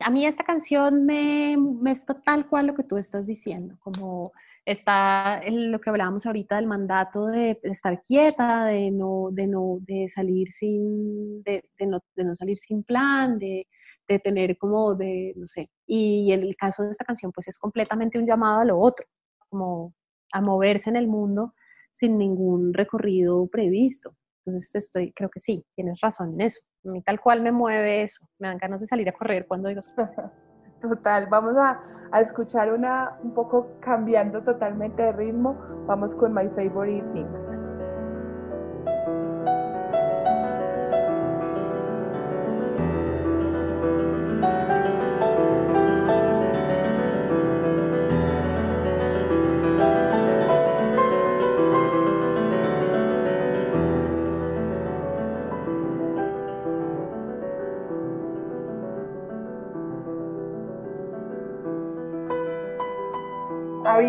A 0.00 0.10
mí 0.10 0.26
esta 0.26 0.42
canción 0.42 1.06
me, 1.06 1.56
me 1.56 1.92
está 1.92 2.14
tal 2.14 2.48
cual 2.48 2.66
lo 2.66 2.74
que 2.74 2.82
tú 2.82 2.96
estás 2.96 3.26
diciendo, 3.26 3.76
como 3.80 4.32
está 4.64 5.40
lo 5.48 5.80
que 5.80 5.90
hablábamos 5.90 6.26
ahorita 6.26 6.56
del 6.56 6.66
mandato 6.66 7.26
de 7.26 7.60
estar 7.62 8.02
quieta, 8.02 8.64
de 8.64 8.90
no, 8.90 9.28
de 9.30 9.46
no, 9.46 9.78
de 9.80 10.08
salir 10.08 10.50
sin, 10.50 11.42
de, 11.42 11.64
de, 11.78 11.86
no, 11.86 12.00
de 12.16 12.24
no 12.24 12.34
salir 12.34 12.58
sin 12.58 12.82
plan, 12.82 13.38
de, 13.38 13.68
de 14.08 14.18
tener 14.18 14.58
como 14.58 14.94
de, 14.94 15.32
no 15.36 15.46
sé, 15.46 15.70
y 15.86 16.32
en 16.32 16.42
el 16.42 16.56
caso 16.56 16.82
de 16.82 16.90
esta 16.90 17.04
canción 17.04 17.32
pues 17.32 17.48
es 17.48 17.58
completamente 17.58 18.18
un 18.18 18.26
llamado 18.26 18.60
a 18.60 18.64
lo 18.64 18.78
otro, 18.78 19.06
como 19.48 19.94
a 20.32 20.40
moverse 20.40 20.90
en 20.90 20.96
el 20.96 21.06
mundo 21.06 21.54
sin 21.92 22.18
ningún 22.18 22.74
recorrido 22.74 23.46
previsto. 23.46 24.16
Entonces 24.44 24.74
estoy, 24.74 25.12
creo 25.12 25.30
que 25.30 25.40
sí, 25.40 25.64
tienes 25.74 26.00
razón 26.00 26.34
en 26.34 26.42
eso. 26.42 26.60
A 26.84 26.90
mí 26.90 27.02
tal 27.02 27.20
cual 27.20 27.40
me 27.40 27.52
mueve 27.52 28.02
eso, 28.02 28.26
me 28.38 28.48
dan 28.48 28.58
ganas 28.58 28.80
de 28.80 28.86
salir 28.86 29.08
a 29.08 29.12
correr 29.12 29.46
cuando 29.46 29.68
digo 29.68 29.80
Total, 30.82 31.26
vamos 31.30 31.56
a, 31.56 31.80
a, 32.12 32.20
escuchar 32.20 32.70
una 32.70 33.16
un 33.22 33.32
poco 33.32 33.78
cambiando 33.80 34.42
totalmente 34.42 35.02
de 35.02 35.12
ritmo. 35.12 35.56
Vamos 35.86 36.14
con 36.14 36.34
My 36.34 36.46
Favorite 36.50 37.06
Things. 37.14 37.58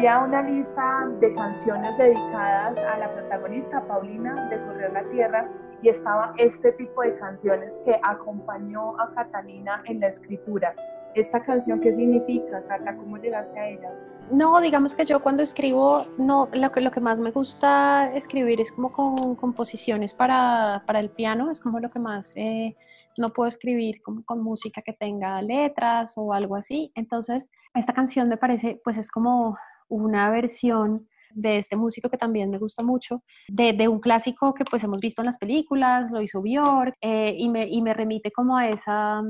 Había 0.08 0.24
una 0.24 0.44
lista 0.44 1.10
de 1.20 1.34
canciones 1.34 1.98
dedicadas 1.98 2.78
a 2.78 2.98
la 3.00 3.12
protagonista 3.12 3.82
Paulina 3.88 4.36
de 4.50 4.64
Correr 4.64 4.94
la 4.94 5.04
Tierra 5.06 5.50
y 5.82 5.90
estaba 5.90 6.36
este 6.38 6.74
tipo 6.74 7.02
de 7.02 7.18
canciones 7.18 7.82
que 7.84 8.00
acompañó 8.04 9.00
a 9.00 9.12
Catalina 9.16 9.82
en 9.86 10.02
la 10.02 10.10
escritura. 10.10 10.76
¿Esta 11.16 11.42
canción 11.42 11.82
qué 11.82 11.92
significa, 11.92 12.62
Cata? 12.68 12.96
¿Cómo 12.96 13.18
llegaste 13.18 13.60
a 13.60 13.68
ella? 13.68 13.90
No, 14.30 14.62
digamos 14.62 14.94
que 14.94 15.06
yo 15.06 15.24
cuando 15.24 15.42
escribo, 15.42 16.06
no, 16.20 16.50
lo 16.54 16.72
que, 16.72 16.82
lo 16.82 16.92
que 16.92 17.00
más 17.00 17.20
me 17.20 17.32
gusta 17.32 18.14
escribir 18.14 18.62
es 18.62 18.72
como 18.72 18.92
con 18.92 19.36
composiciones 19.36 20.14
para, 20.14 20.84
para 20.86 21.00
el 21.00 21.10
piano, 21.10 21.50
es 21.50 21.60
como 21.60 21.80
lo 21.80 21.90
que 21.90 21.98
más, 21.98 22.32
eh, 22.36 22.76
no 23.18 23.34
puedo 23.34 23.48
escribir 23.48 24.04
como 24.04 24.24
con 24.24 24.44
música 24.44 24.84
que 24.84 24.94
tenga 24.94 25.42
letras 25.42 26.14
o 26.16 26.32
algo 26.32 26.56
así. 26.56 26.92
Entonces, 26.94 27.50
esta 27.74 27.94
canción 27.94 28.30
me 28.30 28.38
parece, 28.38 28.80
pues 28.84 28.98
es 28.98 29.10
como 29.10 29.58
una 29.88 30.30
versión 30.30 31.08
de 31.32 31.58
este 31.58 31.76
músico 31.76 32.10
que 32.10 32.18
también 32.18 32.50
me 32.50 32.58
gusta 32.58 32.82
mucho, 32.82 33.22
de, 33.50 33.74
de 33.74 33.88
un 33.88 34.00
clásico 34.00 34.54
que 34.54 34.64
pues 34.64 34.84
hemos 34.84 35.00
visto 35.02 35.22
en 35.22 35.26
las 35.26 35.38
películas, 35.38 36.10
lo 36.10 36.22
hizo 36.22 36.42
Björk, 36.42 36.96
eh, 37.02 37.36
y, 37.38 37.50
me, 37.50 37.68
y 37.68 37.82
me 37.82 37.94
remite 37.94 38.32
como 38.32 38.56
a 38.56 38.70
esa 38.70 39.22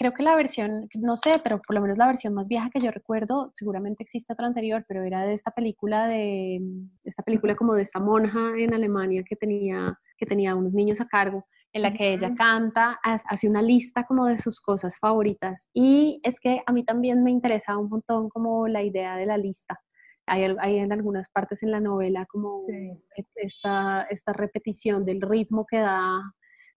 creo 0.00 0.14
que 0.14 0.22
la 0.22 0.34
versión, 0.34 0.88
no 0.94 1.14
sé, 1.18 1.42
pero 1.44 1.60
por 1.60 1.74
lo 1.74 1.82
menos 1.82 1.98
la 1.98 2.06
versión 2.06 2.32
más 2.32 2.48
vieja 2.48 2.70
que 2.72 2.80
yo 2.80 2.90
recuerdo, 2.90 3.50
seguramente 3.52 4.02
existe 4.02 4.32
otra 4.32 4.46
anterior, 4.46 4.82
pero 4.88 5.02
era 5.02 5.26
de 5.26 5.34
esta 5.34 5.50
película 5.50 6.06
de, 6.06 6.58
esta 7.04 7.22
película 7.22 7.54
como 7.54 7.74
de 7.74 7.82
esta 7.82 8.00
monja 8.00 8.54
en 8.56 8.72
Alemania 8.72 9.22
que 9.28 9.36
tenía, 9.36 9.94
que 10.16 10.24
tenía 10.24 10.54
unos 10.54 10.72
niños 10.72 11.02
a 11.02 11.06
cargo, 11.06 11.44
en 11.74 11.82
la 11.82 11.92
que 11.92 12.14
ella 12.14 12.34
canta, 12.34 12.98
hace 13.02 13.46
una 13.46 13.60
lista 13.60 14.04
como 14.04 14.24
de 14.24 14.38
sus 14.38 14.62
cosas 14.62 14.98
favoritas. 14.98 15.68
Y 15.74 16.18
es 16.22 16.40
que 16.40 16.62
a 16.64 16.72
mí 16.72 16.82
también 16.82 17.22
me 17.22 17.30
interesa 17.30 17.76
un 17.76 17.90
montón 17.90 18.30
como 18.30 18.68
la 18.68 18.82
idea 18.82 19.18
de 19.18 19.26
la 19.26 19.36
lista. 19.36 19.78
Hay, 20.32 20.44
hay 20.60 20.78
en 20.78 20.92
algunas 20.92 21.28
partes 21.28 21.62
en 21.64 21.72
la 21.72 21.80
novela 21.80 22.24
como 22.26 22.64
Sí. 22.68 23.02
esta, 23.34 24.06
esta 24.10 24.32
repetición 24.32 25.04
del 25.04 25.20
ritmo 25.20 25.66
que 25.66 25.78
da 25.78 26.20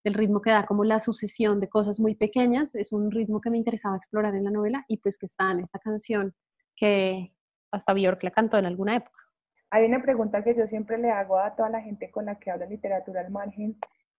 del 0.03 0.15
ritmo 0.15 0.41
que 0.41 0.49
da 0.49 0.65
como 0.65 0.83
la 0.83 0.99
sucesión 0.99 1.59
de 1.61 1.69
cosas 1.69 1.99
muy 1.99 2.15
pequeñas, 2.15 2.75
es 2.75 2.91
un 2.91 3.09
ritmo 3.09 3.39
que 3.39 3.49
me 3.49 3.57
interesaba 3.57 3.95
explorar 3.95 4.35
en 4.35 4.43
la 4.43 4.51
novela 4.51 4.83
y 4.89 4.97
pues 4.97 5.17
que 5.17 5.27
está 5.27 5.51
en 5.51 5.61
esta 5.61 5.79
canción 5.79 6.33
que 6.75 7.33
hasta 7.71 7.93
Björk 7.93 8.21
la 8.23 8.31
cantó 8.31 8.57
en 8.57 8.65
alguna 8.65 8.97
época. 8.97 9.17
Hay 9.69 9.85
una 9.85 10.01
pregunta 10.01 10.43
que 10.43 10.55
yo 10.55 10.67
siempre 10.67 10.97
le 10.97 11.09
hago 11.09 11.39
a 11.39 11.55
toda 11.55 11.69
la 11.69 11.81
gente 11.81 12.11
con 12.11 12.25
la 12.25 12.35
que 12.35 12.51
hablo 12.51 12.65
literatura 12.65 13.21
al 13.21 13.31
margen 13.31 13.77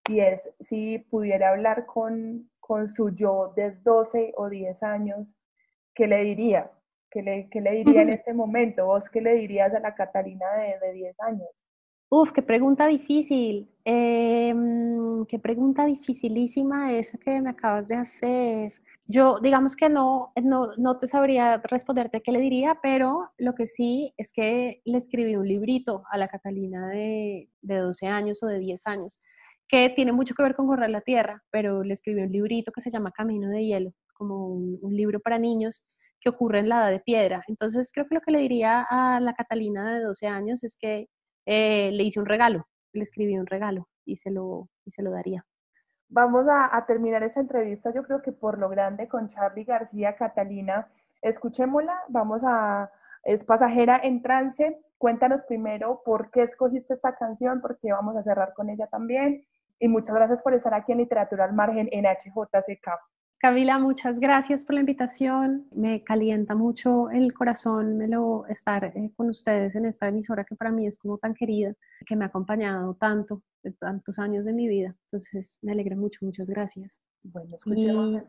y 0.09 0.21
es 0.21 0.49
si 0.59 0.99
pudiera 1.09 1.49
hablar 1.49 1.85
con, 1.85 2.49
con 2.59 2.87
su 2.87 3.11
yo 3.11 3.53
de 3.55 3.71
12 3.71 4.33
o 4.37 4.49
10 4.49 4.81
años, 4.81 5.35
¿qué 5.93 6.07
le 6.07 6.23
diría? 6.23 6.71
¿Qué 7.15 7.23
le, 7.23 7.47
qué 7.49 7.61
le 7.61 7.71
diría 7.71 8.01
en 8.01 8.09
este 8.09 8.33
momento? 8.33 8.87
¿Vos 8.87 9.07
qué 9.07 9.21
le 9.21 9.35
dirías 9.35 9.73
a 9.73 9.79
la 9.79 9.95
Catalina 9.95 10.45
de, 10.57 10.85
de 10.85 10.93
10 10.95 11.15
años? 11.21 11.47
Uf, 12.09 12.33
qué 12.33 12.41
pregunta 12.41 12.87
difícil. 12.87 13.69
Em, 13.85 15.25
qué 15.25 15.39
pregunta 15.39 15.85
dificilísima 15.85 16.91
esa 16.91 17.17
que 17.17 17.39
me 17.39 17.51
acabas 17.51 17.87
de 17.87 17.95
hacer. 17.95 18.73
Yo, 19.07 19.39
digamos 19.39 19.77
que 19.77 19.87
no, 19.87 20.33
no, 20.43 20.75
no 20.75 20.97
te 20.97 21.07
sabría 21.07 21.61
responderte 21.63 22.21
qué 22.21 22.33
le 22.33 22.41
diría, 22.41 22.79
pero 22.83 23.29
lo 23.37 23.55
que 23.55 23.67
sí 23.67 24.13
es 24.17 24.33
que 24.33 24.81
le 24.83 24.97
escribí 24.97 25.37
un 25.37 25.47
librito 25.47 26.03
a 26.11 26.17
la 26.17 26.27
Catalina 26.27 26.89
de, 26.89 27.47
de 27.61 27.77
12 27.77 28.07
años 28.07 28.43
o 28.43 28.47
de 28.47 28.59
10 28.59 28.85
años, 28.87 29.21
que 29.69 29.89
tiene 29.89 30.11
mucho 30.11 30.35
que 30.35 30.43
ver 30.43 30.55
con 30.57 30.67
correr 30.67 30.89
la 30.89 30.99
tierra, 30.99 31.41
pero 31.49 31.81
le 31.81 31.93
escribí 31.93 32.21
un 32.21 32.31
librito 32.33 32.73
que 32.73 32.81
se 32.81 32.89
llama 32.89 33.13
Camino 33.13 33.47
de 33.47 33.65
Hielo, 33.65 33.93
como 34.15 34.47
un, 34.49 34.79
un 34.81 34.97
libro 34.97 35.21
para 35.21 35.39
niños 35.39 35.85
que 36.25 36.29
ocurre 36.31 36.59
en 36.59 36.69
la 36.69 36.77
edad 36.77 36.91
de 36.91 36.99
piedra. 36.99 37.43
Entonces, 37.47 37.91
creo 37.93 38.07
que 38.07 38.15
lo 38.15 38.21
que 38.21 38.31
le 38.31 38.39
diría 38.39 38.85
a 38.89 39.19
la 39.19 39.35
Catalina 39.35 39.93
de 39.93 40.03
12 40.03 40.25
años 40.25 40.63
es 40.63 40.75
que 40.75 41.07
eh, 41.45 41.91
le 41.91 42.03
hice 42.03 42.19
un 42.19 42.25
regalo, 42.25 42.67
le 42.93 43.03
escribí 43.03 43.37
un 43.37 43.45
regalo 43.45 43.87
y 44.05 44.15
se 44.15 44.31
lo, 44.31 44.67
y 44.85 44.91
se 44.91 45.03
lo 45.03 45.11
daría. 45.11 45.45
Vamos 46.09 46.47
a, 46.49 46.83
terminar 46.87 47.21
esta 47.21 47.39
entrevista, 47.39 47.93
yo 47.93 48.03
creo 48.03 48.23
que 48.23 48.31
por 48.31 48.57
lo 48.57 48.69
grande, 48.69 49.07
con 49.07 49.27
Charlie 49.27 49.65
García, 49.65 50.15
Catalina. 50.15 50.87
Escuchémosla, 51.21 51.95
vamos 52.09 52.41
a, 52.43 52.91
es 53.23 53.43
pasajera 53.43 53.99
en 54.03 54.23
trance. 54.23 54.79
Cuéntanos 54.97 55.43
primero 55.43 56.01
por 56.03 56.31
qué 56.31 56.41
escogiste 56.43 56.95
esta 56.95 57.15
canción, 57.15 57.61
porque 57.61 57.91
vamos 57.91 58.15
a 58.15 58.23
cerrar 58.23 58.53
con 58.53 58.69
ella 58.69 58.87
también. 58.87 59.45
Y 59.79 59.87
muchas 59.87 60.15
gracias 60.15 60.41
por 60.41 60.55
estar 60.55 60.73
aquí 60.73 60.91
en 60.91 60.99
Literatura 60.99 61.45
al 61.45 61.53
Margen 61.53 61.87
en 61.91 62.05
HJCK. 62.05 62.87
Camila, 63.37 63.77
muchas 63.77 64.19
gracias 64.19 64.63
por 64.63 64.75
la 64.75 64.79
invitación. 64.79 65.67
Me 65.71 66.03
calienta 66.03 66.55
mucho 66.55 67.09
el 67.09 67.33
corazón 67.33 67.97
me 67.97 68.07
lo, 68.07 68.45
estar 68.47 68.85
eh, 68.85 69.11
con 69.15 69.29
ustedes 69.29 69.75
en 69.75 69.85
esta 69.85 70.07
emisora 70.07 70.45
que 70.45 70.55
para 70.55 70.71
mí 70.71 70.87
es 70.87 70.97
como 70.97 71.17
tan 71.17 71.33
querida, 71.33 71.73
que 72.05 72.15
me 72.15 72.25
ha 72.25 72.29
acompañado 72.29 72.95
tanto, 72.95 73.43
de 73.61 73.71
tantos 73.73 74.17
años 74.19 74.45
de 74.45 74.53
mi 74.53 74.67
vida. 74.67 74.95
Entonces, 75.05 75.59
me 75.61 75.73
alegra 75.73 75.95
mucho, 75.95 76.25
muchas 76.25 76.47
gracias. 76.47 76.99
Bueno, 77.23 77.49
escuchemos. 77.55 78.13
Y- 78.13 78.21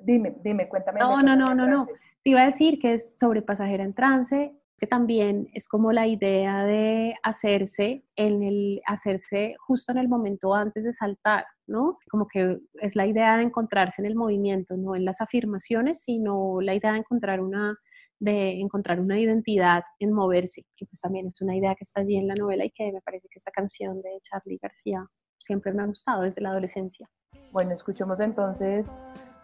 Dime, 0.00 0.34
dime, 0.42 0.68
cuéntame. 0.68 1.00
No, 1.00 1.22
no, 1.22 1.36
no, 1.36 1.54
no, 1.54 1.66
no. 1.66 1.86
Te 2.24 2.30
iba 2.30 2.40
a 2.40 2.46
decir 2.46 2.78
que 2.80 2.94
es 2.94 3.18
sobre 3.18 3.42
pasajera 3.42 3.84
en 3.84 3.92
trance, 3.92 4.56
que 4.78 4.86
también 4.86 5.48
es 5.54 5.68
como 5.68 5.92
la 5.92 6.06
idea 6.06 6.64
de 6.64 7.14
hacerse 7.22 8.04
en 8.16 8.42
el 8.42 8.80
hacerse 8.86 9.54
justo 9.58 9.92
en 9.92 9.98
el 9.98 10.08
momento 10.08 10.54
antes 10.54 10.84
de 10.84 10.92
saltar, 10.92 11.44
¿no? 11.66 11.98
Como 12.10 12.26
que 12.26 12.58
es 12.80 12.96
la 12.96 13.06
idea 13.06 13.36
de 13.36 13.44
encontrarse 13.44 14.02
en 14.02 14.06
el 14.06 14.16
movimiento, 14.16 14.76
no 14.76 14.96
en 14.96 15.04
las 15.04 15.20
afirmaciones, 15.20 16.02
sino 16.02 16.60
la 16.60 16.74
idea 16.74 16.92
de 16.92 16.98
encontrar 16.98 17.40
una 17.40 17.76
de 18.18 18.60
encontrar 18.60 19.00
una 19.00 19.18
identidad 19.18 19.82
en 19.98 20.12
moverse, 20.12 20.64
que 20.76 20.86
pues 20.86 21.00
también 21.00 21.26
es 21.26 21.40
una 21.40 21.56
idea 21.56 21.74
que 21.74 21.82
está 21.82 22.02
allí 22.02 22.16
en 22.16 22.28
la 22.28 22.34
novela 22.34 22.64
y 22.64 22.70
que 22.70 22.92
me 22.92 23.00
parece 23.00 23.26
que 23.28 23.36
esta 23.36 23.50
canción 23.50 24.00
de 24.00 24.10
Charlie 24.22 24.60
García 24.62 25.04
siempre 25.38 25.72
me 25.72 25.82
ha 25.82 25.86
gustado 25.86 26.22
desde 26.22 26.40
la 26.40 26.50
adolescencia. 26.50 27.08
Bueno, 27.50 27.72
escuchemos 27.72 28.20
entonces 28.20 28.92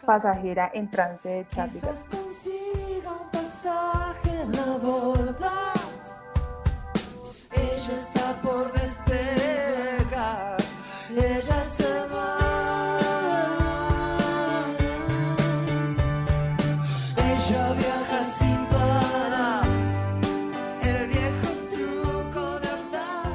Pasajera 0.07 0.70
en 0.72 0.89
Trance 0.91 1.29
de 1.29 1.47
Charlie 1.49 1.74
Quizás 1.74 2.09
García. 2.09 2.20
consiga 2.20 3.12
un 3.20 3.31
pasaje 3.33 4.43
en 4.43 4.53
la 4.53 4.79
borda. 4.79 5.17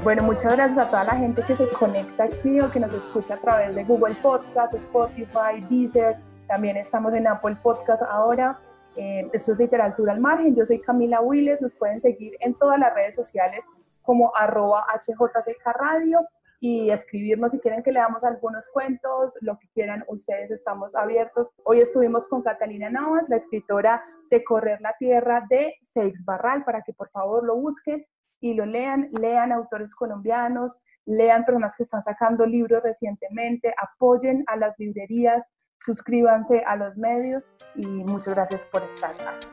Bueno, 0.04 0.24
muchas 0.24 0.58
gracias 0.58 0.78
a 0.78 0.90
toda 0.90 1.06
la 1.06 1.16
gente 1.16 1.42
que 1.48 1.56
se 1.56 1.66
conecta 1.70 2.26
aquí 2.26 2.60
o 2.60 2.70
que 2.70 2.78
nos 2.78 2.94
escucha 2.94 3.36
a 3.36 3.38
través 3.38 3.74
de 3.74 3.86
Google 3.86 4.14
Podcast, 4.16 4.74
Spotify, 4.74 5.62
Deezer. 5.70 6.18
También 6.46 6.76
estamos 6.76 7.14
en 7.14 7.26
Apple 7.26 7.56
Podcast 7.64 8.04
ahora. 8.04 8.60
Eh, 8.98 9.30
esto 9.32 9.54
es 9.54 9.60
Literatura 9.60 10.12
al 10.12 10.20
Margen. 10.20 10.58
Yo 10.58 10.66
soy 10.66 10.82
Camila 10.82 11.22
Willes. 11.22 11.62
Nos 11.62 11.74
pueden 11.74 12.02
seguir 12.02 12.36
en 12.42 12.54
todas 12.56 12.78
las 12.80 12.94
redes 12.94 13.16
sociales 13.16 13.66
como 14.02 14.36
arroba 14.36 14.84
HJCK 14.94 15.66
Radio 15.80 16.20
y 16.60 16.90
escribirnos 16.90 17.54
si 17.54 17.60
quieren 17.60 17.82
que 17.82 17.94
leamos 17.94 18.26
algunos 18.26 18.68
cuentos, 18.74 19.38
lo 19.40 19.58
que 19.58 19.70
quieran, 19.74 20.04
ustedes 20.10 20.52
estamos 20.52 20.96
abiertos. 20.96 21.50
Hoy 21.64 21.80
estuvimos 21.80 22.28
con 22.28 22.42
Catalina 22.42 22.90
Navas, 22.90 23.30
la 23.30 23.38
escritora 23.38 24.04
de 24.30 24.44
Correr 24.44 24.82
la 24.82 24.96
Tierra 25.00 25.46
de 25.50 25.76
Seix 25.82 26.26
Barral, 26.26 26.66
para 26.66 26.82
que 26.82 26.92
por 26.92 27.08
favor 27.08 27.46
lo 27.46 27.56
busquen 27.56 28.06
y 28.44 28.54
lo 28.54 28.66
lean, 28.66 29.08
lean 29.14 29.54
autores 29.54 29.96
colombianos, 29.96 30.76
lean 31.06 31.46
personas 31.46 31.74
que 31.78 31.84
están 31.84 32.04
sacando 32.04 32.46
libros 32.46 32.84
recientemente, 32.84 33.74
apoyen 33.82 34.44
a 34.48 34.58
las 34.58 34.78
librerías, 34.78 35.46
suscríbanse 35.80 36.62
a 36.68 36.76
los 36.76 36.98
medios 36.98 37.50
y 37.76 37.88
muchas 37.88 38.36
gracias 38.36 38.66
por 38.66 38.84
estar 38.84 39.12
aquí. 39.12 39.48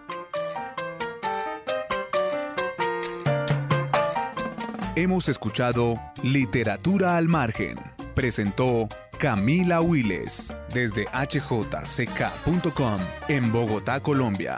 Hemos 4.97 5.29
escuchado 5.29 5.95
Literatura 6.25 7.17
al 7.17 7.29
Margen. 7.29 7.79
Presentó 8.17 8.89
Camila 9.21 9.81
Willes 9.83 10.53
desde 10.75 11.05
hjck.com 11.07 13.01
en 13.29 13.53
Bogotá, 13.53 14.01
Colombia. 14.01 14.57